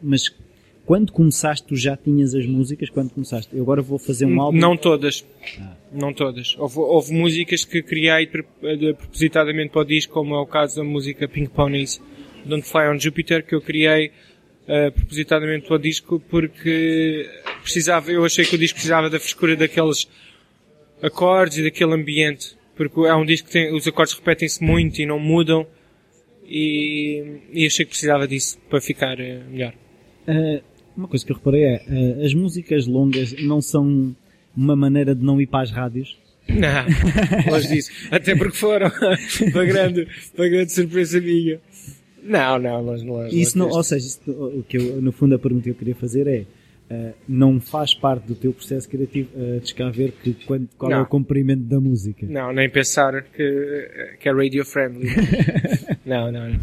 mas 0.02 0.34
quando 0.84 1.12
começaste, 1.12 1.66
tu 1.66 1.76
já 1.76 1.96
tinhas 1.96 2.34
as 2.34 2.44
músicas? 2.44 2.90
Quando 2.90 3.10
começaste? 3.10 3.54
Eu 3.54 3.62
agora 3.62 3.80
vou 3.80 3.98
fazer 3.98 4.26
um 4.26 4.40
álbum. 4.40 4.58
Não 4.58 4.76
todas. 4.76 5.24
Ah. 5.60 5.76
Não 5.92 6.12
todas. 6.12 6.56
Houve, 6.58 6.78
houve, 6.78 7.12
músicas 7.12 7.64
que 7.64 7.82
criei 7.82 8.26
propositadamente 8.26 9.70
para 9.70 9.82
o 9.82 9.84
disco, 9.84 10.12
como 10.12 10.34
é 10.34 10.40
o 10.40 10.46
caso 10.46 10.76
da 10.76 10.84
música 10.84 11.28
Pink 11.28 11.50
Ponies, 11.50 12.00
Don't 12.44 12.66
Fly 12.66 12.88
on 12.88 12.98
Jupiter, 12.98 13.46
que 13.46 13.54
eu 13.54 13.60
criei 13.60 14.08
uh, 14.08 14.90
propositadamente 14.92 15.66
para 15.66 15.76
o 15.76 15.78
disco 15.78 16.20
porque 16.28 17.30
precisava, 17.62 18.10
eu 18.10 18.24
achei 18.24 18.44
que 18.44 18.56
o 18.56 18.58
disco 18.58 18.74
precisava 18.74 19.08
da 19.08 19.20
frescura 19.20 19.54
daqueles 19.54 20.08
acordes 21.00 21.58
e 21.58 21.62
daquele 21.62 21.94
ambiente. 21.94 22.56
Porque 22.74 23.00
é 23.02 23.14
um 23.14 23.24
disco 23.24 23.46
que 23.46 23.52
tem, 23.52 23.72
os 23.72 23.86
acordes 23.86 24.14
repetem-se 24.14 24.64
muito 24.64 25.00
e 25.00 25.06
não 25.06 25.20
mudam. 25.20 25.64
E, 26.44 27.38
e 27.52 27.66
achei 27.66 27.84
que 27.84 27.90
precisava 27.90 28.26
disso 28.26 28.58
para 28.68 28.80
ficar 28.80 29.18
uh, 29.20 29.44
melhor. 29.48 29.74
Uh, 30.26 30.71
uma 30.96 31.08
coisa 31.08 31.24
que 31.24 31.32
eu 31.32 31.36
reparei 31.36 31.64
é, 31.64 31.82
uh, 31.88 32.24
as 32.24 32.34
músicas 32.34 32.86
longas 32.86 33.32
não 33.42 33.60
são 33.60 34.14
uma 34.56 34.76
maneira 34.76 35.14
de 35.14 35.24
não 35.24 35.40
ir 35.40 35.46
para 35.46 35.62
as 35.62 35.70
rádios? 35.70 36.18
Não, 36.48 36.84
longe 37.50 37.68
disso. 37.68 37.90
Até 38.10 38.34
porque 38.34 38.56
foram 38.56 38.90
para 39.52 39.64
grande, 39.64 40.08
para 40.34 40.48
grande 40.48 40.72
surpresa 40.72 41.20
minha. 41.20 41.60
Não, 42.22 42.58
não, 42.58 42.82
longe, 42.82 43.04
longe. 43.04 43.40
Isso 43.40 43.58
não, 43.58 43.68
ou 43.68 43.82
seja, 43.82 44.06
isso, 44.06 44.20
o 44.30 44.62
que 44.68 44.76
eu, 44.76 45.02
no 45.02 45.12
fundo 45.12 45.34
a 45.34 45.38
pergunta 45.38 45.64
que 45.64 45.70
eu 45.70 45.74
queria 45.74 45.94
fazer 45.94 46.26
é, 46.26 46.44
uh, 46.92 47.14
não 47.28 47.60
faz 47.60 47.94
parte 47.94 48.26
do 48.26 48.34
teu 48.34 48.52
processo 48.52 48.88
criativo 48.88 49.30
uh, 49.34 49.60
descrever 49.60 50.12
que, 50.22 50.34
quando, 50.46 50.68
qual 50.76 50.90
não. 50.90 50.98
é 50.98 51.02
o 51.02 51.06
comprimento 51.06 51.62
da 51.62 51.80
música. 51.80 52.26
Não, 52.26 52.52
nem 52.52 52.68
pensar 52.68 53.22
que, 53.22 54.16
que 54.20 54.28
é 54.28 54.32
radio 54.32 54.64
friendly. 54.64 55.08
não, 56.04 56.30
não, 56.30 56.48
não. 56.48 56.60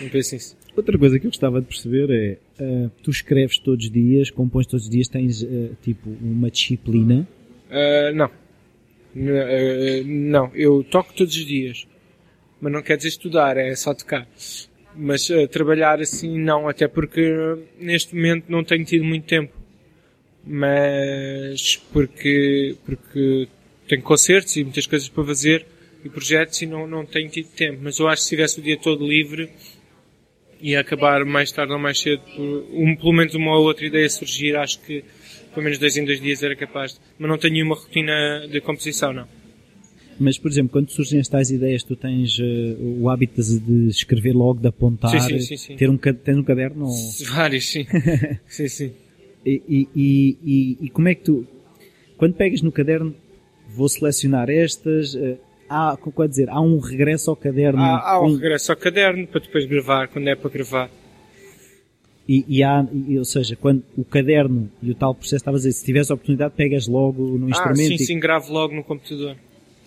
Não 0.00 0.08
penso 0.10 0.34
nisso. 0.34 0.56
Outra 0.76 0.98
coisa 0.98 1.18
que 1.18 1.26
eu 1.26 1.30
gostava 1.30 1.60
de 1.60 1.66
perceber 1.66 2.10
é, 2.10 2.62
uh, 2.62 2.90
tu 3.02 3.10
escreves 3.10 3.58
todos 3.58 3.86
os 3.86 3.90
dias, 3.90 4.30
compões 4.30 4.66
todos 4.66 4.84
os 4.84 4.90
dias, 4.90 5.08
tens 5.08 5.42
uh, 5.42 5.76
tipo 5.82 6.10
uma 6.20 6.50
disciplina? 6.50 7.26
Não. 8.14 8.30
não, 10.04 10.50
eu 10.54 10.84
toco 10.84 11.12
todos 11.14 11.34
os 11.34 11.44
dias. 11.44 11.86
Mas 12.60 12.72
não 12.72 12.82
quer 12.82 12.96
dizer 12.96 13.08
estudar, 13.08 13.56
é 13.56 13.74
só 13.74 13.92
tocar. 13.92 14.26
Mas 14.96 15.28
trabalhar 15.50 16.00
assim 16.00 16.38
não, 16.38 16.68
até 16.68 16.88
porque 16.88 17.22
neste 17.78 18.14
momento 18.14 18.46
não 18.48 18.64
tenho 18.64 18.84
tido 18.84 19.04
muito 19.04 19.26
tempo. 19.26 19.52
Mas 20.44 21.76
porque, 21.92 22.76
porque 22.84 23.48
tenho 23.88 24.02
concertos 24.02 24.56
e 24.56 24.64
muitas 24.64 24.86
coisas 24.86 25.08
para 25.08 25.24
fazer 25.24 25.66
e 26.04 26.08
projetos 26.08 26.62
e 26.62 26.66
não, 26.66 26.86
não 26.86 27.04
tenho 27.04 27.28
tido 27.28 27.48
tempo. 27.48 27.80
Mas 27.82 27.98
eu 27.98 28.08
acho 28.08 28.22
que 28.22 28.24
se 28.24 28.30
tivesse 28.30 28.60
o 28.60 28.62
dia 28.62 28.76
todo 28.76 29.06
livre, 29.06 29.50
ia 30.60 30.80
acabar 30.80 31.24
mais 31.24 31.50
tarde 31.52 31.72
ou 31.72 31.78
mais 31.78 31.98
cedo 31.98 32.22
por 32.34 32.64
um, 32.72 32.96
pelo 32.96 33.12
menos 33.12 33.34
uma 33.34 33.56
ou 33.56 33.64
outra 33.64 33.86
ideia 33.86 34.08
surgir. 34.08 34.56
Acho 34.56 34.80
que 34.80 35.04
pelo 35.52 35.64
menos 35.64 35.78
dois 35.78 35.96
em 35.96 36.04
dois 36.04 36.20
dias 36.20 36.42
era 36.42 36.54
capaz. 36.54 37.00
Mas 37.18 37.28
não 37.28 37.38
tenho 37.38 37.54
nenhuma 37.54 37.74
rotina 37.74 38.46
de 38.48 38.60
composição, 38.60 39.12
não. 39.12 39.35
Mas, 40.18 40.38
por 40.38 40.50
exemplo, 40.50 40.72
quando 40.72 40.90
surgem 40.90 41.20
estas 41.20 41.50
ideias, 41.50 41.82
tu 41.82 41.94
tens 41.94 42.38
uh, 42.38 42.42
o 43.00 43.08
hábito 43.10 43.42
de 43.42 43.88
escrever 43.88 44.34
logo, 44.34 44.60
de 44.60 44.68
apontar, 44.68 45.20
sim, 45.20 45.38
sim, 45.38 45.56
sim, 45.56 45.76
ter 45.76 45.90
um, 45.90 45.98
tens 45.98 46.36
um 46.38 46.42
caderno? 46.42 46.86
Ou... 46.86 46.94
Vários, 47.28 47.68
sim. 47.68 47.86
sim, 48.48 48.68
sim. 48.68 48.92
E, 49.44 49.62
e, 49.68 50.38
e, 50.44 50.78
e, 50.80 50.90
como 50.90 51.08
é 51.08 51.14
que 51.14 51.22
tu, 51.22 51.46
quando 52.16 52.34
pegas 52.34 52.62
no 52.62 52.72
caderno, 52.72 53.14
vou 53.68 53.88
selecionar 53.88 54.48
estas, 54.48 55.14
uh, 55.14 55.38
há, 55.68 55.96
quer 56.16 56.28
dizer, 56.28 56.50
há 56.50 56.60
um 56.60 56.78
regresso 56.78 57.30
ao 57.30 57.36
caderno. 57.36 57.80
Há, 57.80 58.12
há 58.12 58.20
um, 58.22 58.26
um 58.26 58.36
regresso 58.36 58.72
ao 58.72 58.78
caderno 58.78 59.26
para 59.26 59.40
depois 59.40 59.66
gravar, 59.66 60.08
quando 60.08 60.28
é 60.28 60.34
para 60.34 60.50
gravar. 60.50 60.90
E, 62.28 62.44
e 62.48 62.62
há, 62.62 62.84
e, 62.92 63.18
ou 63.18 63.24
seja, 63.24 63.54
quando 63.54 63.84
o 63.96 64.04
caderno 64.04 64.68
e 64.82 64.90
o 64.90 64.94
tal 64.94 65.14
processo, 65.14 65.36
estava 65.36 65.56
a 65.56 65.58
dizer, 65.58 65.72
se 65.72 65.84
tiveres 65.84 66.10
a 66.10 66.14
oportunidade, 66.14 66.54
pegas 66.56 66.88
logo 66.88 67.22
no 67.38 67.48
instrumento. 67.48 67.94
Ah, 67.94 67.98
sim, 67.98 68.02
e, 68.02 68.06
sim, 68.06 68.18
gravo 68.18 68.52
logo 68.52 68.74
no 68.74 68.82
computador. 68.82 69.36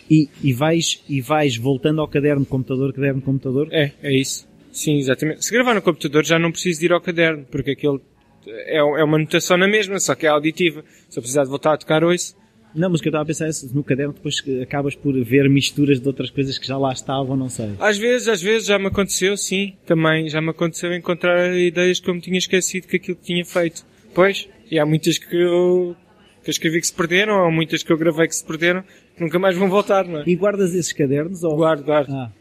E, 0.09 0.27
e, 0.43 0.53
vais, 0.53 1.03
e 1.07 1.21
vais 1.21 1.55
voltando 1.55 2.01
ao 2.01 2.07
caderno, 2.07 2.45
computador, 2.45 2.93
caderno, 2.93 3.21
computador? 3.21 3.67
É, 3.71 3.91
é 4.01 4.11
isso. 4.11 4.47
Sim, 4.71 4.97
exatamente. 4.97 5.45
Se 5.45 5.51
gravar 5.51 5.73
no 5.73 5.81
computador 5.81 6.25
já 6.25 6.39
não 6.39 6.51
preciso 6.51 6.79
de 6.79 6.85
ir 6.87 6.93
ao 6.93 7.01
caderno, 7.01 7.45
porque 7.49 7.71
aquele 7.71 7.99
é, 8.47 8.77
é 8.77 9.03
uma 9.03 9.17
notação 9.17 9.57
na 9.57 9.67
mesma, 9.67 9.99
só 9.99 10.15
que 10.15 10.25
é 10.25 10.29
auditiva. 10.29 10.83
Se 11.09 11.19
eu 11.19 11.21
precisar 11.21 11.43
de 11.43 11.49
voltar 11.49 11.73
a 11.73 11.77
tocar 11.77 12.03
hoje, 12.03 12.33
não, 12.73 12.89
mas 12.89 12.99
o 12.99 13.03
que 13.03 13.09
eu 13.09 13.11
estava 13.11 13.23
a 13.23 13.25
pensar 13.25 13.47
é 13.47 13.51
se 13.51 13.73
no 13.75 13.83
caderno 13.83 14.13
depois 14.13 14.35
acabas 14.61 14.95
por 14.95 15.13
ver 15.23 15.49
misturas 15.49 15.99
de 15.99 16.07
outras 16.07 16.29
coisas 16.29 16.57
que 16.57 16.67
já 16.67 16.77
lá 16.77 16.91
estavam, 16.93 17.35
não 17.35 17.49
sei. 17.49 17.71
Às 17.79 17.97
vezes, 17.97 18.27
às 18.27 18.41
vezes 18.41 18.67
já 18.67 18.77
me 18.77 18.87
aconteceu, 18.87 19.35
sim, 19.35 19.75
também 19.85 20.29
já 20.29 20.39
me 20.41 20.49
aconteceu 20.49 20.93
encontrar 20.93 21.55
ideias 21.57 21.99
que 21.99 22.09
eu 22.09 22.13
me 22.13 22.21
tinha 22.21 22.37
esquecido 22.37 22.87
que 22.87 22.97
aquilo 22.97 23.17
que 23.17 23.23
tinha 23.23 23.43
feito. 23.43 23.83
Pois, 24.13 24.47
e 24.69 24.77
há 24.77 24.85
muitas 24.85 25.17
que 25.17 25.35
eu, 25.35 25.95
que 26.43 26.49
eu 26.49 26.51
escrevi 26.51 26.79
que 26.79 26.87
se 26.87 26.93
perderam, 26.93 27.43
ou 27.43 27.51
muitas 27.51 27.81
que 27.81 27.91
eu 27.91 27.97
gravei 27.97 28.27
que 28.27 28.35
se 28.35 28.45
perderam, 28.45 28.83
nunca 29.19 29.39
mais 29.39 29.57
vão 29.57 29.69
voltar, 29.69 30.05
não 30.05 30.21
é? 30.21 30.23
E 30.25 30.35
guardas 30.35 30.73
esses 30.73 30.93
cadernos? 30.93 31.43
Ou... 31.43 31.55
Guardo, 31.55 31.83
guardo. 31.83 32.11
Ah. 32.11 32.31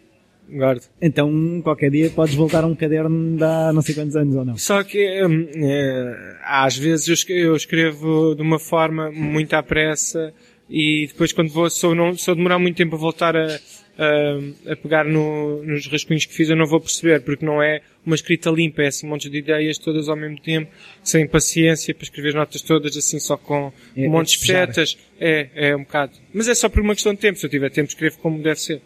Guardo. 0.50 0.82
Então, 1.00 1.60
qualquer 1.62 1.90
dia 1.90 2.10
podes 2.10 2.34
voltar 2.34 2.64
a 2.64 2.66
um 2.66 2.74
caderno 2.74 3.36
de 3.36 3.44
há 3.44 3.70
não 3.72 3.82
sei 3.82 3.94
quantos 3.94 4.16
anos 4.16 4.34
ou 4.34 4.44
não? 4.44 4.56
Só 4.56 4.82
que, 4.82 5.22
hum, 5.24 5.46
é, 5.56 6.36
às 6.42 6.76
vezes 6.76 7.26
eu 7.28 7.54
escrevo 7.54 8.34
de 8.34 8.40
uma 8.40 8.58
forma 8.58 9.10
muito 9.10 9.52
à 9.54 9.62
pressa 9.62 10.32
e 10.70 11.06
depois 11.06 11.32
quando 11.32 11.50
vou, 11.50 11.68
se 11.68 11.84
eu, 11.84 11.94
não, 11.94 12.14
se 12.14 12.30
eu 12.30 12.34
demorar 12.34 12.58
muito 12.58 12.76
tempo 12.76 12.96
a 12.96 12.98
voltar 12.98 13.36
a, 13.36 13.46
a, 13.46 14.72
a 14.72 14.76
pegar 14.76 15.04
no, 15.04 15.62
nos 15.64 15.86
rascunhos 15.86 16.24
que 16.24 16.34
fiz, 16.34 16.48
eu 16.48 16.56
não 16.56 16.66
vou 16.66 16.80
perceber, 16.80 17.22
porque 17.22 17.44
não 17.44 17.62
é 17.62 17.82
uma 18.08 18.14
escrita 18.14 18.50
limpa, 18.50 18.82
é 18.82 18.86
assim 18.88 19.06
um 19.06 19.10
monte 19.10 19.28
de 19.28 19.38
ideias 19.38 19.78
todas 19.78 20.08
ao 20.08 20.16
mesmo 20.16 20.40
tempo, 20.40 20.70
sem 21.04 21.26
paciência 21.26 21.94
para 21.94 22.04
escrever 22.04 22.30
as 22.30 22.34
notas 22.34 22.62
todas 22.62 22.96
assim 22.96 23.20
só 23.20 23.36
com 23.36 23.72
é, 23.96 24.08
um 24.08 24.10
monte 24.10 24.38
de 24.38 24.46
setas. 24.46 24.98
É, 25.20 25.48
é 25.54 25.76
um 25.76 25.80
bocado. 25.80 26.12
Mas 26.32 26.48
é 26.48 26.54
só 26.54 26.68
por 26.68 26.82
uma 26.82 26.94
questão 26.94 27.14
de 27.14 27.20
tempo, 27.20 27.38
se 27.38 27.46
eu 27.46 27.50
tiver 27.50 27.70
tempo 27.70 27.88
escrevo 27.88 28.18
como 28.18 28.42
deve 28.42 28.60
ser. 28.60 28.80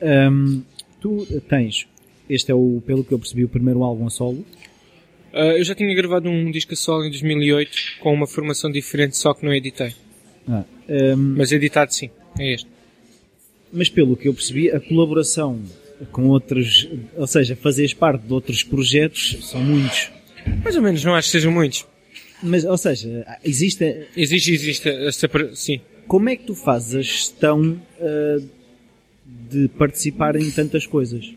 Um, 0.00 0.62
tu 1.00 1.26
tens, 1.48 1.86
este 2.28 2.50
é 2.50 2.54
o, 2.54 2.82
pelo 2.86 3.04
que 3.04 3.12
eu 3.12 3.18
percebi, 3.18 3.44
o 3.44 3.48
primeiro 3.48 3.82
álbum 3.82 4.06
a 4.06 4.10
solo. 4.10 4.44
Uh, 5.32 5.56
eu 5.56 5.64
já 5.64 5.74
tinha 5.74 5.94
gravado 5.94 6.28
um 6.28 6.50
disco 6.50 6.74
a 6.74 6.76
solo 6.76 7.04
em 7.04 7.10
2008 7.10 7.70
com 8.00 8.12
uma 8.12 8.26
formação 8.26 8.70
diferente, 8.70 9.16
só 9.16 9.34
que 9.34 9.44
não 9.44 9.52
editei. 9.52 9.94
Ah, 10.48 10.64
um, 10.88 11.36
Mas 11.36 11.52
editado 11.52 11.92
sim, 11.94 12.10
é 12.38 12.54
este. 12.54 12.68
Mas 13.72 13.88
pelo 13.88 14.16
que 14.16 14.28
eu 14.28 14.34
percebi, 14.34 14.70
a 14.70 14.78
colaboração 14.78 15.62
com 16.10 16.28
outros, 16.28 16.88
ou 17.16 17.26
seja, 17.26 17.54
fazeres 17.54 17.94
parte 17.94 18.26
de 18.26 18.32
outros 18.32 18.62
projetos, 18.62 19.38
são 19.42 19.60
muitos. 19.60 20.10
Mais 20.62 20.74
ou 20.76 20.82
menos, 20.82 21.04
não 21.04 21.14
acho 21.14 21.28
que 21.28 21.32
sejam 21.32 21.52
muitos. 21.52 21.86
Mas, 22.42 22.64
ou 22.64 22.76
seja, 22.76 23.24
existe... 23.44 24.08
Existe, 24.16 24.52
existe, 24.52 24.90
sim. 25.54 25.80
Como 26.08 26.28
é 26.28 26.36
que 26.36 26.44
tu 26.44 26.54
fazes 26.54 26.94
a 26.94 27.02
gestão 27.02 27.80
uh, 28.00 28.48
de 29.24 29.68
participar 29.68 30.34
em 30.36 30.50
tantas 30.50 30.86
coisas? 30.86 31.32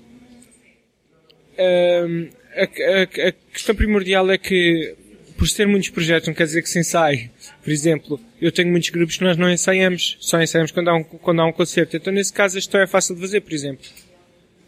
Um, 1.57 2.29
a, 2.55 2.63
a, 2.63 3.27
a, 3.27 3.31
questão 3.53 3.75
primordial 3.75 4.29
é 4.31 4.37
que, 4.37 4.95
por 5.37 5.47
ter 5.49 5.67
muitos 5.67 5.89
projetos, 5.89 6.27
não 6.27 6.33
quer 6.33 6.45
dizer 6.45 6.61
que 6.61 6.69
se 6.69 6.79
ensaie. 6.79 7.29
Por 7.63 7.71
exemplo, 7.71 8.19
eu 8.41 8.51
tenho 8.51 8.69
muitos 8.69 8.89
grupos 8.89 9.17
que 9.17 9.23
nós 9.23 9.37
não 9.37 9.49
ensaiamos, 9.49 10.17
só 10.19 10.41
ensaiamos 10.41 10.71
quando 10.71 10.89
há 10.89 10.95
um, 10.95 11.03
quando 11.03 11.41
há 11.41 11.45
um 11.45 11.53
concerto. 11.53 11.95
Então, 11.95 12.11
nesse 12.11 12.33
caso, 12.33 12.57
isto 12.57 12.75
é 12.77 12.87
fácil 12.87 13.15
de 13.15 13.21
fazer, 13.21 13.41
por 13.41 13.53
exemplo. 13.53 13.85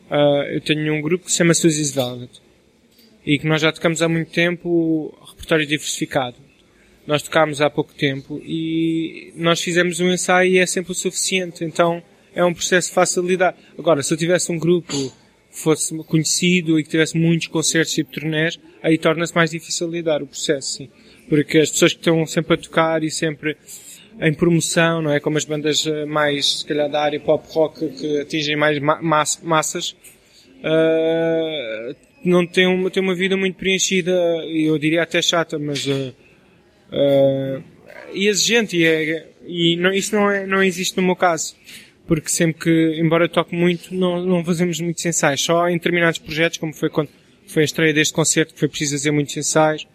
Uh, 0.10 0.44
eu 0.52 0.62
tenho 0.62 0.94
um 0.94 1.02
grupo 1.02 1.26
que 1.26 1.32
se 1.32 1.38
chama 1.38 1.54
Susie's 1.54 1.92
Velvet. 1.92 2.42
E 3.26 3.38
que 3.38 3.46
nós 3.46 3.62
já 3.62 3.72
tocamos 3.72 4.02
há 4.02 4.08
muito 4.08 4.32
tempo 4.32 5.14
repertório 5.28 5.66
diversificado. 5.66 6.38
Nós 7.06 7.22
tocámos 7.22 7.62
há 7.62 7.70
pouco 7.70 7.94
tempo 7.94 8.42
e 8.44 9.34
nós 9.36 9.62
fizemos 9.62 10.00
um 10.00 10.12
ensaio 10.12 10.52
e 10.52 10.58
é 10.60 10.66
sempre 10.66 10.92
o 10.92 10.96
suficiente. 10.96 11.64
Então, 11.64 12.02
é 12.34 12.44
um 12.44 12.54
processo 12.54 12.92
fácil 12.92 13.22
de 13.22 13.30
lidar. 13.30 13.58
Agora, 13.78 14.04
se 14.04 14.14
eu 14.14 14.18
tivesse 14.18 14.52
um 14.52 14.58
grupo 14.58 14.94
fosse 15.58 15.96
conhecido 16.04 16.80
e 16.80 16.84
que 16.84 16.90
tivesse 16.90 17.18
muitos 17.18 17.48
concertos 17.48 17.94
tipo 17.94 18.12
turnés, 18.12 18.60
aí 18.82 18.98
torna-se 18.98 19.34
mais 19.34 19.52
difícil 19.52 19.90
lidar 19.90 20.22
o 20.22 20.28
processo, 20.28 20.78
sim. 20.78 20.90
Porque 21.28 21.58
as 21.58 21.72
pessoas 21.72 21.94
que 21.94 22.00
estão 22.00 22.26
sempre 22.26 22.54
a 22.54 22.58
tocar 22.58 23.04
e 23.04 23.10
sempre 23.10 23.58
em 24.20 24.34
promoção, 24.34 25.02
não 25.02 25.12
é? 25.12 25.20
Como 25.20 25.38
as 25.38 25.46
bandas 25.46 25.86
eh, 25.86 26.06
mais, 26.06 26.60
se 26.60 26.66
calhar, 26.66 26.90
da 26.90 27.02
área 27.02 27.20
pop 27.20 27.46
rock 27.52 27.88
que 27.90 28.22
atingem 28.22 28.56
mais 28.56 28.80
massa, 28.80 29.40
massas, 29.44 29.96
uh, 30.60 31.96
não 32.24 32.46
têm 32.46 32.68
uma, 32.68 32.90
têm 32.90 33.04
uma 33.04 33.16
vida 33.16 33.38
muito 33.38 33.56
preenchida, 33.56 34.12
e 34.46 34.66
eu 34.68 34.78
diria 34.78 35.04
até 35.04 35.22
chata, 35.22 35.60
mas, 35.60 35.86
uh, 35.86 36.14
uh, 36.92 37.64
e 38.14 38.28
exigente, 38.28 38.76
e, 38.76 38.86
é, 38.86 39.28
e 39.46 39.76
não, 39.78 39.92
isso 39.92 40.16
não, 40.16 40.32
é, 40.32 40.48
não 40.48 40.64
existe 40.64 40.98
no 40.98 41.04
meu 41.04 41.16
caso 41.16 41.56
porque 42.08 42.30
sempre 42.30 42.64
que, 42.64 43.02
embora 43.02 43.28
toque 43.28 43.54
muito, 43.54 43.94
não, 43.94 44.26
não 44.26 44.44
fazemos 44.44 44.80
muitos 44.80 45.06
ensaios. 45.06 45.44
Só 45.44 45.68
em 45.68 45.74
determinados 45.74 46.18
projetos, 46.18 46.58
como 46.58 46.74
foi 46.74 46.90
quando 46.90 47.10
foi 47.46 47.64
a 47.64 47.66
estreia 47.66 47.94
deste 47.94 48.14
concerto, 48.14 48.54
que 48.54 48.60
foi 48.60 48.70
preciso 48.70 48.94
fazer 48.94 49.12
muitos 49.12 49.36
ensaios. 49.36 49.86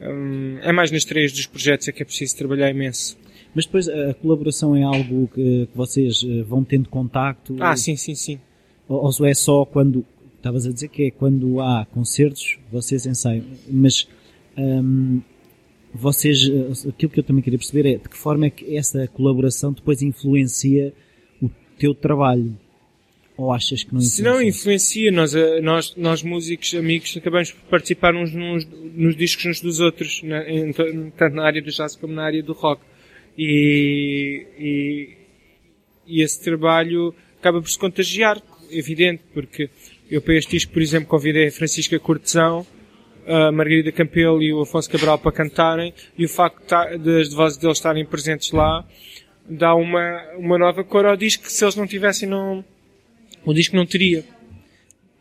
Hum, 0.00 0.58
é 0.62 0.72
mais 0.72 0.90
nas 0.90 1.02
estreias 1.02 1.32
dos 1.32 1.46
projetos 1.46 1.88
é 1.88 1.92
que 1.92 2.02
é 2.02 2.04
preciso 2.04 2.36
trabalhar 2.36 2.70
imenso. 2.70 3.16
Mas 3.54 3.66
depois 3.66 3.88
a 3.88 4.14
colaboração 4.14 4.74
é 4.74 4.82
algo 4.82 5.28
que, 5.28 5.68
que 5.70 5.76
vocês 5.76 6.24
eh, 6.24 6.42
vão 6.42 6.64
tendo 6.64 6.88
contacto? 6.88 7.56
Ah, 7.60 7.76
sim, 7.76 7.94
sim, 7.96 8.14
sim. 8.14 8.40
Ou, 8.88 9.04
ou 9.04 9.26
é 9.26 9.32
só 9.32 9.64
quando, 9.64 10.04
estavas 10.36 10.66
a 10.66 10.72
dizer 10.72 10.88
que 10.88 11.04
é 11.04 11.10
quando 11.10 11.60
há 11.60 11.86
concertos, 11.86 12.58
vocês 12.72 13.06
ensaiam, 13.06 13.44
mas 13.70 14.08
hum, 14.58 15.20
vocês, 15.94 16.48
eh, 16.48 16.88
aquilo 16.88 17.12
que 17.12 17.20
eu 17.20 17.24
também 17.24 17.42
queria 17.42 17.58
perceber 17.58 17.88
é 17.88 17.96
de 17.96 18.08
que 18.08 18.16
forma 18.16 18.46
é 18.46 18.50
que 18.50 18.76
essa 18.76 19.06
colaboração 19.06 19.72
depois 19.72 20.02
influencia 20.02 20.92
o 21.40 21.48
teu 21.78 21.94
trabalho? 21.94 22.58
Ou 23.36 23.52
achas 23.52 23.82
que 23.82 23.92
não 23.92 24.00
influencia? 24.00 24.16
Se 24.16 24.22
não 24.22 24.42
influencia, 24.42 25.12
nós, 25.12 25.34
eh, 25.34 25.60
nós, 25.60 25.94
nós 25.96 26.22
músicos, 26.22 26.74
amigos, 26.74 27.16
acabamos 27.16 27.50
por 27.50 27.62
participar 27.62 28.14
uns 28.14 28.32
nos, 28.32 28.64
nos 28.94 29.16
discos 29.16 29.46
uns 29.46 29.60
dos 29.60 29.80
outros, 29.80 30.22
em, 30.22 30.72
tanto 31.16 31.34
na 31.34 31.44
área 31.44 31.60
do 31.60 31.70
jazz 31.70 31.96
como 31.96 32.14
na 32.14 32.24
área 32.24 32.42
do 32.42 32.52
rock. 32.52 32.80
E, 33.36 34.46
e, 34.56 35.16
e 36.06 36.22
esse 36.22 36.42
trabalho 36.42 37.12
acaba 37.40 37.60
por 37.60 37.68
se 37.68 37.78
contagiar, 37.78 38.40
evidente, 38.70 39.22
porque 39.32 39.68
eu 40.08 40.22
para 40.22 40.34
este 40.34 40.52
disco, 40.52 40.72
por 40.72 40.80
exemplo, 40.80 41.08
convidei 41.08 41.48
a 41.48 41.52
Francisca 41.52 41.98
Cortesão, 41.98 42.64
a 43.26 43.50
Margarida 43.50 43.90
Campelo 43.90 44.42
e 44.42 44.52
o 44.52 44.60
Afonso 44.60 44.88
Cabral 44.88 45.18
para 45.18 45.32
cantarem 45.32 45.92
e 46.16 46.24
o 46.24 46.28
facto 46.28 46.68
das 46.98 47.32
vozes 47.32 47.58
deles 47.58 47.78
estarem 47.78 48.04
presentes 48.04 48.52
lá 48.52 48.86
dá 49.48 49.74
uma, 49.74 50.22
uma 50.36 50.58
nova 50.58 50.84
cor 50.84 51.06
ao 51.06 51.16
disco 51.16 51.44
que 51.44 51.52
se 51.52 51.64
eles 51.64 51.74
não 51.74 51.86
tivessem 51.86 52.28
não, 52.28 52.64
o 53.44 53.52
disco 53.54 53.76
não 53.76 53.86
teria. 53.86 54.24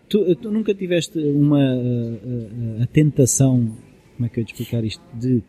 Tu, 0.10 0.36
tu 0.36 0.52
nunca 0.52 0.74
tiveste 0.74 1.18
uma 1.20 1.60
a, 1.60 2.80
a, 2.80 2.84
a 2.84 2.88
tentação 2.88 3.76
como 4.16 4.26
é 4.28 4.30
que 4.30 4.40
eu 4.40 4.42
ia 4.42 4.46
te 4.46 4.54
explicar 4.54 4.84
isto? 4.84 5.02
De 5.14 5.42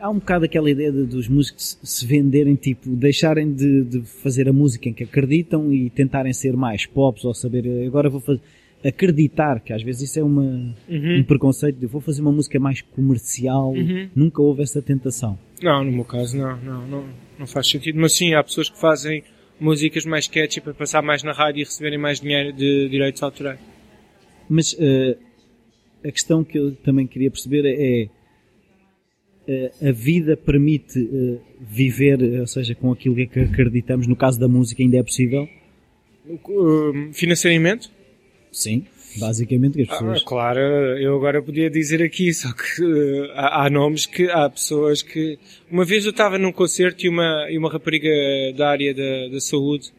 há 0.00 0.08
um 0.08 0.18
bocado 0.18 0.44
aquela 0.44 0.70
ideia 0.70 0.92
de, 0.92 1.04
dos 1.04 1.28
músicos 1.28 1.76
se 1.82 2.06
venderem, 2.06 2.54
tipo, 2.54 2.88
deixarem 2.90 3.52
de, 3.52 3.84
de, 3.84 4.00
fazer 4.02 4.48
a 4.48 4.52
música 4.52 4.88
em 4.88 4.92
que 4.94 5.04
acreditam 5.04 5.72
e 5.72 5.90
tentarem 5.90 6.32
ser 6.32 6.56
mais 6.56 6.86
pops 6.86 7.24
ou 7.24 7.34
saber, 7.34 7.84
agora 7.84 8.08
vou 8.08 8.20
fazer, 8.20 8.40
acreditar, 8.84 9.58
que 9.60 9.72
às 9.72 9.82
vezes 9.82 10.02
isso 10.10 10.20
é 10.20 10.22
uma, 10.22 10.74
Uhum. 10.88 11.18
um 11.18 11.24
preconceito 11.24 11.80
de 11.80 11.86
vou 11.86 12.00
fazer 12.00 12.22
uma 12.22 12.30
música 12.30 12.60
mais 12.60 12.80
comercial, 12.80 13.72
Uhum. 13.72 14.08
nunca 14.14 14.40
houve 14.40 14.62
essa 14.62 14.80
tentação. 14.80 15.36
Não, 15.60 15.82
no 15.82 15.90
meu 15.90 16.04
caso 16.04 16.38
não, 16.38 16.56
não, 16.62 16.86
não, 16.86 17.04
não 17.40 17.46
faz 17.46 17.68
sentido. 17.68 17.98
Mas 17.98 18.12
sim, 18.12 18.34
há 18.34 18.44
pessoas 18.44 18.70
que 18.70 18.78
fazem 18.78 19.24
músicas 19.60 20.04
mais 20.04 20.28
catchy 20.28 20.60
para 20.60 20.74
passar 20.74 21.02
mais 21.02 21.22
na 21.22 21.32
rádio 21.32 21.60
e 21.60 21.64
receberem 21.64 21.98
mais 21.98 22.20
dinheiro 22.20 22.52
de 22.52 22.88
direitos 22.88 23.22
autorais. 23.22 23.58
Mas 24.48 24.76
eh, 24.78 25.16
a 26.04 26.10
questão 26.10 26.44
que 26.44 26.58
eu 26.58 26.74
também 26.76 27.06
queria 27.06 27.30
perceber 27.30 27.64
é 27.66 28.08
eh, 29.48 29.72
a 29.88 29.92
vida 29.92 30.36
permite 30.36 30.98
eh, 30.98 31.38
viver, 31.58 32.22
ou 32.40 32.46
seja, 32.46 32.74
com 32.74 32.92
aquilo 32.92 33.14
que 33.14 33.40
acreditamos, 33.40 34.06
no 34.06 34.14
caso 34.14 34.38
da 34.38 34.46
música 34.46 34.82
ainda 34.82 34.98
é 34.98 35.02
possível? 35.02 35.48
Uh, 36.28 37.12
financeiramente? 37.14 37.90
Sim. 38.52 38.84
Basicamente 39.16 39.80
as 39.82 39.88
Ah, 39.88 39.92
pessoas... 39.92 40.22
claro, 40.22 40.60
eu 40.60 41.16
agora 41.16 41.42
podia 41.42 41.68
dizer 41.70 42.02
aqui, 42.02 42.32
só 42.34 42.52
que 42.52 42.82
uh, 42.82 43.30
há, 43.34 43.64
há 43.66 43.70
nomes 43.70 44.06
que 44.06 44.30
há 44.30 44.48
pessoas 44.50 45.02
que. 45.02 45.38
Uma 45.70 45.84
vez 45.84 46.04
eu 46.04 46.10
estava 46.10 46.38
num 46.38 46.52
concerto 46.52 47.04
e 47.06 47.08
uma, 47.08 47.46
e 47.50 47.56
uma 47.58 47.70
rapariga 47.70 48.08
da 48.56 48.68
área 48.70 48.94
da, 48.94 49.28
da 49.32 49.40
saúde, 49.40 49.90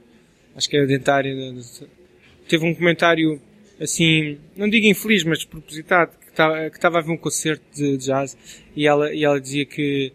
acho 0.56 0.70
que 0.70 0.78
era 0.78 0.86
dentária, 0.86 1.36
da- 1.36 1.88
teve 2.48 2.66
um 2.66 2.74
comentário 2.74 3.42
assim, 3.80 4.38
não 4.56 4.70
digo 4.70 4.86
infeliz, 4.88 5.24
mas 5.24 5.40
despropositado, 5.40 6.12
que 6.20 6.30
estava 6.30 6.70
que 6.70 6.76
estava 6.78 6.98
a 7.00 7.02
ver 7.02 7.12
um 7.12 7.18
concerto 7.18 7.64
de 7.76 7.98
jazz 7.98 8.38
e 8.76 8.86
ela, 8.88 9.14
e 9.14 9.24
ela 9.24 9.40
dizia 9.42 9.66
que 9.66 10.12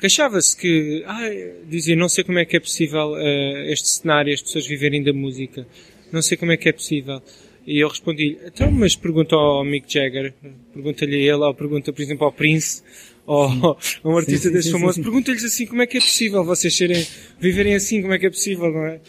queixava-se 0.00 0.56
que, 0.56 1.02
ai, 1.06 1.52
dizia, 1.68 1.96
não 1.96 2.08
sei 2.08 2.24
como 2.24 2.38
é 2.38 2.44
que 2.44 2.56
é 2.56 2.60
possível 2.60 3.16
eh, 3.18 3.72
este 3.72 3.88
cenário, 3.88 4.32
as 4.32 4.42
pessoas 4.42 4.66
viverem 4.66 5.02
da 5.02 5.12
música. 5.12 5.66
Não 6.12 6.22
sei 6.22 6.36
como 6.36 6.52
é 6.52 6.56
que 6.56 6.68
é 6.68 6.72
possível. 6.72 7.20
E 7.70 7.80
eu 7.80 7.88
respondi, 7.88 8.38
então, 8.46 8.70
mas 8.72 8.96
pergunta 8.96 9.36
ao 9.36 9.62
Mick 9.62 9.92
Jagger, 9.92 10.32
pergunta-lhe 10.72 11.16
a 11.16 11.18
ele, 11.18 11.44
ou 11.44 11.52
pergunta, 11.54 11.92
por 11.92 12.00
exemplo, 12.00 12.24
ao 12.24 12.32
Prince, 12.32 12.82
ou 13.26 13.46
a 14.02 14.08
um 14.08 14.16
artista 14.16 14.48
sim, 14.48 14.54
desse 14.54 14.68
sim, 14.68 14.72
famoso, 14.72 15.02
pergunta-lhes 15.02 15.44
assim, 15.44 15.66
como 15.66 15.82
é 15.82 15.86
que 15.86 15.98
é 15.98 16.00
possível 16.00 16.42
vocês 16.42 16.74
serem, 16.74 17.06
viverem 17.38 17.74
assim, 17.74 18.00
como 18.00 18.14
é 18.14 18.18
que 18.18 18.24
é 18.24 18.30
possível, 18.30 18.72
não 18.72 18.86
é? 18.86 19.00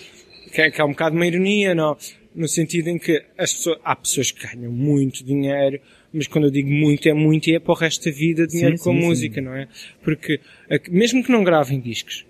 Que 0.54 0.62
é, 0.64 0.72
que 0.72 0.82
é 0.82 0.84
um 0.84 0.90
bocado 0.90 1.16
uma 1.16 1.26
ironia, 1.26 1.74
não? 1.74 1.96
No 2.36 2.50
sentido 2.50 2.90
em 2.90 2.98
que 2.98 3.24
as 3.38 3.54
pessoas, 3.54 3.80
há 3.82 3.96
pessoas 3.96 4.30
que 4.32 4.46
ganham 4.46 4.74
muito 4.74 5.24
dinheiro, 5.24 5.80
mas 6.12 6.28
quando 6.28 6.46
eu 6.48 6.52
digo 6.52 6.70
muito 6.70 7.08
é 7.08 7.14
muito 7.14 7.50
e 7.50 7.56
é 7.56 7.60
para 7.60 7.72
o 7.72 7.76
resto 7.76 8.04
da 8.06 8.12
vida 8.12 8.46
dinheiro 8.46 8.78
Sim, 8.78 8.84
com 8.84 8.92
sim. 8.94 9.00
música, 9.00 9.42
não 9.42 9.56
é? 9.56 9.70
Porque, 10.04 10.40
a- 10.70 10.80
mesmo 10.92 11.24
que 11.24 11.32
não 11.32 11.46
gravem 11.46 11.80
discos, 11.80 12.26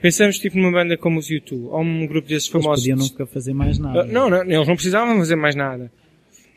pensamos 0.00 0.38
tipo 0.38 0.56
numa 0.56 0.72
banda 0.72 0.96
como 0.96 1.18
os 1.18 1.28
U2, 1.28 1.64
ou 1.70 1.80
um 1.80 2.06
grupo 2.06 2.28
desses 2.28 2.48
Eles 2.52 2.64
famosos. 2.64 2.84
podiam 2.84 2.98
nunca 2.98 3.26
fazer 3.26 3.52
mais 3.54 3.78
nada. 3.78 4.00
Ah, 4.02 4.04
Não, 4.04 4.28
não, 4.30 4.42
eles 4.42 4.66
não 4.68 4.74
precisavam 4.74 5.16
fazer 5.18 5.36
mais 5.36 5.54
nada. 5.54 5.90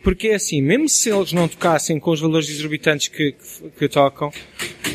Porque 0.02 0.30
é 0.30 0.36
assim, 0.36 0.62
mesmo 0.62 0.88
se 0.88 1.10
eles 1.10 1.34
não 1.34 1.48
tocassem 1.48 2.00
com 2.00 2.12
os 2.12 2.22
valores 2.22 2.50
exorbitantes 2.50 3.10
que, 3.10 3.34
que, 3.34 3.70
que 3.78 3.88
tocam, 3.90 4.32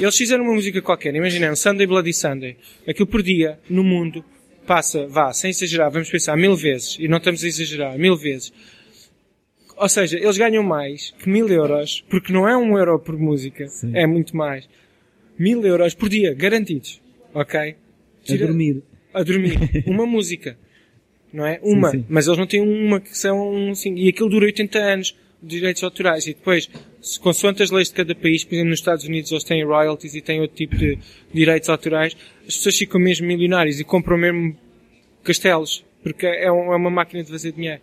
eles 0.00 0.16
fizeram 0.16 0.44
uma 0.44 0.54
música 0.54 0.80
qualquer, 0.80 1.14
imaginemos, 1.14 1.60
Sunday 1.60 1.86
Bloody 1.86 2.12
Sunday. 2.14 2.56
Aquilo 2.88 3.06
por 3.06 3.22
dia, 3.22 3.58
no 3.68 3.84
mundo, 3.84 4.24
passa, 4.66 5.06
vá, 5.06 5.30
sem 5.34 5.50
exagerar, 5.50 5.90
vamos 5.90 6.08
pensar, 6.08 6.34
mil 6.38 6.56
vezes, 6.56 6.96
e 6.98 7.06
não 7.06 7.18
estamos 7.18 7.44
a 7.44 7.46
exagerar, 7.46 7.98
mil 7.98 8.16
vezes. 8.16 8.50
Ou 9.76 9.88
seja, 9.90 10.16
eles 10.18 10.38
ganham 10.38 10.62
mais 10.62 11.10
que 11.18 11.28
mil 11.28 11.48
euros, 11.48 12.02
porque 12.08 12.32
não 12.32 12.48
é 12.48 12.56
um 12.56 12.78
euro 12.78 12.98
por 12.98 13.18
música, 13.18 13.66
Sim. 13.68 13.90
é 13.94 14.06
muito 14.06 14.34
mais. 14.34 14.66
Mil 15.38 15.62
euros 15.66 15.94
por 15.94 16.08
dia, 16.08 16.32
garantidos. 16.32 17.02
Ok? 17.34 17.74
A 18.24 18.26
Tira- 18.26 18.46
dormir. 18.46 18.82
a 19.12 19.22
dormir. 19.22 19.84
Uma 19.86 20.06
música. 20.06 20.56
Não 21.32 21.44
é? 21.46 21.58
Uma. 21.62 21.90
sim. 21.90 22.04
Mas 22.08 22.26
eles 22.26 22.38
não 22.38 22.46
têm 22.46 22.60
uma 22.60 23.00
que 23.00 23.16
são 23.16 23.70
assim. 23.70 23.94
E 23.96 24.08
aquilo 24.08 24.28
dura 24.28 24.46
80 24.46 24.78
anos 24.78 25.16
de 25.42 25.48
direitos 25.56 25.82
autorais. 25.82 26.26
E 26.26 26.32
depois, 26.34 26.70
se, 27.02 27.18
consoante 27.20 27.62
as 27.62 27.70
leis 27.70 27.88
de 27.88 27.94
cada 27.94 28.14
país, 28.14 28.44
por 28.44 28.54
exemplo, 28.54 28.70
nos 28.70 28.78
Estados 28.78 29.04
Unidos 29.04 29.30
eles 29.30 29.44
têm 29.44 29.64
royalties 29.64 30.14
e 30.14 30.20
têm 30.22 30.40
outro 30.40 30.56
tipo 30.56 30.76
de 30.76 30.98
direitos 31.32 31.68
autorais, 31.68 32.16
as 32.46 32.56
pessoas 32.56 32.76
ficam 32.78 33.00
mesmo 33.00 33.26
milionárias 33.26 33.78
e 33.80 33.84
compram 33.84 34.16
mesmo 34.16 34.56
castelos. 35.22 35.84
Porque 36.02 36.26
é, 36.26 36.44
é 36.44 36.50
uma 36.52 36.90
máquina 36.90 37.22
de 37.24 37.30
fazer 37.30 37.52
dinheiro. 37.52 37.80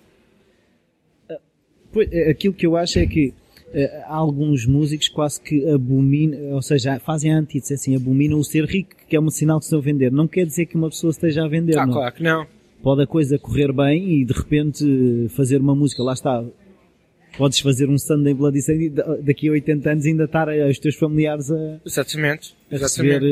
Pois, 1.91 2.07
eh, 2.11 2.29
Aquilo 2.31 2.53
que 2.53 2.65
eu 2.65 2.75
acho 2.77 2.99
é 2.99 3.05
que 3.05 3.33
alguns 4.07 4.65
músicos 4.65 5.07
quase 5.09 5.39
que 5.41 5.67
abominam, 5.69 6.51
ou 6.53 6.61
seja, 6.61 6.99
fazem 6.99 7.33
a 7.33 7.37
antítese, 7.37 7.73
assim, 7.73 7.95
abominam 7.95 8.37
o 8.39 8.43
ser 8.43 8.65
rico, 8.65 8.91
que 9.07 9.15
é 9.15 9.19
um 9.19 9.29
sinal 9.29 9.59
que 9.59 9.65
estão 9.65 9.79
a 9.79 9.81
vender. 9.81 10.11
Não 10.11 10.27
quer 10.27 10.45
dizer 10.45 10.65
que 10.65 10.75
uma 10.75 10.89
pessoa 10.89 11.11
esteja 11.11 11.45
a 11.45 11.47
vender, 11.47 11.77
Ah, 11.77 11.85
não. 11.85 11.93
claro 11.93 12.13
que 12.15 12.23
não. 12.23 12.45
Pode 12.83 13.03
a 13.03 13.07
coisa 13.07 13.37
correr 13.37 13.71
bem 13.71 14.21
e 14.21 14.25
de 14.25 14.33
repente 14.33 14.83
eh, 14.83 15.29
fazer 15.29 15.61
uma 15.61 15.75
música, 15.75 16.01
lá 16.03 16.13
está. 16.13 16.43
Podes 17.37 17.59
fazer 17.59 17.87
um 17.89 17.97
Sunday 17.97 18.33
Bloody 18.33 18.61
Sunday 18.61 18.87
e 18.87 18.89
da- 18.89 19.15
daqui 19.17 19.47
a 19.47 19.51
80 19.51 19.91
anos 19.91 20.05
ainda 20.05 20.23
estar 20.25 20.49
a- 20.49 20.67
os 20.67 20.79
teus 20.79 20.95
familiares 20.95 21.49
a, 21.51 21.79
Exatamente. 21.85 22.55
a 22.71 22.75
Exatamente. 22.75 23.13
receber. 23.13 23.25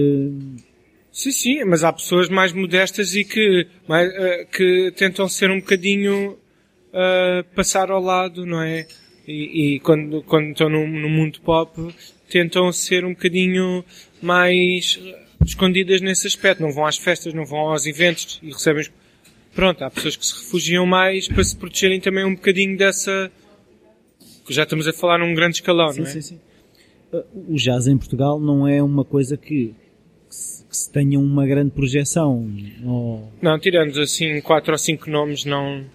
eh, 0.56 0.70
Sim, 1.12 1.32
sim, 1.32 1.64
mas 1.66 1.84
há 1.84 1.92
pessoas 1.92 2.30
mais 2.30 2.54
modestas 2.54 3.14
e 3.16 3.26
que, 3.26 3.66
mais, 3.88 4.10
eh, 4.14 4.46
que 4.46 4.94
tentam 4.96 5.28
ser 5.28 5.50
um 5.50 5.60
bocadinho 5.60 6.38
eh, 6.94 7.44
passar 7.56 7.90
ao 7.92 8.00
lado, 8.02 8.46
não 8.46 8.62
é? 8.62 8.86
E, 9.32 9.76
e 9.76 9.80
quando, 9.82 10.24
quando 10.24 10.50
estão 10.50 10.68
no, 10.70 10.88
no 10.88 11.08
mundo 11.08 11.40
pop, 11.42 11.94
tentam 12.28 12.72
ser 12.72 13.06
um 13.06 13.10
bocadinho 13.10 13.86
mais 14.20 15.00
escondidas 15.46 16.02
nesse 16.02 16.26
aspecto. 16.26 16.64
Não 16.64 16.72
vão 16.72 16.86
às 16.88 16.98
festas, 16.98 17.32
não 17.34 17.46
vão 17.46 17.60
aos 17.60 17.86
eventos 17.86 18.40
e 18.42 18.48
recebem. 18.52 18.88
Pronto, 19.54 19.84
há 19.84 19.90
pessoas 19.92 20.16
que 20.16 20.26
se 20.26 20.34
refugiam 20.34 20.86
mais 20.86 21.28
para 21.28 21.44
se 21.44 21.56
protegerem 21.56 22.00
também 22.00 22.26
um 22.26 22.34
bocadinho 22.34 22.76
dessa. 22.76 23.32
que 24.48 24.54
Já 24.54 24.64
estamos 24.64 24.88
a 24.88 24.94
falar 24.94 25.20
num 25.20 25.34
grande 25.36 25.58
escalão, 25.58 25.92
Sim, 25.94 26.02
não 26.02 26.08
é? 26.08 26.12
sim, 26.12 26.22
sim. 26.22 26.40
Uh, 27.14 27.54
O 27.54 27.56
jazz 27.56 27.86
em 27.88 27.98
Portugal 27.98 28.40
não 28.40 28.68
é 28.68 28.82
uma 28.82 29.04
coisa 29.06 29.38
que, 29.38 29.76
que, 30.28 30.36
se, 30.36 30.64
que 30.66 30.76
se 30.78 30.92
tenha 30.92 31.20
uma 31.20 31.46
grande 31.46 31.70
projeção. 31.72 32.52
Ou, 32.84 33.32
Não, 33.42 33.60
tirando 33.60 34.00
assim 34.02 34.42
quatro 34.42 34.72
ou 34.72 34.78
cinco 34.78 35.08
nomes, 35.10 35.46
não. 35.46 35.86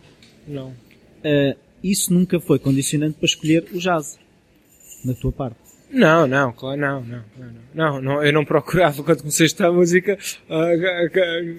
Não. 0.47 0.69
uh, 0.69 1.64
isso 1.91 2.13
nunca 2.13 2.41
foi 2.41 2.59
condicionante 2.59 3.17
para 3.19 3.27
escolher 3.27 3.67
o 3.73 3.79
jazz, 3.79 4.19
da 5.05 5.13
tua 5.15 5.31
parte. 5.31 5.65
Não, 5.95 6.27
não, 6.27 6.53
claro, 6.53 6.81
não, 6.81 7.05
não, 7.05 7.25
não, 7.73 8.01
não, 8.01 8.25
eu 8.25 8.33
não 8.33 8.45
procurava 8.45 9.01
quando 9.05 9.21
comecei 9.21 9.45
a 9.45 9.47
estudar 9.47 9.71
música, 9.71 10.19
ah, 10.51 10.55
ah, 10.57 11.07
ah, 11.07 11.11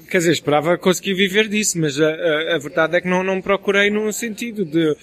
quer 0.10 0.18
dizer, 0.18 0.34
esperava 0.34 0.78
conseguir 0.78 1.14
viver 1.14 1.48
disso, 1.48 1.80
mas 1.80 2.02
a, 2.02 2.58
verdade 2.58 2.98
é 2.98 3.02
que 3.02 3.08
não, 3.08 3.24
não 3.24 3.42
procurei 3.42 3.90
no 3.90 4.12
sentido 4.12 4.66
de, 4.66 4.94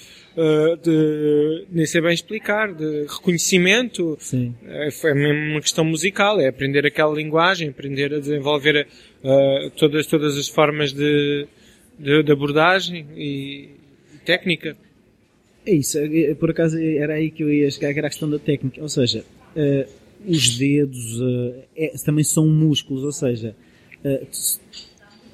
de, 0.82 1.66
nem 1.70 1.86
sei 1.86 2.02
bem 2.02 2.12
explicar, 2.12 2.74
de 2.74 3.06
reconhecimento, 3.08 4.18
Sim. 4.20 4.54
é, 4.66 4.90
foi 4.90 5.14
mesmo 5.14 5.52
uma 5.52 5.60
questão 5.62 5.84
musical, 5.84 6.38
é 6.38 6.48
aprender 6.48 6.84
aquela 6.84 7.14
linguagem, 7.14 7.70
aprender 7.70 8.12
a 8.12 8.18
desenvolver 8.18 8.86
todas, 9.76 10.06
todas 10.06 10.36
as 10.36 10.48
formas 10.48 10.92
de, 10.92 11.46
de, 11.98 12.22
de 12.22 12.32
abordagem 12.32 13.06
e 13.16 13.70
técnica. 14.26 14.76
É 15.64 15.72
isso, 15.72 15.98
é- 15.98 16.34
por 16.34 16.50
acaso 16.50 16.78
era 16.78 17.14
aí 17.14 17.30
que 17.30 17.42
eu 17.42 17.52
ia 17.52 17.70
chegar, 17.70 17.92
que 17.92 17.98
era 17.98 18.08
a 18.08 18.10
questão 18.10 18.28
da 18.28 18.38
técnica. 18.38 18.80
Ou 18.82 18.88
seja, 18.88 19.24
uh, 19.56 19.88
os 20.26 20.56
dedos 20.58 21.20
uh, 21.20 21.54
é- 21.76 21.92
também 22.04 22.24
são 22.24 22.48
músculos, 22.48 23.04
ou 23.04 23.12
seja, 23.12 23.54
uh, 24.04 24.26
tu, 24.26 24.60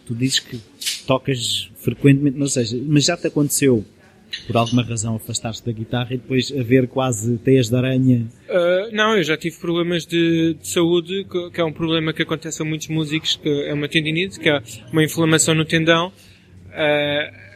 tu 0.06 0.14
dizes 0.14 0.40
que 0.40 0.58
tocas 1.06 1.70
frequentemente, 1.76 2.38
ou 2.40 2.48
seja, 2.48 2.78
mas 2.86 3.04
já 3.04 3.16
te 3.16 3.26
aconteceu, 3.26 3.84
por 4.46 4.58
alguma 4.58 4.82
razão, 4.82 5.16
afastar-te 5.16 5.64
da 5.64 5.72
guitarra 5.72 6.12
e 6.12 6.18
depois 6.18 6.52
haver 6.52 6.86
quase 6.86 7.38
teias 7.38 7.70
de 7.70 7.76
aranha. 7.76 8.26
Uh, 8.46 8.94
não, 8.94 9.16
eu 9.16 9.22
já 9.22 9.38
tive 9.38 9.56
problemas 9.56 10.04
de, 10.04 10.54
de 10.60 10.68
saúde, 10.68 11.24
que, 11.24 11.50
que 11.50 11.60
é 11.60 11.64
um 11.64 11.72
problema 11.72 12.12
que 12.12 12.20
acontece 12.22 12.60
a 12.60 12.64
muitos 12.66 12.88
músicos, 12.88 13.36
que 13.36 13.48
é 13.48 13.72
uma 13.72 13.88
tendinite, 13.88 14.38
que 14.38 14.50
é 14.50 14.62
uma 14.92 15.02
inflamação 15.02 15.54
no 15.54 15.64
tendão, 15.64 16.08
uh, 16.08 17.47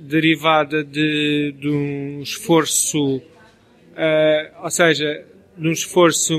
derivada 0.00 0.84
de, 0.84 1.54
de 1.58 1.68
um 1.68 2.20
esforço, 2.22 3.16
uh, 3.16 3.22
ou 4.62 4.70
seja, 4.70 5.24
de 5.56 5.68
um 5.68 5.72
esforço 5.72 6.38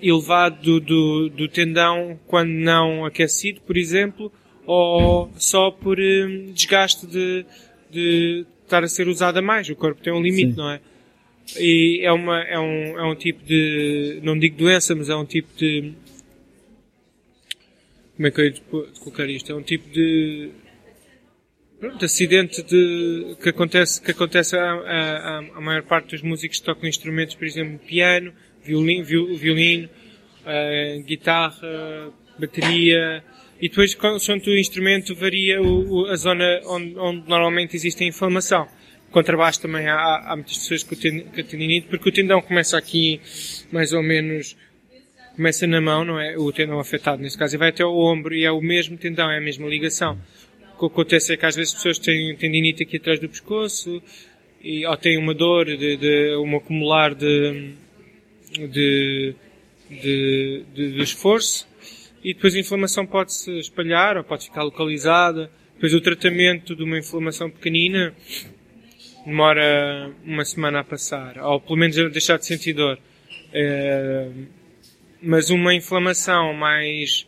elevado 0.00 0.80
do, 0.80 1.28
do 1.28 1.48
tendão 1.48 2.18
quando 2.26 2.50
não 2.50 3.04
aquecido, 3.04 3.60
por 3.60 3.76
exemplo, 3.76 4.32
ou 4.66 5.30
só 5.36 5.70
por 5.70 5.98
um, 5.98 6.52
desgaste 6.52 7.06
de, 7.06 7.44
de 7.90 8.46
estar 8.64 8.82
a 8.82 8.88
ser 8.88 9.08
usado 9.08 9.38
a 9.38 9.42
mais. 9.42 9.68
O 9.68 9.76
corpo 9.76 10.02
tem 10.02 10.12
um 10.12 10.22
limite, 10.22 10.52
Sim. 10.52 10.56
não 10.56 10.70
é? 10.70 10.80
E 11.58 12.00
é, 12.02 12.12
uma, 12.12 12.40
é, 12.42 12.58
um, 12.58 12.98
é 12.98 13.04
um 13.04 13.14
tipo 13.14 13.44
de, 13.44 14.20
não 14.22 14.38
digo 14.38 14.56
doença, 14.56 14.94
mas 14.94 15.10
é 15.10 15.16
um 15.16 15.24
tipo 15.24 15.48
de, 15.56 15.92
como 18.16 18.28
é 18.28 18.30
que 18.30 18.40
eu 18.40 18.46
ia 18.46 18.54
colocar 19.00 19.28
isto? 19.28 19.50
É 19.50 19.54
um 19.54 19.62
tipo 19.62 19.90
de, 19.90 20.50
pronto, 21.82 22.04
acidente 22.04 22.62
de, 22.62 23.36
que 23.42 23.48
acontece, 23.48 24.00
que 24.00 24.12
acontece 24.12 24.56
a, 24.56 24.62
a, 24.62 25.38
a, 25.56 25.60
maior 25.60 25.82
parte 25.82 26.10
dos 26.10 26.22
músicos 26.22 26.60
que 26.60 26.64
tocam 26.64 26.88
instrumentos, 26.88 27.34
por 27.34 27.44
exemplo, 27.44 27.76
piano, 27.80 28.32
violino, 28.62 29.04
violino 29.04 29.88
uh, 30.46 31.02
guitarra, 31.02 32.12
bateria, 32.38 33.24
e 33.60 33.68
depois, 33.68 33.96
quando 33.96 34.20
o 34.46 34.56
instrumento 34.56 35.12
varia 35.16 35.60
o, 35.60 36.02
o, 36.02 36.06
a 36.06 36.14
zona 36.14 36.60
onde, 36.66 36.96
onde, 36.96 37.28
normalmente 37.28 37.74
existe 37.74 38.04
a 38.04 38.06
inflamação. 38.06 38.68
Contrabaixo 39.10 39.60
também 39.60 39.88
há, 39.88 40.22
há 40.24 40.36
muitas 40.36 40.58
pessoas 40.58 40.84
com 40.84 40.94
tendinite, 40.94 41.88
porque 41.88 42.08
o 42.08 42.12
tendão 42.12 42.40
começa 42.40 42.78
aqui, 42.78 43.20
mais 43.72 43.92
ou 43.92 44.04
menos, 44.04 44.56
começa 45.34 45.66
na 45.66 45.80
mão, 45.80 46.04
não 46.04 46.20
é? 46.20 46.38
O 46.38 46.52
tendão 46.52 46.78
afetado 46.78 47.20
nesse 47.20 47.36
caso, 47.36 47.56
e 47.56 47.58
vai 47.58 47.70
até 47.70 47.84
o 47.84 47.92
ombro, 47.92 48.32
e 48.34 48.44
é 48.44 48.52
o 48.52 48.60
mesmo 48.60 48.96
tendão, 48.96 49.28
é 49.28 49.38
a 49.38 49.40
mesma 49.40 49.66
ligação. 49.66 50.16
Que 50.82 50.86
acontece 50.86 51.32
é 51.32 51.36
que 51.36 51.46
às 51.46 51.54
vezes 51.54 51.74
pessoas 51.74 51.96
têm 51.96 52.34
tendinite 52.34 52.82
aqui 52.82 52.96
atrás 52.96 53.20
do 53.20 53.28
pescoço, 53.28 54.02
e, 54.60 54.84
ou 54.84 54.96
têm 54.96 55.16
uma 55.16 55.32
dor, 55.32 55.66
de, 55.66 55.96
de 55.96 56.36
um 56.38 56.56
acumular 56.56 57.14
de, 57.14 57.72
de, 58.50 59.32
de, 59.88 60.64
de, 60.74 61.00
esforço, 61.00 61.68
e 62.24 62.34
depois 62.34 62.56
a 62.56 62.58
inflamação 62.58 63.06
pode 63.06 63.32
se 63.32 63.60
espalhar 63.60 64.16
ou 64.16 64.24
pode 64.24 64.46
ficar 64.46 64.64
localizada. 64.64 65.52
Depois 65.74 65.94
o 65.94 66.00
tratamento 66.00 66.74
de 66.74 66.82
uma 66.82 66.98
inflamação 66.98 67.48
pequenina 67.48 68.12
demora 69.24 70.12
uma 70.24 70.44
semana 70.44 70.80
a 70.80 70.84
passar, 70.84 71.38
ou 71.38 71.60
pelo 71.60 71.76
menos 71.76 71.96
a 71.96 72.08
deixar 72.08 72.38
de 72.38 72.46
sentir 72.46 72.72
dor. 72.72 72.98
É, 73.52 74.28
mas 75.22 75.48
uma 75.48 75.72
inflamação 75.72 76.52
mais 76.52 77.24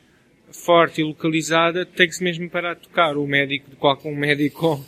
forte 0.57 1.01
e 1.01 1.05
localizada 1.05 1.85
tem 1.85 2.09
que 2.09 2.15
se 2.15 2.23
mesmo 2.25 2.49
parar 2.49 2.75
de 2.75 2.83
tocar. 2.83 3.17
O 3.17 3.27
médico, 3.27 3.71
de 3.71 3.77
qualquer 3.77 4.09
um 4.09 4.17
médico 4.17 4.61
com, 4.61 4.85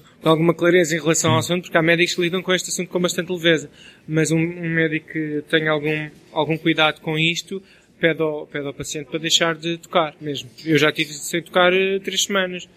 com 0.22 0.28
alguma 0.28 0.54
clareza 0.54 0.96
em 0.96 1.00
relação 1.00 1.32
ao 1.32 1.38
assunto, 1.38 1.62
porque 1.62 1.78
há 1.78 1.82
médicos 1.82 2.14
que 2.14 2.22
lidam 2.22 2.42
com 2.42 2.52
este 2.52 2.70
assunto 2.70 2.88
com 2.88 3.00
bastante 3.00 3.32
leveza. 3.32 3.70
Mas 4.06 4.30
um, 4.30 4.38
um 4.38 4.68
médico 4.68 5.08
que 5.12 5.42
tenha 5.48 5.70
algum, 5.70 6.10
algum 6.32 6.56
cuidado 6.56 7.00
com 7.00 7.18
isto, 7.18 7.62
pede 7.98 8.22
ao, 8.22 8.46
pede 8.46 8.66
ao 8.66 8.74
paciente 8.74 9.06
para 9.10 9.18
deixar 9.18 9.54
de 9.54 9.78
tocar 9.78 10.14
mesmo. 10.20 10.48
Eu 10.64 10.78
já 10.78 10.92
tive 10.92 11.12
sem 11.12 11.42
tocar 11.42 11.72
uh, 11.72 12.00
três 12.00 12.24
semanas. 12.24 12.68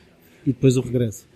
E 0.45 0.51
depois 0.51 0.77
o 0.77 0.81
regresso? 0.81 1.29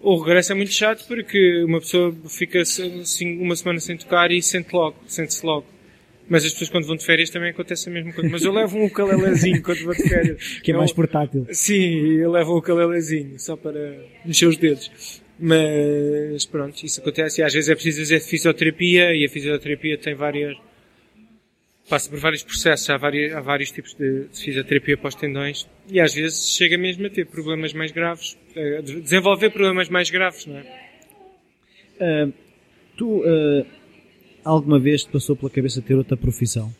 O 0.00 0.18
regresso 0.18 0.52
é 0.52 0.54
muito 0.54 0.72
chato 0.72 1.06
porque 1.06 1.64
uma 1.64 1.80
pessoa 1.80 2.14
fica 2.28 2.60
assim, 2.60 3.38
uma 3.38 3.56
semana 3.56 3.80
sem 3.80 3.96
tocar 3.96 4.30
e 4.30 4.42
sente 4.42 4.74
logo, 4.74 4.96
sente-se 5.06 5.44
logo. 5.44 5.66
Mas 6.28 6.44
as 6.44 6.52
pessoas 6.52 6.70
quando 6.70 6.86
vão 6.86 6.96
de 6.96 7.04
férias 7.04 7.30
também 7.30 7.50
acontece 7.50 7.88
a 7.88 7.92
mesma 7.92 8.12
coisa. 8.12 8.30
Mas 8.30 8.42
eu 8.42 8.52
levo 8.52 8.78
um 8.78 8.86
ukulelezinho 8.86 9.62
quando 9.62 9.84
vou 9.84 9.94
de 9.94 10.08
férias. 10.08 10.58
que 10.62 10.72
é 10.72 10.76
mais 10.76 10.92
portátil. 10.92 11.46
Sim, 11.50 12.14
eu 12.14 12.30
levo 12.30 12.54
um 12.54 12.58
ukulelezinho, 12.58 13.38
só 13.38 13.56
para 13.56 13.96
encher 14.24 14.48
os 14.48 14.56
dedos. 14.56 15.22
Mas 15.38 16.46
pronto, 16.46 16.84
isso 16.84 17.00
acontece. 17.00 17.40
E 17.40 17.44
às 17.44 17.52
vezes 17.52 17.68
é 17.68 17.74
preciso 17.74 18.00
fazer 18.00 18.20
fisioterapia 18.20 19.14
e 19.14 19.24
a 19.24 19.28
fisioterapia 19.28 19.98
tem 19.98 20.14
várias, 20.14 20.56
passa 21.88 22.08
por 22.08 22.18
vários 22.18 22.42
processos, 22.42 22.88
há 22.88 22.96
vários, 22.96 23.32
há 23.34 23.40
vários 23.40 23.70
tipos 23.70 23.94
de, 23.94 24.26
de 24.28 24.40
fisioterapia 24.40 24.96
para 24.96 25.08
os 25.08 25.14
tendões 25.14 25.68
e 25.88 26.00
às 26.00 26.14
vezes 26.14 26.50
chega 26.50 26.78
mesmo 26.78 27.06
a 27.06 27.10
ter 27.10 27.26
problemas 27.26 27.72
mais 27.72 27.90
graves, 27.90 28.38
a 28.56 28.80
desenvolver 28.80 29.50
problemas 29.50 29.88
mais 29.88 30.08
graves, 30.08 30.46
não 30.46 30.56
é? 30.56 30.84
Uh, 32.00 32.32
tu, 32.96 33.20
uh, 33.20 33.66
alguma 34.44 34.78
vez 34.78 35.04
te 35.04 35.10
passou 35.10 35.34
pela 35.34 35.50
cabeça 35.50 35.80
ter 35.82 35.94
outra 35.94 36.16
profissão? 36.16 36.72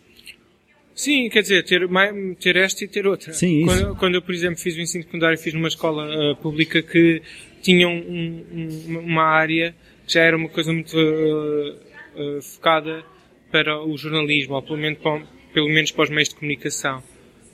Sim, 0.94 1.28
quer 1.28 1.42
dizer, 1.42 1.64
ter, 1.64 1.88
ter 2.38 2.56
esta 2.56 2.84
e 2.84 2.88
ter 2.88 3.06
outra. 3.06 3.32
Sim, 3.32 3.64
isso. 3.64 3.66
Quando, 3.66 3.96
quando 3.96 4.14
eu, 4.14 4.22
por 4.22 4.32
exemplo, 4.32 4.60
fiz 4.60 4.76
o 4.76 4.80
ensino 4.80 5.02
secundário, 5.02 5.36
fiz 5.36 5.52
numa 5.52 5.68
escola 5.68 6.06
uh, 6.06 6.36
pública 6.36 6.80
que 6.82 7.20
tinha 7.62 7.88
um, 7.88 8.44
um, 8.52 8.98
uma 8.98 9.24
área 9.24 9.74
que 10.06 10.12
já 10.12 10.20
era 10.20 10.36
uma 10.36 10.48
coisa 10.48 10.72
muito 10.72 10.96
focada 12.42 13.04
para 13.50 13.82
o 13.84 13.96
jornalismo, 13.96 14.54
ou 14.54 14.62
pelo 14.62 14.78
menos 14.78 14.98
para, 14.98 15.22
pelo 15.52 15.68
menos 15.68 15.90
para 15.90 16.04
os 16.04 16.10
meios 16.10 16.28
de 16.28 16.34
comunicação, 16.34 17.02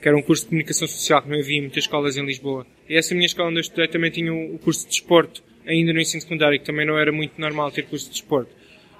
que 0.01 0.09
era 0.09 0.17
um 0.17 0.23
curso 0.23 0.45
de 0.45 0.49
comunicação 0.49 0.89
social 0.89 1.23
que 1.23 1.29
não 1.29 1.39
havia 1.39 1.59
em 1.59 1.61
muitas 1.61 1.85
escolas 1.85 2.17
em 2.17 2.25
Lisboa. 2.25 2.67
E 2.89 2.97
essa 2.97 3.15
minha 3.15 3.27
escola 3.27 3.49
onde 3.49 3.59
eu 3.59 3.63
estudei 3.63 3.87
também 3.87 4.11
tinha 4.11 4.33
o 4.33 4.59
curso 4.59 4.85
de 4.85 4.91
desporto, 4.91 5.43
ainda 5.67 5.93
no 5.93 6.01
ensino 6.01 6.21
secundário, 6.21 6.59
que 6.59 6.65
também 6.65 6.87
não 6.87 6.99
era 6.99 7.13
muito 7.13 7.41
normal 7.41 7.71
ter 7.71 7.83
curso 7.83 8.07
de 8.07 8.13
desporto. 8.13 8.51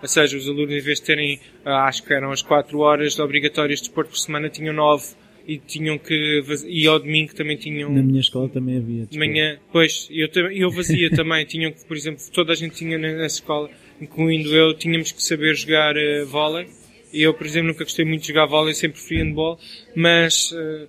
Ou 0.03 0.09
seja, 0.09 0.37
os 0.37 0.49
alunos, 0.49 0.75
em 0.75 0.81
vez 0.81 0.99
de 0.99 1.07
terem, 1.07 1.41
ah, 1.65 1.85
acho 1.85 2.03
que 2.03 2.13
eram 2.13 2.31
as 2.31 2.43
4 2.43 2.79
horas 2.79 3.19
obrigatórias 3.19 3.81
de 3.81 3.87
desporto 3.87 4.11
por 4.11 4.19
semana, 4.19 4.49
tinham 4.49 4.75
9 4.75 5.15
e 5.47 5.59
tinham 5.59 5.99
que, 5.99 6.43
e 6.67 6.87
ao 6.87 6.99
domingo 6.99 7.35
também 7.35 7.57
tinham... 7.57 7.93
Na 7.93 8.03
minha 8.03 8.21
escola 8.21 8.49
também 8.49 8.77
havia 8.77 9.07
De 9.07 9.19
manhã, 9.19 9.59
pois, 9.73 10.09
eu, 10.11 10.29
eu 10.53 10.71
vazia 10.71 11.11
também, 11.15 11.45
tinham 11.45 11.73
que, 11.73 11.85
por 11.85 11.97
exemplo, 11.97 12.23
toda 12.33 12.53
a 12.53 12.57
gente 12.57 12.77
tinha 12.77 12.97
nessa 12.97 13.37
escola, 13.37 13.69
incluindo 14.01 14.55
eu, 14.55 14.75
tínhamos 14.75 15.13
que 15.13 15.23
saber 15.23 15.55
jogar 15.55 15.97
uh, 15.97 16.27
vôlei, 16.27 16.69
eu, 17.13 17.35
por 17.35 17.47
exemplo, 17.47 17.69
nunca 17.69 17.85
gostei 17.85 18.05
muito 18.05 18.23
de 18.23 18.29
jogar 18.29 18.47
vôlei, 18.47 18.75
sempre 18.75 19.01
fui 19.01 19.17
handball, 19.17 19.59
mas 19.97 20.53
uh, 20.53 20.87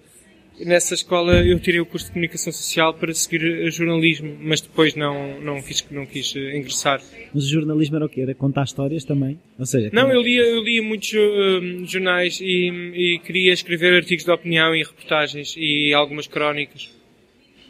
nessa 0.59 0.93
escola 0.93 1.45
eu 1.45 1.59
tirei 1.59 1.79
o 1.79 1.85
curso 1.85 2.07
de 2.07 2.11
comunicação 2.13 2.51
social 2.51 2.93
para 2.93 3.13
seguir 3.13 3.69
jornalismo, 3.71 4.37
mas 4.41 4.61
depois 4.61 4.95
não, 4.95 5.39
não 5.41 5.61
quis, 5.61 5.85
não 5.91 6.05
quis 6.05 6.33
uh, 6.35 6.39
ingressar. 6.39 7.01
Mas 7.33 7.45
o 7.45 7.49
jornalismo 7.49 7.95
era 7.95 8.05
o 8.05 8.09
quê? 8.09 8.21
Era 8.21 8.35
contar 8.35 8.63
histórias 8.63 9.03
também? 9.03 9.39
Ou 9.57 9.65
seja, 9.65 9.89
não, 9.93 10.11
eu 10.11 10.21
lia, 10.21 10.41
eu 10.41 10.63
lia 10.63 10.83
muitos 10.83 11.11
uh, 11.13 11.85
jornais 11.85 12.39
e, 12.41 12.69
e, 12.95 13.19
queria 13.19 13.53
escrever 13.53 13.93
artigos 13.93 14.25
de 14.25 14.31
opinião 14.31 14.75
e 14.75 14.83
reportagens 14.83 15.55
e 15.57 15.93
algumas 15.93 16.27
crónicas. 16.27 16.89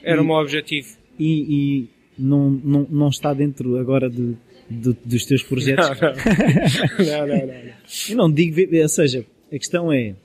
Era 0.04 0.18
e, 0.18 0.24
o 0.24 0.26
meu 0.26 0.36
objetivo. 0.36 0.98
E, 1.20 1.26
e 1.50 1.90
não, 2.18 2.50
não, 2.50 2.88
não 2.90 3.10
está 3.10 3.34
dentro 3.34 3.78
agora 3.78 4.10
de 4.10 4.36
do, 4.72 4.96
dos 5.04 5.26
teus 5.26 5.44
projetos. 5.44 5.90
Não, 6.00 7.28
não, 7.28 7.28
não. 7.28 7.48
não, 7.48 7.74
Eu 8.10 8.16
não 8.16 8.32
digo, 8.32 8.56
ou 8.74 8.90
seja, 8.90 9.26
a 9.52 9.58
questão 9.58 9.92
é 9.92 10.16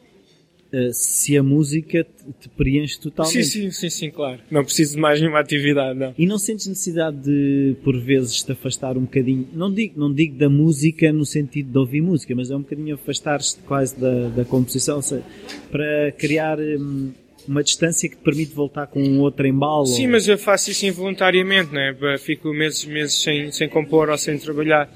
uh, 0.72 0.92
se 0.92 1.36
a 1.36 1.42
música 1.42 2.04
te, 2.04 2.32
te, 2.40 2.48
preenche 2.48 2.98
totalmente. 3.00 3.44
Sim, 3.44 3.62
sim, 3.62 3.70
sim, 3.70 3.90
sim, 3.90 4.10
claro. 4.10 4.40
Não 4.50 4.64
preciso 4.64 4.94
de 4.94 5.00
mais 5.00 5.20
nenhuma 5.20 5.40
atividade, 5.40 5.98
não. 5.98 6.14
E 6.16 6.26
não 6.26 6.38
sentes 6.38 6.66
necessidade 6.66 7.16
de, 7.18 7.76
por 7.82 7.98
vezes, 7.98 8.42
te 8.42 8.52
afastar 8.52 8.96
um 8.96 9.02
bocadinho, 9.02 9.48
não 9.52 9.72
digo, 9.72 9.98
não 9.98 10.12
digo 10.12 10.36
da 10.36 10.48
música 10.48 11.12
no 11.12 11.24
sentido 11.24 11.70
de 11.70 11.78
ouvir 11.78 12.00
música, 12.00 12.34
mas 12.34 12.50
é 12.50 12.56
um 12.56 12.62
bocadinho 12.62 12.94
afastar-te 12.94 13.56
quase 13.66 13.98
da, 13.98 14.28
da 14.28 14.44
composição, 14.44 14.96
ou 14.96 15.02
seja, 15.02 15.24
para 15.70 16.12
criar. 16.12 16.58
Hum, 16.58 17.12
uma 17.48 17.62
distância 17.62 18.08
que 18.08 18.16
te 18.16 18.22
permite 18.22 18.52
voltar 18.52 18.88
com 18.88 19.00
um 19.00 19.20
outro 19.20 19.46
embalo. 19.46 19.86
Sim, 19.86 20.08
mas 20.08 20.26
eu 20.26 20.36
faço 20.36 20.70
isso 20.70 20.84
involuntariamente, 20.84 21.72
né? 21.72 21.94
Fico 22.18 22.52
meses, 22.52 22.84
meses 22.84 23.22
sem, 23.22 23.52
sem 23.52 23.68
compor 23.68 24.08
ou 24.08 24.18
sem 24.18 24.36
trabalhar. 24.36 24.90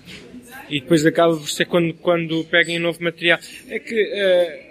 E 0.68 0.80
depois 0.80 1.04
acaba 1.04 1.36
por 1.36 1.48
ser 1.48 1.66
quando, 1.66 1.94
quando 1.94 2.44
peguem 2.44 2.78
um 2.78 2.82
novo 2.82 3.02
material. 3.02 3.38
É 3.68 3.78
que, 3.78 3.94
uh, 3.94 4.69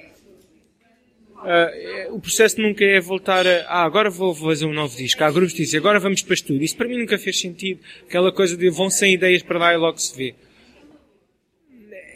Uh, 1.39 2.15
o 2.15 2.19
processo 2.19 2.61
nunca 2.61 2.83
é 2.83 2.99
voltar 2.99 3.47
a, 3.47 3.65
ah, 3.67 3.83
agora 3.83 4.09
vou 4.09 4.35
fazer 4.35 4.65
um 4.65 4.73
novo 4.73 4.95
disco. 4.95 5.23
Há 5.23 5.31
grupos 5.31 5.53
que 5.53 5.63
dizem, 5.63 5.79
agora 5.79 5.99
vamos 5.99 6.21
para 6.21 6.33
estúdio. 6.33 6.63
Isso 6.63 6.75
para 6.75 6.87
mim 6.87 6.97
nunca 6.97 7.17
fez 7.17 7.39
sentido. 7.39 7.79
Aquela 8.07 8.31
coisa 8.31 8.57
de 8.57 8.69
vão 8.69 8.89
sem 8.89 9.13
ideias 9.13 9.41
para 9.41 9.57
lá 9.57 9.73
e 9.73 9.77
logo 9.77 9.97
se 9.97 10.15
vê. 10.15 10.35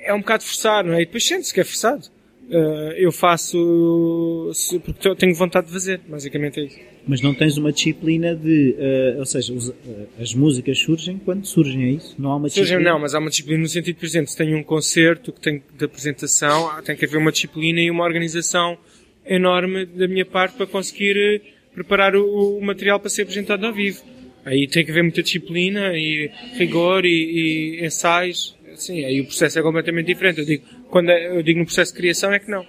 É 0.03 0.13
um 0.13 0.19
bocado 0.19 0.43
forçado, 0.43 0.89
não 0.89 0.95
é? 0.95 1.03
E 1.03 1.05
depois 1.05 1.25
sente-se 1.25 1.53
que 1.53 1.61
é 1.61 1.63
forçado. 1.63 2.11
Uh, 2.49 2.91
eu 2.97 3.09
faço 3.09 4.51
porque 4.83 5.15
tenho 5.15 5.33
vontade 5.33 5.67
de 5.67 5.73
fazer, 5.73 6.01
basicamente 6.05 6.59
é 6.59 6.63
isso. 6.65 6.79
Mas 7.07 7.21
não 7.21 7.33
tens 7.33 7.57
uma 7.57 7.71
disciplina 7.71 8.35
de, 8.35 8.75
uh, 8.77 9.19
ou 9.19 9.25
seja, 9.25 9.53
os, 9.53 9.69
uh, 9.69 9.73
as 10.19 10.33
músicas 10.33 10.77
surgem 10.77 11.17
quando 11.17 11.45
surgem, 11.45 11.85
é 11.85 11.89
isso? 11.91 12.15
Não 12.19 12.31
há 12.31 12.35
uma 12.35 12.49
disciplina? 12.49 12.75
Surgem 12.75 12.93
não, 12.93 12.99
mas 12.99 13.15
há 13.15 13.19
uma 13.19 13.29
disciplina 13.29 13.61
no 13.61 13.69
sentido, 13.69 13.95
por 13.95 14.05
exemplo, 14.05 14.29
se 14.29 14.35
tenho 14.35 14.57
um 14.57 14.63
concerto 14.63 15.31
que 15.31 15.39
tem 15.39 15.63
de 15.77 15.85
apresentação, 15.85 16.69
tem 16.83 16.97
que 16.97 17.05
haver 17.05 17.17
uma 17.17 17.31
disciplina 17.31 17.79
e 17.79 17.89
uma 17.89 18.03
organização 18.03 18.77
enorme 19.25 19.85
da 19.85 20.07
minha 20.07 20.25
parte 20.25 20.55
para 20.55 20.67
conseguir 20.67 21.41
preparar 21.73 22.15
o, 22.15 22.57
o 22.57 22.65
material 22.65 22.99
para 22.99 23.09
ser 23.09 23.23
apresentado 23.23 23.65
ao 23.65 23.73
vivo. 23.73 24.03
Aí 24.45 24.67
tem 24.67 24.83
que 24.83 24.91
haver 24.91 25.03
muita 25.03 25.23
disciplina 25.23 25.93
e 25.93 26.29
rigor 26.55 27.05
e, 27.05 27.79
e 27.79 27.85
ensaios. 27.85 28.55
Sim, 28.75 29.05
aí 29.05 29.21
o 29.21 29.25
processo 29.25 29.59
é 29.59 29.61
completamente 29.61 30.07
diferente. 30.07 30.39
Eu 30.39 30.45
digo, 30.45 30.65
quando 30.89 31.09
é, 31.09 31.37
eu 31.37 31.41
digo 31.41 31.59
no 31.59 31.65
processo 31.65 31.93
de 31.93 31.97
criação 31.97 32.33
é 32.33 32.39
que 32.39 32.49
não. 32.49 32.65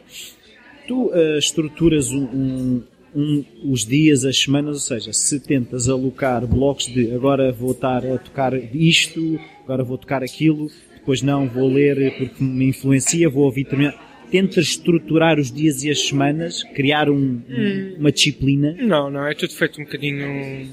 Tu 0.86 1.06
uh, 1.06 1.38
estruturas 1.38 2.10
um, 2.10 2.24
um, 2.24 2.82
um, 3.14 3.44
os 3.64 3.84
dias, 3.86 4.24
as 4.24 4.38
semanas, 4.38 4.74
ou 4.74 4.80
seja, 4.80 5.12
se 5.12 5.40
tentas 5.40 5.88
alocar 5.88 6.46
blocos 6.46 6.86
de 6.86 7.12
agora 7.12 7.50
vou 7.52 7.72
estar 7.72 8.04
a 8.04 8.18
tocar 8.18 8.54
isto, 8.74 9.40
agora 9.64 9.82
vou 9.82 9.96
tocar 9.96 10.22
aquilo, 10.22 10.68
depois 10.94 11.22
não, 11.22 11.48
vou 11.48 11.68
ler 11.68 12.16
porque 12.18 12.42
me 12.42 12.66
influencia, 12.68 13.28
vou 13.28 13.44
ouvir 13.44 13.64
também. 13.64 13.92
Tentas 14.30 14.66
estruturar 14.66 15.38
os 15.38 15.50
dias 15.52 15.84
e 15.84 15.90
as 15.90 16.06
semanas, 16.06 16.62
criar 16.74 17.08
um, 17.08 17.42
hum. 17.48 17.96
uma 17.98 18.10
disciplina? 18.10 18.76
Não, 18.78 19.10
não, 19.10 19.26
é 19.26 19.34
tudo 19.34 19.52
feito 19.52 19.80
um 19.80 19.84
bocadinho 19.84 20.68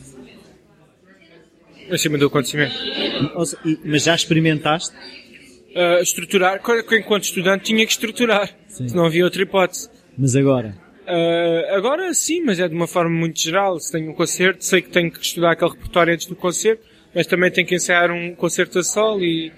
acima 1.92 2.18
do 2.18 2.28
acontecimento. 2.28 2.76
Mas 3.86 4.04
já 4.04 4.16
experimentaste? 4.16 4.96
uh, 5.76 6.02
estruturar, 6.02 6.62
enquanto 6.92 7.24
estudante 7.24 7.66
tinha 7.66 7.86
que 7.86 7.92
estruturar, 7.92 8.50
sim. 8.68 8.88
não 8.94 9.06
havia 9.06 9.24
outra 9.24 9.42
hipótese. 9.42 9.90
Mas 10.18 10.36
agora? 10.36 10.76
Uh, 11.08 11.76
agora 11.76 12.14
sim, 12.14 12.44
mas 12.44 12.60
é 12.60 12.68
de 12.68 12.76
uma 12.76 12.88
forma 12.88 13.10
muito 13.10 13.40
geral. 13.40 13.80
Se 13.80 13.92
tenho 13.92 14.12
um 14.12 14.14
concerto, 14.14 14.64
sei 14.64 14.82
que 14.82 14.90
tenho 14.90 15.12
que 15.12 15.20
estudar 15.20 15.52
aquele 15.52 15.72
repertório 15.72 16.14
antes 16.14 16.28
do 16.28 16.36
concerto, 16.36 16.84
mas 17.14 17.28
também 17.28 17.52
tenho 17.52 17.68
que 17.68 17.76
ensaiar 17.76 18.12
um 18.12 18.36
concerto 18.36 18.80
a 18.80 18.84
sol 18.84 19.22
e 19.22 19.52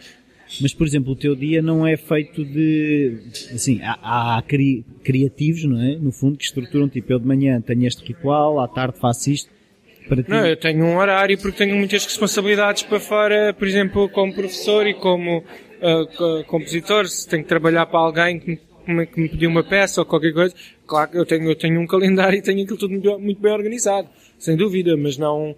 Mas, 0.61 0.73
por 0.73 0.85
exemplo, 0.85 1.13
o 1.13 1.15
teu 1.15 1.35
dia 1.35 1.61
não 1.61 1.85
é 1.85 1.97
feito 1.97 2.43
de. 2.45 3.17
Assim, 3.53 3.79
há, 3.81 4.37
há 4.37 4.41
cri- 4.41 4.85
criativos, 5.03 5.63
não 5.65 5.81
é? 5.81 5.95
No 5.95 6.11
fundo, 6.11 6.37
que 6.37 6.43
estruturam 6.45 6.87
tipo, 6.87 7.11
eu 7.11 7.19
de 7.19 7.25
manhã 7.25 7.59
tenho 7.61 7.85
este 7.87 8.03
ritual, 8.05 8.59
à 8.59 8.67
tarde 8.67 8.99
faço 8.99 9.29
isto. 9.31 9.49
Para 10.07 10.21
ti. 10.21 10.29
Não, 10.29 10.45
eu 10.45 10.57
tenho 10.57 10.83
um 10.85 10.97
horário 10.97 11.37
porque 11.39 11.57
tenho 11.57 11.75
muitas 11.77 12.03
responsabilidades 12.05 12.83
para 12.83 12.99
fora, 12.99 13.53
por 13.53 13.67
exemplo, 13.67 14.09
como 14.09 14.33
professor 14.33 14.85
e 14.85 14.93
como 14.93 15.43
co- 16.17 16.43
compositor. 16.45 17.07
Se 17.07 17.27
tenho 17.27 17.43
que 17.43 17.49
trabalhar 17.49 17.85
para 17.85 17.99
alguém 17.99 18.39
que 18.39 18.59
me, 18.85 19.05
que 19.05 19.19
me 19.21 19.29
pediu 19.29 19.49
uma 19.49 19.63
peça 19.63 20.01
ou 20.01 20.05
qualquer 20.05 20.33
coisa, 20.33 20.53
claro 20.85 21.09
que 21.11 21.17
eu 21.17 21.25
tenho, 21.25 21.49
eu 21.49 21.55
tenho 21.55 21.79
um 21.79 21.87
calendário 21.87 22.37
e 22.37 22.41
tenho 22.41 22.61
aquilo 22.63 22.77
tudo 22.77 22.91
muito, 22.91 23.17
muito 23.19 23.41
bem 23.41 23.53
organizado, 23.53 24.09
sem 24.37 24.55
dúvida, 24.57 24.95
mas 24.97 25.17
não 25.17 25.55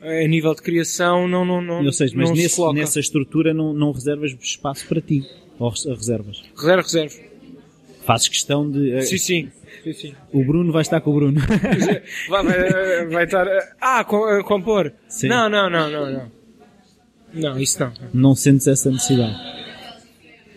a 0.00 0.26
nível 0.28 0.54
de 0.54 0.62
criação 0.62 1.28
não 1.28 1.44
não 1.44 1.60
não 1.60 1.84
Ou 1.84 1.92
seja, 1.92 2.14
mas 2.16 2.28
não 2.30 2.36
se 2.36 2.42
nesse- 2.42 2.56
coloca. 2.56 2.78
nessa 2.78 3.00
estrutura 3.00 3.52
não, 3.54 3.72
não 3.72 3.92
reservas 3.92 4.34
espaço 4.40 4.86
para 4.86 5.00
ti. 5.00 5.24
Ou 5.58 5.68
res- 5.70 5.84
reservas. 5.84 6.42
Reserva, 6.56 6.82
reserva. 6.82 7.14
Fazes 8.04 8.28
questão 8.28 8.70
de. 8.70 8.92
eh, 8.92 9.02
Sim, 9.02 9.18
sim. 9.18 9.50
sim, 9.84 9.92
sim. 9.92 10.14
O 10.32 10.42
Bruno 10.42 10.72
vai 10.72 10.80
estar 10.82 11.00
com 11.02 11.10
o 11.10 11.14
Bruno. 11.14 11.38
Vai, 12.28 12.42
vai, 12.44 13.06
vai 13.08 13.24
estar. 13.24 13.46
Ah, 13.80 14.02
com- 14.04 14.24
a 14.24 14.42
compor? 14.42 14.92
Sim. 15.08 15.28
Não, 15.28 15.48
não, 15.50 15.68
não, 15.68 15.90
não, 15.90 16.10
não. 16.12 16.32
Não, 17.32 17.58
isso 17.60 17.78
não. 17.78 17.92
não 18.12 18.34
sentes 18.34 18.66
essa 18.66 18.90
necessidade. 18.90 19.36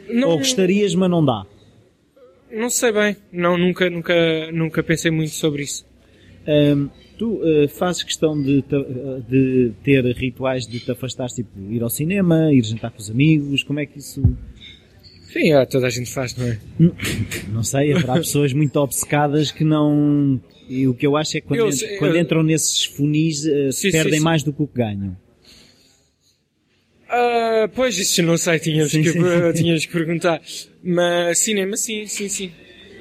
Não, 0.10 0.30
Ou 0.30 0.38
gostarias, 0.38 0.96
mas 0.96 1.10
não 1.10 1.24
dá. 1.24 1.46
não 2.52 2.70
sei 2.70 2.92
bem. 2.92 3.18
Não, 3.32 3.58
nunca, 3.58 3.90
nunca, 3.90 4.52
nunca 4.52 4.82
pensei 4.82 5.12
muito 5.12 5.32
sobre 5.34 5.64
isso. 5.64 5.86
Ahm, 6.48 6.88
tu 7.18 7.42
eh, 7.44 7.68
fazes 7.68 8.04
questão 8.04 8.42
de, 8.42 8.62
te- 8.62 8.86
de 9.30 9.72
ter 9.84 10.04
rituais 10.16 10.66
de 10.68 10.80
te 10.80 10.92
afastar, 10.92 11.28
tipo 11.30 11.50
ir 11.72 11.82
ao 11.84 11.90
cinema, 11.90 12.52
ir 12.54 12.64
jantar 12.64 12.92
com 12.92 13.00
os 13.00 13.10
amigos, 13.10 13.64
como 13.64 13.80
é 13.80 13.86
que 13.86 14.00
isso. 14.00 14.22
Sim, 15.32 15.52
é, 15.54 15.66
toda 15.66 15.88
a 15.88 15.90
gente 15.90 16.12
faz, 16.12 16.36
não 16.36 16.46
é? 16.46 16.60
Não 17.52 17.64
sei, 17.64 17.92
haverá 17.94 18.14
pessoas 18.16 18.54
muito 18.54 18.76
obcecadas 18.78 19.52
que 19.52 19.64
não. 19.64 20.40
E 20.70 20.88
o 20.88 20.94
que 20.94 21.06
eu 21.08 21.18
acho 21.18 21.38
é 21.38 21.42
que 21.42 21.48
quando, 21.48 21.60
Eu 21.60 21.68
en- 21.70 21.72
sei, 21.74 21.98
quando 21.98 22.16
eu- 22.16 22.22
entram 22.22 22.44
nesses 22.44 22.86
funis 22.86 23.46
eh, 23.46 23.72
Sim, 23.72 23.92
perdem 23.92 24.14
sim, 24.14 24.18
sim. 24.20 24.24
mais 24.24 24.44
do 24.44 24.54
que 24.54 24.62
o 24.64 24.68
que 24.68 24.78
ganham. 24.78 25.18
Ah, 27.10 27.70
pois, 27.76 27.98
isso 27.98 28.24
não 28.24 28.38
sei, 28.38 28.60
tínhamos, 28.60 28.92
Sim, 28.92 29.04
que, 29.04 29.12
sim. 29.12 29.20
tínhamos 29.56 29.86
que 29.86 29.92
perguntar. 29.92 30.42
Mas 30.84 31.40
cinema, 31.40 31.78
sim, 31.78 32.06
sim, 32.08 32.28
sim. 32.28 32.52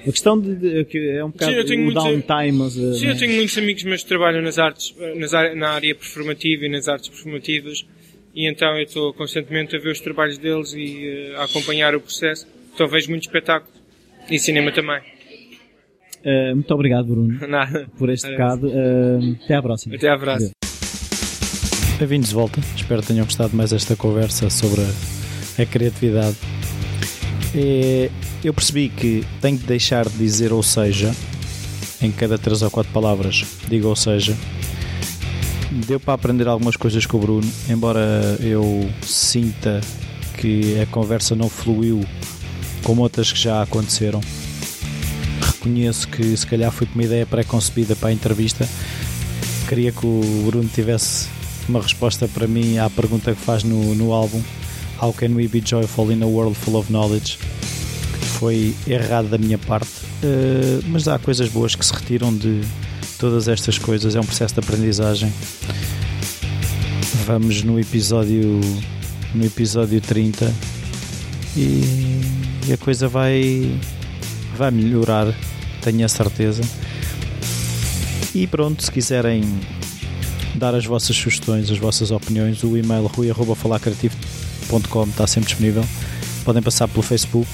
A 0.02 0.10
questão 0.10 0.38
de, 0.40 0.54
de- 0.56 0.84
que 0.86 0.98
é 1.10 1.24
um 1.24 1.30
bocado 1.30 1.64
tenho 1.64 1.88
o 1.88 1.94
downtime. 1.94 2.52
mas, 2.52 2.76
eh, 2.76 2.92
Sim, 2.94 3.06
eu 3.06 3.16
tenho 3.18 3.34
muitos 3.36 3.56
amigos 3.56 3.84
meus 3.84 4.02
que 4.02 4.08
trabalham 4.08 4.42
nas 4.42 4.58
artes, 4.58 4.94
nas 5.16 5.32
área- 5.32 5.54
na 5.54 5.70
área 5.70 5.94
performativa 5.94 6.64
e 6.66 6.68
nas 6.68 6.88
artes 6.88 7.08
performativas, 7.08 7.86
e 8.34 8.48
então 8.50 8.76
eu 8.76 8.82
estou 8.84 9.12
constantemente 9.14 9.76
a 9.76 9.78
ver 9.78 9.90
os 9.92 10.00
trabalhos 10.00 10.38
deles 10.38 10.72
e 10.72 11.06
eh, 11.06 11.36
a 11.36 11.44
acompanhar 11.44 11.94
o 11.94 12.00
processo. 12.00 12.46
Então 12.74 12.88
vejo 12.88 13.10
muito 13.10 13.22
espetáculo. 13.24 13.72
E 14.30 14.38
cinema 14.38 14.70
também. 14.72 15.00
eh, 16.24 16.54
muito 16.54 16.72
obrigado, 16.74 17.06
Bruno, 17.06 17.38
Nada. 17.48 17.86
por 17.98 18.08
este 18.10 18.30
bocado. 18.30 18.68
Eh, 18.68 19.36
até 19.44 19.54
à 19.54 19.62
próxima. 19.62 19.94
Até 19.96 20.08
à 20.08 20.18
próxima. 20.18 20.50
Bem-vindos 21.98 22.30
de 22.30 22.34
volta. 22.34 22.60
Espero 22.76 23.00
que 23.02 23.08
tenham 23.08 23.24
gostado 23.24 23.56
mais 23.56 23.70
desta 23.70 23.94
conversa 23.94 24.50
sobre 24.50 24.80
a, 24.80 25.62
a 25.62 25.66
criatividade. 25.66 26.36
É, 27.54 28.08
eu 28.44 28.54
percebi 28.54 28.88
que 28.88 29.24
tenho 29.40 29.58
que 29.58 29.66
deixar 29.66 30.08
de 30.08 30.16
dizer 30.16 30.52
ou 30.52 30.62
seja 30.62 31.14
em 32.00 32.10
cada 32.10 32.36
três 32.36 32.62
ou 32.62 32.70
quatro 32.70 32.92
palavras. 32.92 33.44
Digo 33.68 33.88
ou 33.88 33.96
seja. 33.96 34.36
Deu 35.86 35.98
para 35.98 36.14
aprender 36.14 36.46
algumas 36.48 36.76
coisas 36.76 37.06
com 37.06 37.16
o 37.16 37.20
Bruno, 37.20 37.50
embora 37.68 38.36
eu 38.40 38.90
sinta 39.02 39.80
que 40.36 40.78
a 40.80 40.86
conversa 40.86 41.34
não 41.34 41.48
fluiu 41.48 42.04
como 42.82 43.02
outras 43.02 43.32
que 43.32 43.38
já 43.38 43.62
aconteceram. 43.62 44.20
Reconheço 45.40 46.08
que 46.08 46.36
se 46.36 46.46
calhar 46.46 46.70
foi 46.70 46.86
uma 46.94 47.04
ideia 47.04 47.24
pré-concebida 47.24 47.96
para 47.96 48.10
a 48.10 48.12
entrevista. 48.12 48.68
Queria 49.68 49.92
que 49.92 50.04
o 50.04 50.42
Bruno 50.44 50.68
tivesse 50.68 51.28
uma 51.68 51.80
resposta 51.80 52.28
para 52.28 52.46
mim 52.46 52.76
à 52.76 52.90
pergunta 52.90 53.32
que 53.32 53.40
faz 53.40 53.62
no, 53.62 53.94
no 53.94 54.12
álbum 54.12 54.42
How 55.00 55.12
can 55.12 55.34
we 55.34 55.48
be 55.48 55.60
joyful 55.60 56.12
in 56.12 56.22
a 56.22 56.26
world 56.26 56.56
full 56.56 56.76
of 56.76 56.92
knowledge? 56.92 57.38
Foi 58.42 58.74
errado 58.88 59.28
da 59.28 59.38
minha 59.38 59.56
parte, 59.56 59.88
eh, 60.20 60.80
mas 60.88 61.06
há 61.06 61.16
coisas 61.16 61.48
boas 61.48 61.76
que 61.76 61.86
se 61.86 61.92
retiram 61.92 62.36
de 62.36 62.60
todas 63.16 63.46
estas 63.46 63.78
coisas. 63.78 64.16
É 64.16 64.20
um 64.20 64.24
processo 64.24 64.52
de 64.54 64.58
aprendizagem. 64.58 65.32
Vamos 67.24 67.62
no 67.62 67.78
episódio 67.78 68.60
no 69.32 69.44
episódio 69.46 70.00
30 70.00 70.52
e, 71.56 72.20
e 72.66 72.72
a 72.72 72.76
coisa 72.76 73.06
vai 73.06 73.78
vai 74.56 74.72
melhorar, 74.72 75.32
tenho 75.80 76.04
a 76.04 76.08
certeza. 76.08 76.62
E 78.34 78.48
pronto, 78.48 78.82
se 78.82 78.90
quiserem 78.90 79.44
dar 80.56 80.74
as 80.74 80.84
vossas 80.84 81.14
sugestões, 81.14 81.70
as 81.70 81.78
vossas 81.78 82.10
opiniões, 82.10 82.64
o 82.64 82.76
e-mail 82.76 83.06
rui.falacreativo.com 83.06 85.04
está 85.04 85.28
sempre 85.28 85.50
disponível. 85.50 85.84
Podem 86.44 86.60
passar 86.60 86.88
pelo 86.88 87.04
Facebook. 87.04 87.48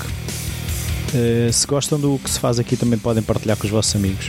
Eh, 1.14 1.50
se 1.52 1.66
gostam 1.66 1.98
do 1.98 2.18
que 2.18 2.30
se 2.30 2.38
faz 2.38 2.58
aqui, 2.58 2.76
também 2.76 2.98
podem 2.98 3.22
partilhar 3.22 3.56
com 3.56 3.64
os 3.64 3.70
vossos 3.70 3.94
amigos. 3.96 4.26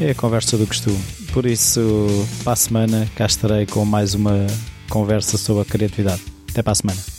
É 0.00 0.10
a 0.10 0.14
conversa 0.14 0.56
do 0.56 0.66
costume. 0.66 0.98
Por 1.32 1.44
isso, 1.44 2.06
para 2.44 2.52
a 2.52 2.56
semana, 2.56 3.08
cá 3.14 3.26
estarei 3.26 3.66
com 3.66 3.84
mais 3.84 4.14
uma 4.14 4.46
conversa 4.88 5.36
sobre 5.36 5.62
a 5.62 5.64
criatividade. 5.64 6.22
Até 6.50 6.62
para 6.62 6.72
a 6.72 6.74
semana. 6.74 7.17